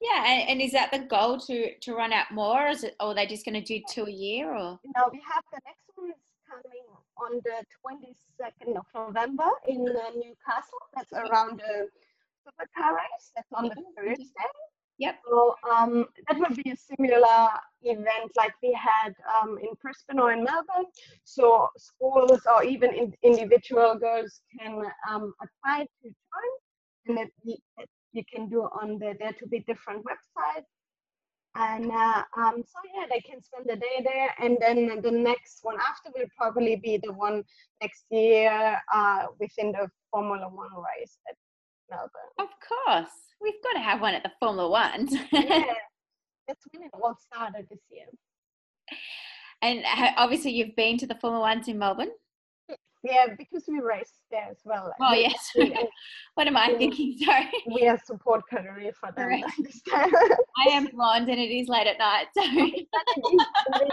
Yeah, 0.00 0.24
and, 0.26 0.50
and, 0.50 0.62
is 0.62 0.72
that 0.72 0.92
the 0.92 1.00
goal 1.00 1.40
to 1.40 1.74
to 1.74 1.94
run 1.94 2.12
out 2.12 2.30
more? 2.30 2.66
Or 2.66 2.68
is 2.68 2.84
it, 2.84 2.94
or 3.00 3.08
are 3.08 3.14
they 3.14 3.26
just 3.26 3.44
going 3.44 3.60
to 3.60 3.60
do 3.60 3.82
two 3.90 4.04
a 4.04 4.10
year? 4.10 4.50
Or 4.50 4.78
no, 4.96 5.08
we 5.12 5.20
have 5.32 5.42
the 5.52 5.60
next 5.66 5.82
one 5.86 5.87
is 5.87 5.87
coming 5.87 5.87
on 7.24 7.40
the 7.44 7.64
22nd 7.84 8.76
of 8.76 8.86
November 8.94 9.50
in 9.66 9.88
uh, 9.88 10.10
Newcastle. 10.14 10.82
That's 10.94 11.12
around 11.12 11.60
the 11.60 11.88
supercar 12.44 12.96
race. 12.96 13.32
That's 13.34 13.52
on 13.52 13.68
the 13.68 13.82
Thursday. 13.96 14.50
Yep. 14.98 15.14
So 15.28 15.54
um, 15.70 16.06
that 16.26 16.38
would 16.38 16.56
be 16.56 16.70
a 16.70 16.76
similar 16.76 17.48
event 17.82 18.32
like 18.36 18.52
we 18.62 18.72
had 18.72 19.14
um, 19.40 19.56
in 19.62 19.68
Brisbane 19.80 20.18
or 20.18 20.32
in 20.32 20.42
Melbourne. 20.42 20.90
So 21.24 21.68
schools 21.76 22.40
or 22.52 22.64
even 22.64 22.92
in, 22.94 23.14
individual 23.22 23.96
girls 23.96 24.40
can 24.58 24.82
um, 25.08 25.32
apply 25.40 25.84
to 25.84 26.08
join, 26.08 26.52
and 27.06 27.16
that 27.18 27.28
you, 27.44 27.56
you, 28.12 28.24
can 28.32 28.48
do 28.48 28.62
on 28.62 28.98
the 28.98 29.14
Dare 29.20 29.34
to 29.34 29.46
Be 29.46 29.60
Different 29.60 30.04
website. 30.04 30.64
And 31.54 31.90
uh, 31.90 32.22
um, 32.36 32.62
so 32.64 32.78
yeah, 32.94 33.06
they 33.10 33.20
can 33.20 33.42
spend 33.42 33.66
the 33.68 33.76
day 33.76 34.04
there, 34.04 34.34
and 34.38 34.56
then 34.60 35.00
the 35.02 35.10
next 35.10 35.60
one 35.62 35.76
after 35.76 36.10
will 36.16 36.28
probably 36.36 36.76
be 36.76 37.00
the 37.02 37.12
one 37.12 37.42
next 37.82 38.04
year 38.10 38.78
uh, 38.94 39.26
within 39.40 39.72
the 39.72 39.90
Formula 40.12 40.48
One 40.48 40.68
race 41.00 41.18
at 41.28 41.36
Melbourne. 41.90 42.10
Of 42.38 42.48
course 42.60 43.10
we've 43.40 43.62
got 43.62 43.72
to 43.72 43.80
have 43.80 44.00
one 44.00 44.14
at 44.14 44.22
the 44.22 44.32
Formula 44.40 44.68
Ones. 44.68 45.12
yeah, 45.32 45.64
that's 46.48 46.64
when 46.72 46.84
it 46.84 46.90
all 46.92 47.16
started 47.20 47.66
this 47.70 47.80
year. 47.90 48.06
And 49.62 49.84
obviously, 50.16 50.52
you've 50.52 50.76
been 50.76 50.98
to 50.98 51.06
the 51.06 51.16
Formula 51.16 51.42
Ones 51.42 51.68
in 51.68 51.78
Melbourne. 51.78 52.10
Yeah, 53.04 53.26
because 53.38 53.64
we 53.68 53.80
race 53.80 54.12
there 54.30 54.48
as 54.50 54.58
well. 54.64 54.92
Oh 55.00 55.14
yes. 55.14 55.52
what 56.34 56.46
am 56.46 56.56
I 56.56 56.72
we, 56.72 56.78
thinking? 56.78 57.16
Sorry. 57.18 57.48
We 57.72 57.86
are 57.86 57.98
support 58.04 58.42
career 58.50 58.92
for 58.98 59.12
them. 59.12 59.28
Right. 59.28 59.44
I 59.92 60.68
am 60.70 60.86
blonde, 60.86 61.28
and 61.28 61.38
it 61.38 61.50
is 61.50 61.68
late 61.68 61.86
at 61.86 61.98
night. 61.98 62.26
So. 62.34 62.42
it 62.46 62.88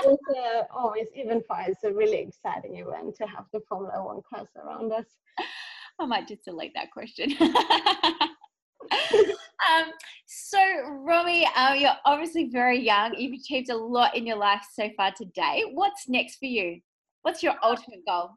is 0.08 0.18
uh, 0.36 0.64
always 0.74 1.08
even 1.16 1.44
for 1.48 1.58
it's 1.68 1.84
a 1.84 1.92
really 1.92 2.18
exciting 2.18 2.78
event 2.78 3.16
to 3.18 3.28
have 3.28 3.46
the 3.54 3.60
Formula 3.70 4.04
One 4.04 4.22
cars 4.28 4.48
around 4.56 4.92
us. 4.92 5.06
I 6.00 6.06
might 6.06 6.28
just 6.28 6.44
delete 6.44 6.74
that 6.74 6.92
question. 6.92 7.36
Um, 9.68 9.92
so, 10.28 10.60
Romy, 10.90 11.48
uh, 11.56 11.74
you're 11.74 11.96
obviously 12.06 12.50
very 12.52 12.80
young. 12.80 13.16
You've 13.16 13.40
achieved 13.40 13.70
a 13.70 13.76
lot 13.76 14.16
in 14.16 14.26
your 14.28 14.38
life 14.38 14.62
so 14.74 14.90
far 14.96 15.12
today. 15.16 15.64
What's 15.74 16.08
next 16.08 16.38
for 16.38 16.46
you? 16.46 16.82
What's 17.24 17.42
your 17.42 17.56
ultimate 17.64 18.06
goal? 18.08 18.32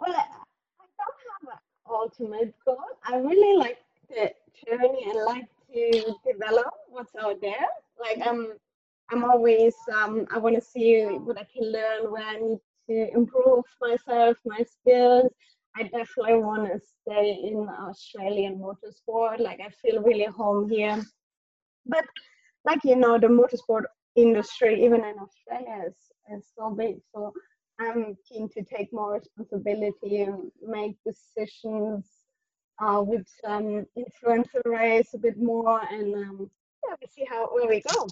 Well, 0.00 0.14
I 0.14 0.84
don't 0.98 1.20
have 1.30 1.52
an 1.52 1.58
ultimate 1.90 2.54
goal. 2.64 2.78
I 3.04 3.16
really 3.16 3.58
like 3.58 3.78
the 4.08 4.32
journey 4.66 5.04
and 5.06 5.24
like 5.26 5.48
to 5.74 6.14
develop 6.26 6.72
what's 6.88 7.14
out 7.16 7.40
there. 7.40 7.66
Like 7.98 8.26
I'm, 8.26 8.54
I'm 9.10 9.24
always 9.24 9.74
um, 9.94 10.26
I 10.32 10.38
want 10.38 10.54
to 10.54 10.60
see 10.60 11.04
what 11.04 11.38
I 11.38 11.44
can 11.52 11.70
learn, 11.70 12.10
where 12.10 12.24
I 12.24 12.36
need 12.38 12.58
to 12.88 13.14
improve 13.14 13.64
myself, 13.80 14.38
my 14.46 14.64
skills. 14.64 15.30
I 15.76 15.82
definitely 15.84 16.38
want 16.38 16.72
to 16.72 16.80
stay 16.80 17.38
in 17.44 17.68
Australian 17.68 18.58
motorsport. 18.58 19.38
Like 19.38 19.60
I 19.60 19.68
feel 19.82 20.02
really 20.02 20.24
home 20.24 20.68
here. 20.68 21.02
But 21.86 22.04
like 22.64 22.80
you 22.84 22.96
know, 22.96 23.18
the 23.18 23.26
motorsport 23.26 23.84
industry, 24.16 24.82
even 24.84 25.04
in 25.04 25.16
Australia, 25.18 25.84
is, 25.86 25.96
is 26.34 26.46
so 26.58 26.70
big. 26.70 26.96
So 27.14 27.32
I'm 27.80 28.16
keen 28.28 28.48
to 28.50 28.62
take 28.62 28.92
more 28.92 29.14
responsibility 29.14 30.22
and 30.22 30.50
make 30.62 30.96
decisions 31.04 32.04
uh, 32.78 33.02
with 33.02 33.26
some 33.42 33.86
influencer 33.96 34.60
race 34.64 35.14
a 35.14 35.18
bit 35.18 35.38
more, 35.38 35.80
and 35.90 36.14
um, 36.14 36.50
yeah, 36.86 36.94
we 37.00 37.06
see 37.08 37.26
how 37.28 37.48
where 37.52 37.68
we 37.68 37.82
go. 37.92 38.06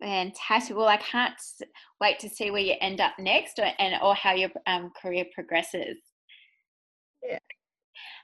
Fantastic. 0.00 0.76
Well, 0.76 0.88
I 0.88 0.96
can't 0.96 1.34
wait 2.00 2.18
to 2.20 2.28
see 2.28 2.50
where 2.50 2.60
you 2.60 2.74
end 2.80 3.00
up 3.00 3.12
next, 3.18 3.58
or, 3.58 3.68
and 3.78 3.94
or 4.02 4.14
how 4.14 4.34
your 4.34 4.50
um, 4.66 4.90
career 5.00 5.24
progresses. 5.32 5.98
Yeah, 7.22 7.38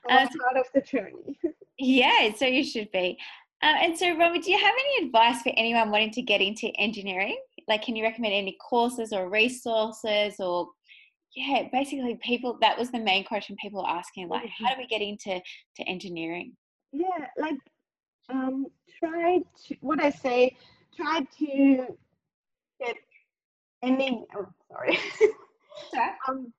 I'm 0.09 0.27
uh, 0.27 0.29
part 0.43 0.57
of 0.57 0.65
the 0.73 0.81
journey. 0.81 1.39
yeah, 1.77 2.33
so 2.35 2.45
you 2.45 2.63
should 2.63 2.91
be. 2.91 3.17
Uh, 3.61 3.75
and 3.81 3.97
so, 3.97 4.17
Romy, 4.17 4.39
do 4.39 4.51
you 4.51 4.57
have 4.57 4.73
any 4.73 5.05
advice 5.05 5.41
for 5.41 5.51
anyone 5.57 5.91
wanting 5.91 6.11
to 6.11 6.21
get 6.21 6.41
into 6.41 6.67
engineering? 6.77 7.37
Like, 7.69 7.83
can 7.83 7.95
you 7.95 8.03
recommend 8.03 8.33
any 8.33 8.57
courses 8.59 9.13
or 9.13 9.29
resources 9.29 10.39
or 10.39 10.67
yeah, 11.35 11.67
basically 11.71 12.19
people 12.23 12.57
that 12.61 12.77
was 12.77 12.91
the 12.91 12.99
main 12.99 13.23
question 13.23 13.55
people 13.61 13.83
were 13.83 13.89
asking, 13.89 14.27
like, 14.27 14.49
how 14.49 14.73
do 14.73 14.81
we 14.81 14.87
get 14.87 15.01
into 15.01 15.39
to 15.75 15.83
engineering? 15.83 16.53
Yeah, 16.91 17.27
like 17.37 17.55
um 18.29 18.65
try 18.99 19.39
to 19.67 19.75
what 19.81 20.03
I 20.03 20.09
say, 20.09 20.57
try 20.95 21.21
to 21.37 21.85
get 22.79 22.95
any 23.83 24.25
oh 24.35 24.47
sorry. 24.71 24.97
um 26.27 26.51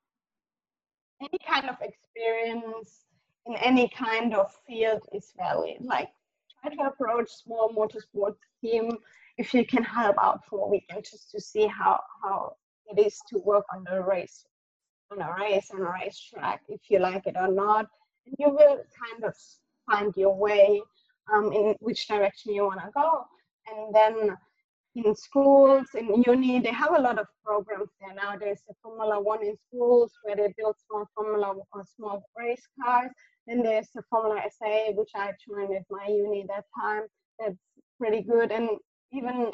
any 1.21 1.39
kind 1.47 1.69
of 1.69 1.77
experience 1.83 3.05
in 3.47 3.57
any 3.57 3.89
kind 3.89 4.35
of 4.35 4.55
field 4.67 5.03
is 5.13 5.33
valid. 5.37 5.79
Like 5.81 6.11
try 6.63 6.75
to 6.75 6.83
approach 6.83 7.29
small 7.29 7.75
motorsports 7.75 8.39
team 8.61 8.97
if 9.41 9.55
you 9.55 9.65
can 9.65 9.83
help 9.83 10.17
out 10.23 10.41
for 10.47 10.67
a 10.67 10.69
weekend 10.69 11.03
just 11.11 11.31
to 11.31 11.41
see 11.41 11.67
how 11.67 11.99
how 12.23 12.53
it 12.91 12.99
is 13.07 13.17
to 13.31 13.39
work 13.39 13.65
on 13.75 13.81
the 13.91 13.99
race 14.13 14.45
on 15.11 15.23
a 15.23 15.31
race 15.41 15.69
on 15.75 15.81
a 15.81 15.91
racetrack 16.01 16.61
if 16.69 16.83
you 16.91 16.99
like 16.99 17.27
it 17.27 17.37
or 17.45 17.51
not. 17.65 17.87
And 18.27 18.35
you 18.39 18.51
will 18.51 18.79
kind 19.03 19.25
of 19.25 19.35
find 19.91 20.13
your 20.15 20.37
way 20.37 20.83
um, 21.33 21.53
in 21.53 21.75
which 21.81 22.07
direction 22.07 22.53
you 22.53 22.65
want 22.65 22.81
to 22.81 22.91
go. 22.95 23.25
And 23.71 23.95
then 23.95 24.37
in 24.95 25.15
schools 25.15 25.87
in 25.95 26.23
uni 26.27 26.61
they 26.61 26.75
have 26.83 26.95
a 26.95 27.01
lot 27.09 27.19
of 27.19 27.27
programs 27.45 27.91
there 28.01 28.15
now 28.23 28.33
there's 28.37 28.63
a 28.69 28.75
formula 28.83 29.23
one 29.23 29.43
in 29.49 29.57
schools 29.69 30.11
where 30.25 30.35
they 30.35 30.53
build 30.59 30.75
small 30.85 31.07
formula 31.15 31.55
or 31.73 31.85
small 31.97 32.23
race 32.37 32.67
cars. 32.83 33.11
Then 33.47 33.63
there's 33.63 33.89
the 33.95 34.03
Formula 34.11 34.43
SAE 34.57 34.93
which 34.99 35.13
i 35.15 35.33
joined 35.49 35.75
at 35.75 35.87
my 35.91 36.07
uni 36.09 36.45
that 36.53 36.67
time. 36.79 37.05
That's 37.39 37.63
pretty 37.99 38.23
good. 38.23 38.53
And 38.53 38.69
even 39.13 39.51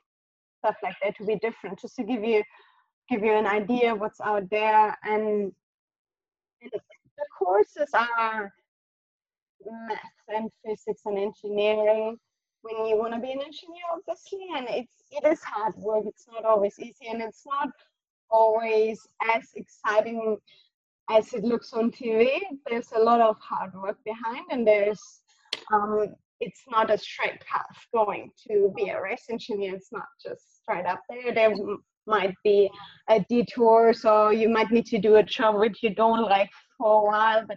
stuff 0.58 0.76
like 0.82 0.96
that 1.02 1.16
to 1.16 1.24
be 1.24 1.36
different 1.36 1.80
just 1.80 1.96
to 1.96 2.04
give 2.04 2.24
you 2.24 2.42
give 3.08 3.22
you 3.22 3.32
an 3.32 3.46
idea 3.46 3.94
what's 3.94 4.20
out 4.20 4.48
there. 4.50 4.96
And, 5.04 5.52
and 6.62 6.72
the 6.72 7.26
courses 7.38 7.88
are 7.94 8.52
math 9.64 9.98
and 10.28 10.50
physics 10.64 11.02
and 11.04 11.18
engineering. 11.18 12.16
When 12.62 12.86
you 12.86 12.96
want 12.96 13.14
to 13.14 13.20
be 13.20 13.30
an 13.30 13.40
engineer 13.40 13.86
obviously 13.94 14.48
and 14.56 14.66
it's 14.68 15.04
it 15.12 15.24
is 15.26 15.40
hard 15.42 15.74
work. 15.76 16.04
It's 16.06 16.26
not 16.30 16.44
always 16.44 16.78
easy 16.80 17.06
and 17.08 17.22
it's 17.22 17.44
not 17.46 17.68
always 18.30 19.06
as 19.36 19.44
exciting 19.54 20.36
as 21.08 21.32
it 21.32 21.44
looks 21.44 21.72
on 21.72 21.90
tv 21.90 22.28
there's 22.68 22.90
a 22.96 22.98
lot 22.98 23.20
of 23.20 23.36
hard 23.38 23.72
work 23.74 23.96
behind 24.04 24.44
and 24.50 24.66
there's 24.66 25.20
um, 25.72 26.08
it's 26.40 26.62
not 26.68 26.90
a 26.90 26.98
straight 26.98 27.40
path 27.40 27.76
going 27.94 28.30
to 28.48 28.72
be 28.76 28.90
a 28.90 29.00
race 29.00 29.24
engineer. 29.30 29.74
It's 29.74 29.92
not 29.92 30.06
just 30.22 30.60
straight 30.60 30.86
up 30.86 31.00
there. 31.08 31.34
There 31.34 31.54
might 32.06 32.34
be 32.44 32.70
a 33.08 33.24
detour, 33.28 33.92
so 33.92 34.30
you 34.30 34.48
might 34.48 34.70
need 34.70 34.86
to 34.86 34.98
do 34.98 35.16
a 35.16 35.22
job 35.22 35.56
which 35.56 35.82
you 35.82 35.94
don't 35.94 36.22
like 36.22 36.50
for 36.78 37.00
a 37.00 37.04
while, 37.04 37.44
but 37.46 37.56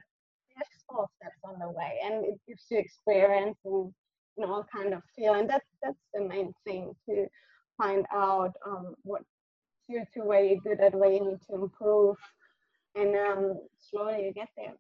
there's 0.56 0.68
small 0.90 1.10
steps 1.18 1.40
on 1.44 1.60
the 1.60 1.70
way, 1.70 2.00
and 2.04 2.26
it 2.26 2.40
gives 2.48 2.66
you 2.70 2.80
experience 2.80 3.58
and 3.66 3.94
you 4.38 4.46
know 4.46 4.54
all 4.54 4.66
kind 4.74 4.94
of 4.94 5.02
feel, 5.16 5.34
and 5.34 5.50
that's 5.50 5.66
that's 5.84 5.98
the 6.14 6.24
main 6.24 6.54
thing 6.66 6.94
to 7.08 7.26
find 7.78 8.06
out 8.14 8.52
um, 8.66 8.96
what 9.04 9.22
suits 9.90 10.12
you, 10.16 10.24
where 10.24 10.44
you're 10.44 10.62
good 10.62 10.80
at, 10.80 10.96
where 10.96 11.12
you 11.12 11.32
need 11.32 11.40
to 11.50 11.56
improve, 11.56 12.18
and 12.96 13.16
um, 13.16 13.60
slowly 13.78 14.26
you 14.26 14.34
get 14.34 14.50
there. 14.58 14.74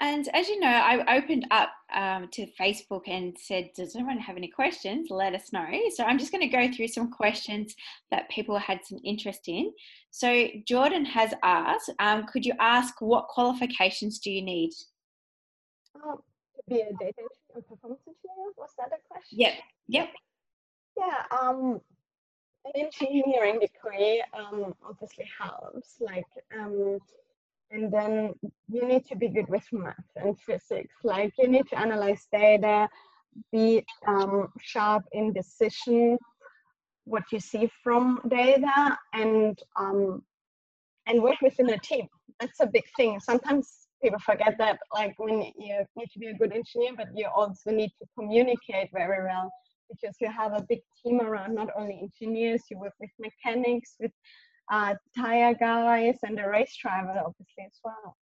And 0.00 0.28
as 0.32 0.48
you 0.48 0.60
know, 0.60 0.68
I 0.68 1.16
opened 1.16 1.46
up 1.50 1.70
um, 1.92 2.28
to 2.32 2.46
Facebook 2.58 3.08
and 3.08 3.36
said, 3.38 3.70
Does 3.74 3.96
anyone 3.96 4.18
have 4.18 4.36
any 4.36 4.48
questions? 4.48 5.08
Let 5.10 5.34
us 5.34 5.52
know. 5.52 5.66
So 5.94 6.04
I'm 6.04 6.18
just 6.18 6.30
going 6.30 6.48
to 6.48 6.56
go 6.56 6.70
through 6.72 6.88
some 6.88 7.10
questions 7.10 7.74
that 8.10 8.28
people 8.30 8.56
had 8.58 8.84
some 8.84 8.98
interest 9.04 9.48
in. 9.48 9.72
So 10.10 10.46
Jordan 10.66 11.04
has 11.04 11.34
asked, 11.42 11.90
um, 11.98 12.26
Could 12.26 12.46
you 12.46 12.54
ask 12.60 13.00
what 13.00 13.26
qualifications 13.28 14.20
do 14.20 14.30
you 14.30 14.42
need? 14.42 14.70
Um, 15.96 16.18
to 16.56 16.62
be 16.68 16.80
a 16.80 16.92
data 16.98 17.22
and 17.54 17.66
performance 17.66 18.02
engineer? 18.06 18.52
Was 18.56 18.70
that 18.78 18.88
a 18.88 19.08
question? 19.08 19.38
Yep. 19.38 19.52
Yep. 19.88 20.08
Yeah. 20.96 21.38
Um, 21.40 21.80
an 22.64 22.72
engineering 23.00 23.60
degree 23.60 24.22
um, 24.32 24.74
obviously 24.86 25.28
helps. 25.40 25.96
Like, 26.00 26.26
um, 26.56 26.98
and 27.70 27.92
then 27.92 28.34
you 28.68 28.86
need 28.86 29.04
to 29.06 29.16
be 29.16 29.28
good 29.28 29.48
with 29.48 29.66
math 29.72 29.96
and 30.16 30.38
physics. 30.40 30.94
Like 31.04 31.32
you 31.38 31.48
need 31.48 31.68
to 31.68 31.78
analyze 31.78 32.26
data 32.32 32.88
be 33.52 33.84
um, 34.06 34.48
sharp 34.60 35.04
in 35.12 35.32
decision 35.32 36.18
what 37.04 37.22
you 37.32 37.40
see 37.40 37.70
from 37.82 38.20
data 38.28 38.98
and 39.14 39.58
um, 39.78 40.22
and 41.06 41.22
work 41.22 41.40
within 41.40 41.70
a 41.70 41.78
team. 41.78 42.06
That's 42.40 42.60
a 42.60 42.66
big 42.66 42.84
thing. 42.96 43.18
Sometimes 43.20 43.88
people 44.02 44.18
forget 44.18 44.56
that 44.58 44.78
like 44.94 45.14
when 45.18 45.42
you 45.58 45.84
need 45.96 46.10
to 46.12 46.18
be 46.18 46.28
a 46.28 46.34
good 46.34 46.52
engineer 46.52 46.92
but 46.96 47.08
you 47.14 47.26
also 47.34 47.70
need 47.70 47.90
to 47.98 48.06
communicate 48.16 48.88
very 48.92 49.24
well 49.24 49.50
because 49.90 50.14
you 50.20 50.30
have 50.30 50.52
a 50.52 50.64
big 50.68 50.80
team 51.02 51.20
around 51.20 51.54
not 51.54 51.68
only 51.76 52.00
engineers 52.00 52.62
you 52.70 52.78
work 52.78 52.92
with 53.00 53.10
mechanics 53.18 53.96
with 53.98 54.12
uh, 54.70 54.94
tire 55.16 55.54
guys 55.54 56.16
and 56.22 56.36
the 56.36 56.48
race 56.48 56.76
driver 56.80 57.14
obviously 57.24 57.64
as 57.64 57.80
well. 57.84 58.16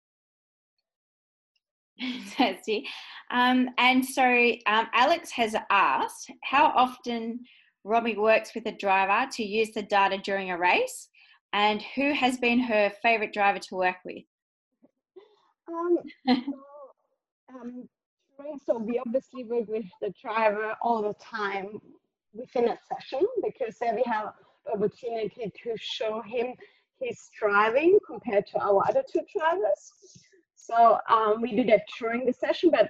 Fantastic. 2.37 2.85
Um, 3.31 3.69
and 3.77 4.05
so 4.05 4.23
um, 4.67 4.87
Alex 4.93 5.31
has 5.31 5.55
asked 5.69 6.31
how 6.43 6.67
often 6.75 7.39
Romy 7.83 8.17
works 8.17 8.55
with 8.55 8.65
a 8.65 8.71
driver 8.71 9.29
to 9.33 9.43
use 9.43 9.71
the 9.71 9.83
data 9.83 10.17
during 10.17 10.51
a 10.51 10.57
race 10.57 11.09
and 11.53 11.83
who 11.95 12.13
has 12.13 12.37
been 12.37 12.59
her 12.59 12.91
favourite 13.01 13.33
driver 13.33 13.59
to 13.59 13.75
work 13.75 13.97
with? 14.03 14.23
Um, 15.67 15.97
so, 16.27 16.53
um, 17.55 17.89
so 18.65 18.77
we 18.79 18.99
obviously 18.99 19.43
work 19.43 19.67
with 19.67 19.85
the 20.01 20.13
driver 20.21 20.75
all 20.81 21.01
the 21.01 21.13
time 21.13 21.79
within 22.33 22.69
a 22.69 22.77
session 22.91 23.25
because 23.43 23.77
there 23.79 23.93
we 23.93 24.03
have 24.05 24.33
opportunity 24.71 25.51
to 25.63 25.73
show 25.77 26.21
him 26.21 26.53
his 26.99 27.29
driving 27.37 27.97
compared 28.05 28.45
to 28.47 28.59
our 28.59 28.83
other 28.87 29.03
two 29.11 29.21
drivers. 29.35 29.91
So 30.55 30.97
um, 31.09 31.41
we 31.41 31.55
do 31.55 31.63
that 31.65 31.81
during 31.99 32.25
the 32.25 32.33
session, 32.33 32.71
but 32.71 32.89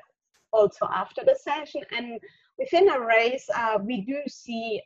also 0.52 0.88
after 0.94 1.24
the 1.24 1.36
session. 1.40 1.82
And 1.92 2.20
within 2.60 2.90
a 2.90 3.00
race, 3.00 3.50
uh, 3.56 3.80
we 3.82 4.02
do 4.02 4.20
see 4.28 4.82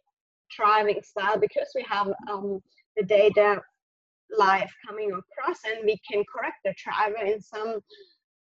driving 0.55 1.01
style 1.03 1.37
because 1.37 1.69
we 1.75 1.85
have 1.89 2.07
um, 2.31 2.61
the 2.95 3.03
data 3.03 3.61
live 4.37 4.69
coming 4.85 5.11
across 5.11 5.59
and 5.65 5.85
we 5.85 5.99
can 6.09 6.23
correct 6.33 6.57
the 6.63 6.73
driver 6.83 7.25
in 7.25 7.41
some 7.41 7.79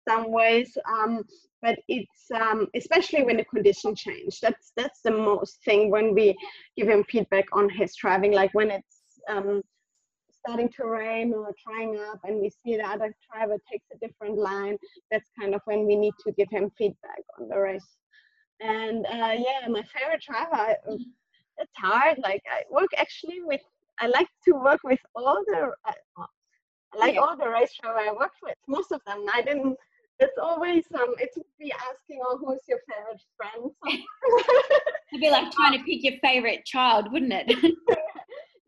some 0.07 0.31
ways 0.31 0.77
um, 0.91 1.23
but 1.63 1.79
it's 1.89 2.31
um, 2.35 2.67
especially 2.75 3.23
when 3.25 3.37
the 3.37 3.45
condition 3.45 3.95
change 3.95 4.41
that's 4.41 4.73
that's 4.77 5.01
the 5.03 5.11
most 5.11 5.63
thing 5.65 5.91
when 5.91 6.15
we 6.15 6.37
give 6.77 6.89
him 6.89 7.05
feedback 7.05 7.47
on 7.53 7.69
his 7.69 7.95
driving 7.97 8.33
like 8.33 8.53
when 8.55 8.71
it's 8.71 8.97
um, 9.29 9.63
starting 10.47 10.69
to 10.69 10.85
rain 10.87 11.33
or 11.35 11.53
drying 11.67 11.99
up 12.09 12.21
and 12.25 12.41
we 12.41 12.51
see 12.51 12.77
the 12.77 12.87
other 12.87 13.15
driver 13.33 13.57
takes 13.71 13.87
a 13.93 13.99
different 14.07 14.39
line, 14.39 14.77
that's 15.11 15.31
kind 15.39 15.55
of 15.55 15.61
when 15.65 15.87
we 15.87 15.97
need 15.97 16.13
to 16.25 16.33
give 16.33 16.49
him 16.51 16.71
feedback 16.79 17.23
on 17.41 17.49
the 17.49 17.59
race. 17.59 17.97
And 18.61 19.05
uh, 19.07 19.35
yeah, 19.37 19.67
my 19.69 19.83
favorite 19.95 20.23
driver, 20.23 20.77
it's 21.59 21.73
hard. 21.77 22.19
Like 22.19 22.43
I 22.51 22.63
work 22.71 22.91
actually 22.97 23.41
with, 23.43 23.61
I 23.99 24.07
like 24.09 24.29
to 24.45 24.53
work 24.53 24.81
with 24.85 25.01
all 25.15 25.43
the, 25.47 25.71
uh, 25.85 26.27
I 26.95 26.99
like 26.99 27.17
all 27.17 27.37
the 27.37 27.49
race 27.49 27.73
driver 27.81 27.99
I 27.99 28.13
worked 28.13 28.39
with. 28.43 28.57
Most 28.69 28.93
of 28.93 29.01
them, 29.07 29.25
I 29.35 29.43
didn't 29.43 29.77
it's 30.19 30.39
always 30.41 30.85
um 30.95 31.15
it 31.19 31.31
would 31.37 31.47
be 31.59 31.73
asking 31.73 32.21
oh 32.25 32.39
who's 32.39 32.61
your 32.69 32.79
favorite 32.89 33.23
friend? 33.37 33.71
It'd 35.13 35.21
be 35.21 35.31
like 35.31 35.51
trying 35.53 35.79
to 35.79 35.85
pick 35.85 36.03
your 36.03 36.19
favorite 36.23 36.65
child 36.65 37.13
wouldn't 37.13 37.33
it? 37.33 37.77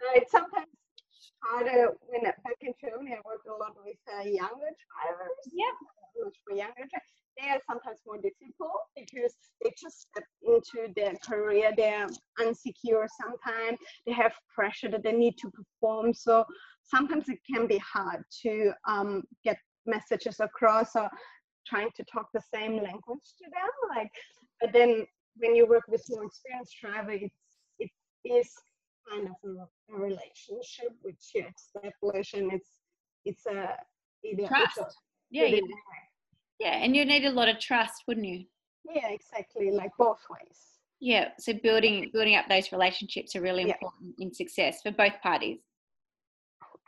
No, 0.00 0.06
it's 0.14 0.30
sometimes 0.30 0.70
harder 1.42 1.88
when 2.06 2.22
back 2.22 2.54
in 2.60 2.72
germany 2.80 3.16
i 3.16 3.20
worked 3.26 3.48
a 3.48 3.52
lot 3.52 3.74
with 3.84 3.96
uh, 4.06 4.22
younger 4.22 4.70
drivers. 4.78 5.38
Yeah. 5.52 5.74
Much 6.22 6.36
for 6.46 6.54
younger 6.54 6.86
drivers 6.86 7.18
they 7.36 7.48
are 7.50 7.60
sometimes 7.68 7.98
more 8.06 8.16
difficult 8.16 8.78
because 8.96 9.34
they 9.62 9.70
just 9.80 10.06
step 10.08 10.24
into 10.46 10.92
their 10.94 11.14
career 11.28 11.72
they're 11.76 12.06
unsecure 12.38 13.06
sometimes 13.20 13.78
they 14.06 14.12
have 14.12 14.32
pressure 14.54 14.88
that 14.88 15.02
they 15.02 15.12
need 15.12 15.36
to 15.38 15.50
perform. 15.50 16.12
So 16.14 16.44
sometimes 16.82 17.28
it 17.28 17.38
can 17.50 17.66
be 17.66 17.78
hard 17.78 18.22
to 18.42 18.72
um, 18.86 19.22
get 19.44 19.58
messages 19.86 20.40
across 20.40 20.96
or 20.96 21.08
trying 21.68 21.90
to 21.96 22.04
talk 22.04 22.28
the 22.32 22.42
same 22.54 22.76
language 22.76 23.26
to 23.38 23.44
them 23.44 23.96
like 23.96 24.10
but 24.60 24.72
then 24.72 25.06
when 25.36 25.54
you 25.54 25.66
work 25.66 25.84
with 25.88 26.04
more 26.10 26.24
experienced 26.24 26.76
driver 26.80 27.12
it's 27.12 27.34
it 27.78 27.90
is 28.24 28.50
kind 29.10 29.28
of 29.28 29.50
a, 29.50 29.94
a 29.94 29.98
relationship 29.98 30.92
which 31.02 31.30
you 31.34 31.44
establish 31.56 32.34
and 32.34 32.52
it's 32.52 32.70
it's 33.24 33.46
a 33.46 33.76
trust. 34.46 34.80
Yeah 35.30 35.44
you, 35.44 35.68
yeah 36.58 36.78
and 36.82 36.96
you 36.96 37.04
need 37.04 37.24
a 37.24 37.30
lot 37.30 37.48
of 37.48 37.58
trust 37.58 38.04
wouldn't 38.06 38.26
you? 38.26 38.44
Yeah 38.84 39.08
exactly 39.08 39.70
like 39.70 39.90
both 39.98 40.20
ways. 40.30 40.58
Yeah 41.00 41.28
so 41.38 41.52
building 41.52 42.10
building 42.12 42.36
up 42.36 42.46
those 42.48 42.72
relationships 42.72 43.36
are 43.36 43.40
really 43.40 43.62
important 43.62 44.14
yeah. 44.18 44.26
in 44.26 44.34
success 44.34 44.80
for 44.82 44.90
both 44.90 45.20
parties 45.22 45.58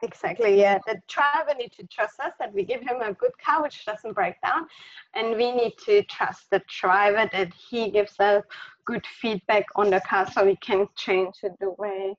Exactly, 0.03 0.59
yeah. 0.59 0.79
The 0.87 1.01
driver 1.09 1.59
needs 1.59 1.77
to 1.77 1.87
trust 1.87 2.21
us 2.21 2.33
that 2.39 2.55
we 2.55 2.65
give 2.65 2.81
him 2.81 3.03
a 3.03 3.13
good 3.13 3.33
car 3.45 3.63
which 3.63 3.85
doesn't 3.85 4.15
break 4.15 4.35
down. 4.43 4.67
And 5.15 5.37
we 5.37 5.53
need 5.53 5.75
to 5.87 6.03
trust 6.05 6.45
the 6.51 6.63
driver 6.81 7.29
that 7.33 7.53
he 7.53 7.91
gives 7.91 8.19
us 8.19 8.45
good 8.87 9.05
feedback 9.21 9.67
on 9.77 9.91
the 9.91 10.01
car 10.01 10.31
so 10.31 10.45
we 10.45 10.57
can 10.57 10.89
change 10.97 11.35
it 11.43 11.53
the 11.61 11.71
way 11.79 12.15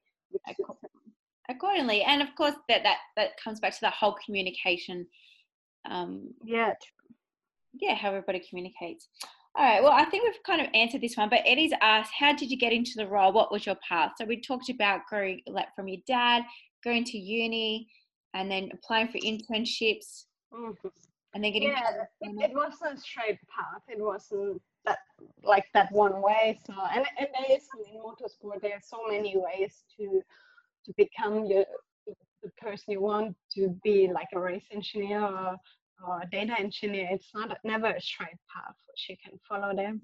accordingly. 1.50 2.02
And 2.04 2.22
of 2.22 2.30
course 2.36 2.56
that, 2.70 2.84
that 2.84 2.98
that 3.16 3.32
comes 3.44 3.60
back 3.60 3.74
to 3.74 3.82
the 3.82 3.90
whole 3.90 4.16
communication. 4.26 5.06
Um, 5.90 6.34
yeah. 6.44 6.74
Yeah, 7.80 7.96
how 7.96 8.10
everybody 8.10 8.42
communicates. 8.48 9.08
All 9.56 9.66
right. 9.66 9.84
Well, 9.84 9.92
I 9.92 10.06
think 10.06 10.24
we've 10.24 10.44
kind 10.46 10.62
of 10.62 10.68
answered 10.74 11.02
this 11.02 11.18
one, 11.18 11.30
but 11.30 11.42
Eddie's 11.46 11.74
asked, 11.82 12.12
"How 12.18 12.34
did 12.34 12.50
you 12.52 12.58
get 12.58 12.72
into 12.72 12.92
the 12.96 13.08
role? 13.08 13.34
What 13.34 13.52
was 13.52 13.66
your 13.66 13.78
path?" 13.88 14.12
So 14.18 14.26
we 14.26 14.40
talked 14.40 14.70
about 14.70 15.06
growing 15.10 15.42
like 15.48 15.74
from 15.76 15.88
your 15.88 16.02
dad, 16.08 16.44
going 16.84 17.04
to 17.06 17.18
uni 17.18 17.88
and 18.34 18.50
then 18.50 18.70
applying 18.74 19.08
for 19.08 19.18
internships 19.20 20.26
mm-hmm. 20.54 20.88
and 21.34 21.44
then 21.44 21.52
getting 21.52 21.70
yeah 21.70 22.04
it, 22.22 22.52
it 22.52 22.54
wasn't 22.54 22.98
a 22.98 23.02
straight 23.02 23.40
path. 23.50 23.82
It 23.88 24.00
wasn't 24.00 24.62
that 24.86 25.00
like 25.44 25.66
that 25.74 25.92
one 25.92 26.22
way. 26.22 26.60
So 26.66 26.74
and, 26.94 27.06
and 27.20 27.28
there 27.34 27.58
is 27.58 27.68
in 27.78 28.00
motorsport 28.00 28.62
there 28.62 28.74
are 28.74 28.82
so 28.84 29.00
many 29.08 29.36
ways 29.36 29.84
to 29.98 30.22
to 30.86 30.94
become 30.98 31.46
your 31.46 31.66
the 32.44 32.50
person 32.60 32.94
you 32.94 33.02
want 33.02 33.36
to 33.54 33.80
be 33.84 34.10
like 34.12 34.28
a 34.34 34.40
race 34.40 34.66
engineer 34.72 35.22
or, 35.22 35.56
or 36.04 36.22
a 36.22 36.30
data 36.32 36.56
engineer. 36.58 37.08
It's 37.12 37.30
not 37.36 37.56
never 37.64 37.88
a 37.88 38.02
straight 38.02 38.40
path. 38.52 38.76
Which 38.88 39.10
you 39.10 39.16
can 39.24 39.40
follow 39.48 39.76
there 39.76 39.96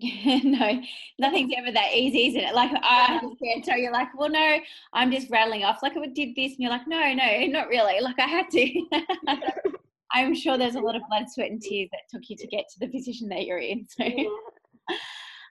no, 0.44 0.80
nothing's 1.18 1.52
ever 1.56 1.72
that 1.72 1.92
easy, 1.92 2.28
isn't 2.28 2.40
it? 2.40 2.54
Like 2.54 2.70
I 2.82 3.18
understand. 3.20 3.64
So 3.64 3.74
you're 3.74 3.92
like, 3.92 4.08
well, 4.16 4.28
no, 4.28 4.58
I'm 4.92 5.10
just 5.10 5.28
rattling 5.28 5.64
off. 5.64 5.82
Like 5.82 5.96
I 5.96 6.06
did 6.06 6.36
this, 6.36 6.52
and 6.52 6.60
you're 6.60 6.70
like, 6.70 6.86
no, 6.86 7.12
no, 7.14 7.46
not 7.46 7.68
really. 7.68 8.00
Like 8.00 8.18
I 8.18 8.26
had 8.26 8.50
to. 8.50 8.86
I'm 10.12 10.34
sure 10.34 10.56
there's 10.56 10.76
a 10.76 10.80
lot 10.80 10.96
of 10.96 11.02
blood, 11.08 11.24
sweat, 11.28 11.50
and 11.50 11.60
tears 11.60 11.90
that 11.92 12.02
took 12.10 12.30
you 12.30 12.36
to 12.36 12.46
get 12.46 12.66
to 12.70 12.80
the 12.80 12.88
position 12.88 13.28
that 13.30 13.44
you're 13.44 13.58
in. 13.58 13.86
So. 13.88 14.04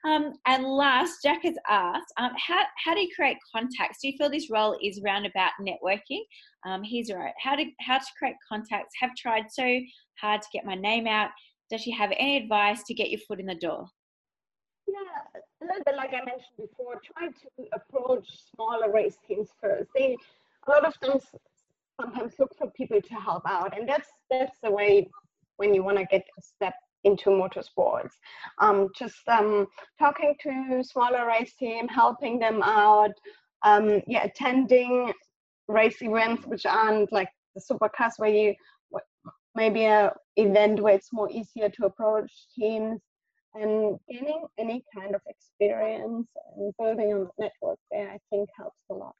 Um, 0.05 0.33
and 0.45 0.63
last, 0.63 1.21
Jack 1.23 1.41
has 1.43 1.55
asked, 1.67 2.13
um, 2.17 2.31
how, 2.37 2.63
how 2.83 2.93
do 2.93 3.01
you 3.01 3.09
create 3.13 3.37
contacts? 3.53 3.97
Do 4.01 4.07
you 4.07 4.17
feel 4.17 4.29
this 4.29 4.49
role 4.49 4.77
is 4.81 5.01
roundabout 5.03 5.51
networking? 5.59 6.21
Um, 6.65 6.83
he's 6.83 7.11
right. 7.11 7.33
How 7.41 7.55
to 7.55 7.65
how 7.81 7.97
to 7.97 8.05
create 8.17 8.35
contacts? 8.47 8.93
Have 9.01 9.15
tried 9.17 9.51
so 9.51 9.79
hard 10.21 10.41
to 10.41 10.47
get 10.53 10.65
my 10.65 10.75
name 10.75 11.07
out. 11.07 11.31
Does 11.69 11.81
she 11.81 11.91
have 11.91 12.11
any 12.15 12.37
advice 12.37 12.83
to 12.83 12.93
get 12.93 13.09
your 13.09 13.19
foot 13.27 13.39
in 13.39 13.47
the 13.47 13.55
door? 13.55 13.87
Yeah, 14.87 15.41
a 15.61 15.65
little 15.65 15.83
bit 15.85 15.95
like 15.95 16.13
I 16.13 16.23
mentioned 16.23 16.57
before, 16.57 17.01
try 17.03 17.27
to 17.27 17.67
approach 17.73 18.27
smaller 18.55 18.91
race 18.91 19.17
teams 19.27 19.49
first. 19.61 19.89
They 19.95 20.15
a 20.67 20.71
lot 20.71 20.85
of 20.85 20.99
times 20.99 21.23
sometimes 21.99 22.33
look 22.39 22.55
for 22.57 22.69
people 22.71 23.01
to 23.01 23.13
help 23.15 23.43
out, 23.45 23.77
and 23.77 23.87
that's 23.87 24.07
that's 24.29 24.57
the 24.63 24.71
way 24.71 25.09
when 25.57 25.73
you 25.73 25.83
want 25.83 25.97
to 25.97 26.05
get 26.05 26.25
a 26.37 26.41
step 26.41 26.73
into 27.03 27.29
motorsports. 27.29 28.11
Um, 28.59 28.89
just 28.95 29.27
um, 29.27 29.67
talking 29.99 30.35
to 30.43 30.83
smaller 30.83 31.27
race 31.27 31.53
team, 31.55 31.87
helping 31.87 32.39
them 32.39 32.61
out, 32.63 33.13
um, 33.63 34.01
yeah, 34.07 34.23
attending 34.23 35.11
race 35.67 36.01
events 36.01 36.45
which 36.47 36.65
aren't 36.65 37.11
like 37.11 37.29
the 37.55 37.61
supercars 37.61 38.13
where 38.17 38.29
you 38.29 38.55
maybe 39.57 39.85
a 39.85 40.13
event 40.37 40.79
where 40.79 40.93
it's 40.93 41.11
more 41.11 41.29
easier 41.31 41.67
to 41.67 41.85
approach 41.85 42.31
teams 42.55 43.01
and 43.59 43.99
gaining 44.09 44.45
any 44.57 44.83
kind 44.95 45.15
of 45.15 45.21
experience 45.27 46.27
and 46.55 46.73
building 46.79 47.13
a 47.13 47.41
network 47.41 47.79
there, 47.91 48.09
I 48.09 48.19
think 48.29 48.49
helps 48.55 48.77
a 48.89 48.93
lot. 48.93 49.15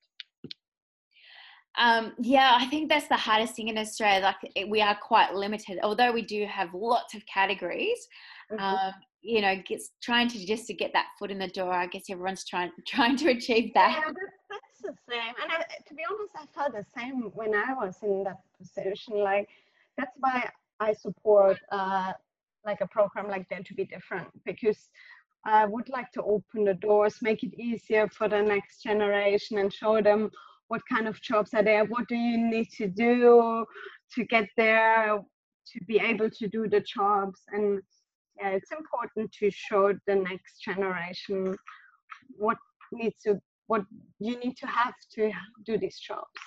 Um, 1.78 2.14
yeah, 2.20 2.58
I 2.60 2.66
think 2.66 2.90
that's 2.90 3.08
the 3.08 3.16
hardest 3.16 3.56
thing 3.56 3.68
in 3.68 3.78
Australia. 3.78 4.22
Like 4.22 4.52
it, 4.56 4.68
we 4.68 4.82
are 4.82 4.98
quite 5.00 5.36
limited, 5.36 5.80
although 5.84 6.12
we 6.12 6.24
do 6.24 6.46
have 6.46 6.74
lots 6.74 7.14
of 7.14 7.22
categories. 7.32 8.08
Mm-hmm. 8.52 8.64
Um, 8.64 8.94
you 9.22 9.42
know, 9.42 9.56
gets 9.68 9.92
trying 10.02 10.28
to 10.30 10.46
just 10.46 10.68
to 10.68 10.74
get 10.74 10.94
that 10.94 11.08
foot 11.20 11.32
in 11.32 11.38
the 11.38 11.48
door. 11.50 11.72
I 11.72 11.88
guess 11.88 12.06
everyone's 12.10 12.46
trying 12.46 12.72
trying 12.88 13.16
to 13.18 13.30
achieve 13.30 13.74
that. 13.76 14.02
Yeah, 14.06 14.14
that's 14.50 14.82
the 14.82 14.94
same. 15.10 15.34
And 15.42 15.52
I, 15.52 15.58
to 15.88 15.94
be 15.94 16.04
honest, 16.10 16.34
I 16.36 16.46
felt 16.56 16.74
the 16.74 16.86
same 16.98 17.32
when 17.36 17.54
I 17.54 17.74
was 17.74 17.98
in 18.02 18.24
that 18.24 18.40
position. 18.60 19.20
Like 19.20 19.48
that's 19.98 20.16
why 20.20 20.50
I 20.80 20.94
support 20.94 21.58
uh, 21.72 22.14
like 22.68 22.82
a 22.82 22.88
program 22.88 23.28
like 23.28 23.47
that 23.49 23.65
to 23.65 23.74
be 23.74 23.86
different 23.86 24.28
because 24.45 24.89
I 25.45 25.65
would 25.65 25.89
like 25.89 26.11
to 26.11 26.24
open 26.24 26.65
the 26.65 26.74
doors, 26.74 27.15
make 27.22 27.41
it 27.43 27.53
easier 27.57 28.07
for 28.09 28.28
the 28.28 28.41
next 28.41 28.84
generation 28.84 29.57
and 29.57 29.74
show 29.74 30.01
them 30.01 30.30
what 30.68 30.82
kind 30.89 31.07
of 31.07 31.22
jobs 31.22 31.53
are 31.53 31.63
there, 31.63 31.86
what 31.86 32.07
do 32.09 32.15
you 32.15 32.38
need 32.38 32.70
to 32.78 32.88
do 32.88 33.65
to 34.13 34.26
get 34.26 34.49
there, 34.57 35.20
to 35.72 35.84
be 35.86 35.97
able 35.99 36.30
to 36.30 36.47
do 36.47 36.68
the 36.68 36.82
jobs. 36.82 37.39
And 37.53 37.82
yeah, 38.39 38.49
it's 38.49 38.72
important 38.72 39.32
to 39.39 39.49
show 39.49 39.93
the 40.05 40.15
next 40.15 40.61
generation 40.61 41.55
what 42.38 42.57
needs 42.91 43.15
to 43.26 43.39
what 43.68 43.84
you 44.20 44.39
need 44.39 44.55
to 44.57 44.68
have 44.68 44.93
to 45.15 45.32
do 45.65 45.78
these 45.78 45.99
jobs. 45.99 46.39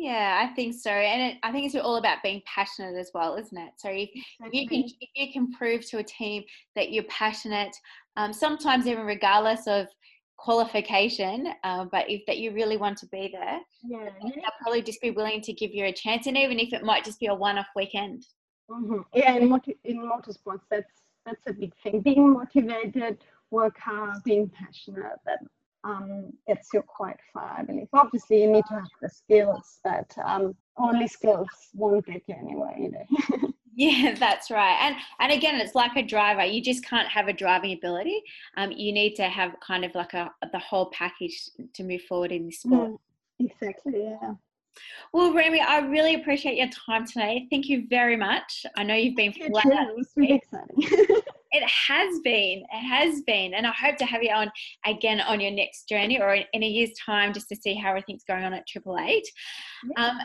Yeah, 0.00 0.40
I 0.42 0.54
think 0.54 0.74
so, 0.74 0.90
and 0.90 1.32
it, 1.32 1.38
I 1.42 1.52
think 1.52 1.66
it's 1.66 1.74
all 1.74 1.96
about 1.96 2.22
being 2.22 2.40
passionate 2.46 2.96
as 2.96 3.10
well, 3.12 3.36
isn't 3.36 3.58
it? 3.58 3.72
So 3.76 3.90
if, 3.90 4.08
if 4.14 4.54
you 4.54 4.66
can 4.66 4.84
if 4.98 5.10
you 5.14 5.30
can 5.30 5.52
prove 5.52 5.86
to 5.90 5.98
a 5.98 6.02
team 6.02 6.42
that 6.74 6.90
you're 6.90 7.04
passionate, 7.04 7.76
um, 8.16 8.32
sometimes 8.32 8.86
even 8.86 9.04
regardless 9.04 9.66
of 9.66 9.88
qualification, 10.38 11.52
uh, 11.64 11.84
but 11.92 12.08
if 12.08 12.24
that 12.26 12.38
you 12.38 12.52
really 12.52 12.78
want 12.78 12.96
to 12.96 13.06
be 13.08 13.28
there, 13.30 13.58
yeah, 13.84 14.08
they'll 14.22 14.42
probably 14.62 14.80
just 14.80 15.02
be 15.02 15.10
willing 15.10 15.42
to 15.42 15.52
give 15.52 15.74
you 15.74 15.84
a 15.84 15.92
chance, 15.92 16.26
and 16.26 16.36
even 16.38 16.58
if 16.58 16.72
it 16.72 16.82
might 16.82 17.04
just 17.04 17.20
be 17.20 17.26
a 17.26 17.34
one-off 17.34 17.68
weekend. 17.76 18.24
Mm-hmm. 18.70 19.00
Yeah, 19.12 19.34
in, 19.34 19.52
in 19.84 19.98
motorsports, 19.98 20.62
that's 20.70 20.92
that's 21.26 21.46
a 21.46 21.52
big 21.52 21.74
thing. 21.82 22.00
Being 22.00 22.32
motivated, 22.32 23.18
work 23.50 23.76
hard, 23.78 24.16
being 24.24 24.48
passionate. 24.48 25.18
That 25.26 25.40
um, 25.84 26.32
gets 26.46 26.68
you 26.72 26.82
quite 26.82 27.16
far, 27.32 27.56
I 27.58 27.62
believe. 27.62 27.88
Obviously, 27.92 28.42
you 28.42 28.50
need 28.50 28.64
to 28.68 28.74
have 28.74 28.88
the 29.00 29.08
skills, 29.08 29.80
but 29.84 30.12
um, 30.24 30.54
only 30.76 31.08
skills 31.08 31.48
won't 31.74 32.06
get 32.06 32.22
you 32.26 32.34
anywhere 32.38 32.74
either. 32.78 33.04
yeah, 33.74 34.14
that's 34.18 34.50
right. 34.50 34.78
And 34.82 34.96
and 35.20 35.32
again, 35.32 35.60
it's 35.60 35.74
like 35.74 35.96
a 35.96 36.02
driver. 36.02 36.44
You 36.44 36.62
just 36.62 36.84
can't 36.84 37.08
have 37.08 37.28
a 37.28 37.32
driving 37.32 37.72
ability. 37.72 38.22
Um, 38.56 38.72
you 38.72 38.92
need 38.92 39.14
to 39.16 39.24
have 39.24 39.54
kind 39.66 39.84
of 39.84 39.94
like 39.94 40.14
a 40.14 40.30
the 40.52 40.58
whole 40.58 40.90
package 40.90 41.48
to 41.74 41.82
move 41.82 42.02
forward 42.02 42.32
in 42.32 42.46
this 42.46 42.60
sport. 42.60 42.90
Mm, 42.90 42.98
exactly. 43.40 44.04
Yeah. 44.04 44.34
Well, 45.12 45.34
Romy, 45.34 45.60
I 45.60 45.78
really 45.80 46.14
appreciate 46.14 46.56
your 46.56 46.68
time 46.68 47.06
today. 47.06 47.46
Thank 47.50 47.68
you 47.68 47.86
very 47.88 48.16
much. 48.16 48.64
I 48.76 48.84
know 48.84 48.94
you've 48.94 49.16
been 49.16 49.32
flat. 49.32 49.66
It 49.66 49.96
was 49.96 50.10
really 50.16 50.34
exciting. 50.34 51.20
It 51.52 51.68
has 51.68 52.20
been. 52.20 52.62
It 52.72 52.86
has 52.86 53.22
been. 53.22 53.54
And 53.54 53.66
I 53.66 53.72
hope 53.72 53.96
to 53.98 54.06
have 54.06 54.22
you 54.22 54.30
on 54.30 54.50
again 54.86 55.20
on 55.20 55.40
your 55.40 55.50
next 55.50 55.88
journey 55.88 56.20
or 56.20 56.34
in, 56.34 56.44
in 56.52 56.62
a 56.62 56.66
year's 56.66 56.92
time 57.04 57.32
just 57.32 57.48
to 57.48 57.56
see 57.56 57.74
how 57.74 57.90
everything's 57.90 58.24
going 58.24 58.44
on 58.44 58.54
at 58.54 58.66
Triple 58.66 58.98
Eight. 58.98 59.26
Yeah. 59.96 60.06
Um, 60.06 60.18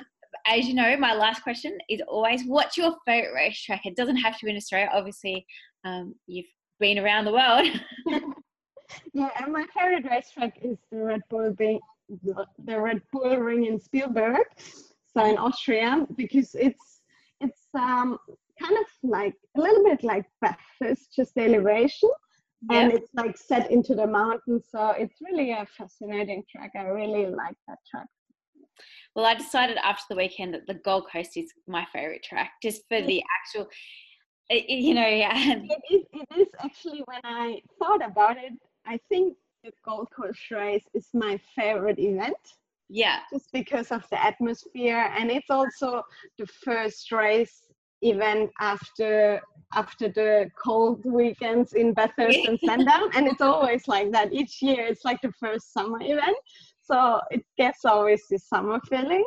as 0.48 0.68
you 0.68 0.74
know, 0.74 0.96
my 0.98 1.14
last 1.14 1.42
question 1.42 1.78
is 1.90 2.02
always 2.08 2.44
what's 2.46 2.78
your 2.78 2.96
favorite 3.06 3.34
racetrack? 3.34 3.86
It 3.86 3.96
doesn't 3.96 4.18
have 4.18 4.38
to 4.38 4.46
be 4.46 4.52
in 4.52 4.58
Australia. 4.58 4.90
Obviously, 4.94 5.46
um, 5.84 6.14
you've 6.28 6.46
been 6.80 7.00
around 7.00 7.26
the 7.26 7.34
world. 7.34 7.68
yeah, 9.14 9.30
and 9.40 9.52
my 9.52 9.66
favorite 9.78 10.06
racetrack 10.10 10.58
is 10.62 10.78
the 10.92 10.98
Red 10.98 11.22
Bull 11.30 11.56
Ring, 11.58 11.80
the 12.64 12.80
Red 12.80 13.02
Bull 13.12 13.38
Ring 13.38 13.66
in 13.66 13.80
Spielberg, 13.80 14.46
so 14.58 15.26
in 15.26 15.38
Austria, 15.38 16.06
because 16.16 16.56
it's 16.56 17.02
it's 17.42 17.62
um, 17.74 18.18
kind 18.62 18.78
of 18.78 18.86
like 19.10 19.36
a 19.58 19.62
little 19.62 19.84
bit 19.84 20.04
like 20.04 20.26
Bathurst, 20.42 21.14
just 21.16 21.38
elevation. 21.38 22.10
And 22.72 22.92
it's 22.92 23.14
like 23.14 23.38
set 23.38 23.70
into 23.70 23.94
the 23.94 24.08
mountains, 24.08 24.66
so 24.72 24.90
it's 24.90 25.16
really 25.22 25.52
a 25.52 25.68
fascinating 25.78 26.44
track. 26.50 26.72
I 26.76 26.84
really 26.84 27.28
like 27.28 27.56
that 27.68 27.78
track. 27.90 28.08
Well, 29.16 29.26
I 29.26 29.36
decided 29.36 29.78
after 29.78 30.06
the 30.10 30.16
weekend 30.16 30.56
that 30.56 30.66
the 30.66 30.74
Gold 30.74 31.06
Coast 31.12 31.38
is 31.38 31.52
my 31.68 31.86
favorite 31.94 32.24
track, 32.24 32.54
just 32.64 32.82
for 32.90 33.02
the 33.02 33.22
actual, 33.40 33.70
eh, 34.50 34.62
eh, 34.68 34.76
you 34.76 34.96
know, 34.96 35.08
yeah. 35.08 35.32
It 35.36 35.82
is, 35.92 36.04
it 36.12 36.40
is 36.40 36.48
actually 36.60 37.04
when 37.06 37.22
I 37.24 37.62
thought 37.78 38.04
about 38.04 38.38
it, 38.38 38.54
I 38.88 39.00
think 39.10 39.38
the 39.64 39.72
Gold 39.88 40.08
Coast 40.16 40.50
race 40.50 40.86
is 40.96 41.08
my 41.14 41.40
favorite 41.56 42.00
event. 42.00 42.36
Yeah. 42.90 43.20
Just 43.32 43.52
because 43.52 43.92
of 43.92 44.08
the 44.10 44.24
atmosphere, 44.24 45.12
and 45.18 45.30
it's 45.30 45.50
also 45.50 46.04
the 46.38 46.48
first 46.48 47.12
race 47.12 47.62
event 48.06 48.52
after 48.60 49.42
after 49.74 50.08
the 50.08 50.50
cold 50.64 51.04
weekends 51.06 51.74
in 51.74 51.94
Bathurst 51.94 52.40
and 52.48 52.60
Sandown, 52.66 53.10
and 53.14 53.28
it's 53.28 53.42
always 53.42 53.88
like 53.88 54.12
that 54.12 54.32
each 54.32 54.62
year. 54.62 54.86
It's 54.86 55.04
like 55.04 55.22
the 55.22 55.34
first 55.34 55.74
summer 55.74 56.00
event, 56.02 56.38
so 56.82 57.20
it 57.32 57.44
gets 57.58 57.84
always 57.84 58.24
this 58.30 58.48
summer 58.48 58.80
feeling. 58.90 59.26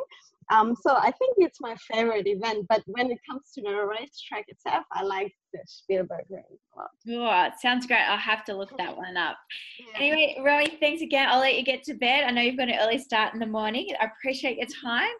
Um, 0.51 0.75
so 0.81 0.95
I 0.95 1.11
think 1.11 1.35
it's 1.37 1.61
my 1.61 1.75
favorite 1.91 2.27
event. 2.27 2.65
But 2.67 2.81
when 2.87 3.11
it 3.11 3.19
comes 3.29 3.51
to 3.53 3.61
the 3.61 3.69
racetrack 3.69 4.45
itself, 4.47 4.83
I 4.91 5.03
like 5.03 5.31
the 5.53 5.59
Spielberg 5.65 6.25
Ring 6.29 6.43
a 6.75 6.79
lot. 6.79 6.89
Oh, 7.07 7.47
it 7.47 7.53
sounds 7.61 7.85
great. 7.85 8.01
I'll 8.01 8.17
have 8.17 8.43
to 8.45 8.55
look 8.55 8.75
that 8.77 8.95
one 8.95 9.15
up. 9.15 9.37
Yeah. 9.79 9.99
Anyway, 9.99 10.37
Romy, 10.43 10.77
thanks 10.79 11.01
again. 11.01 11.27
I'll 11.29 11.39
let 11.39 11.55
you 11.55 11.63
get 11.63 11.83
to 11.83 11.93
bed. 11.93 12.23
I 12.23 12.31
know 12.31 12.41
you've 12.41 12.57
got 12.57 12.69
an 12.69 12.79
early 12.79 12.97
start 12.97 13.33
in 13.33 13.39
the 13.39 13.45
morning. 13.45 13.89
I 14.01 14.05
appreciate 14.05 14.57
your 14.57 14.67
time, 14.83 15.11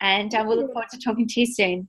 and 0.00 0.32
uh, 0.34 0.44
we'll 0.46 0.58
look 0.58 0.72
forward 0.72 0.88
to 0.92 0.98
talking 0.98 1.26
to 1.26 1.40
you 1.40 1.46
soon. 1.46 1.88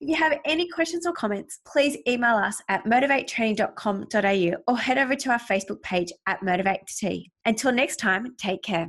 If 0.00 0.08
you 0.08 0.14
have 0.16 0.38
any 0.44 0.68
questions 0.68 1.06
or 1.06 1.12
comments, 1.12 1.58
please 1.66 1.96
email 2.06 2.36
us 2.36 2.62
at 2.68 2.84
motivatetraining.com.au 2.84 4.72
or 4.72 4.78
head 4.78 4.96
over 4.96 5.16
to 5.16 5.30
our 5.30 5.40
Facebook 5.40 5.82
page 5.82 6.12
at 6.26 6.40
Motivate 6.42 6.82
Until 7.44 7.72
next 7.72 7.96
time, 7.96 8.36
take 8.36 8.62
care. 8.62 8.88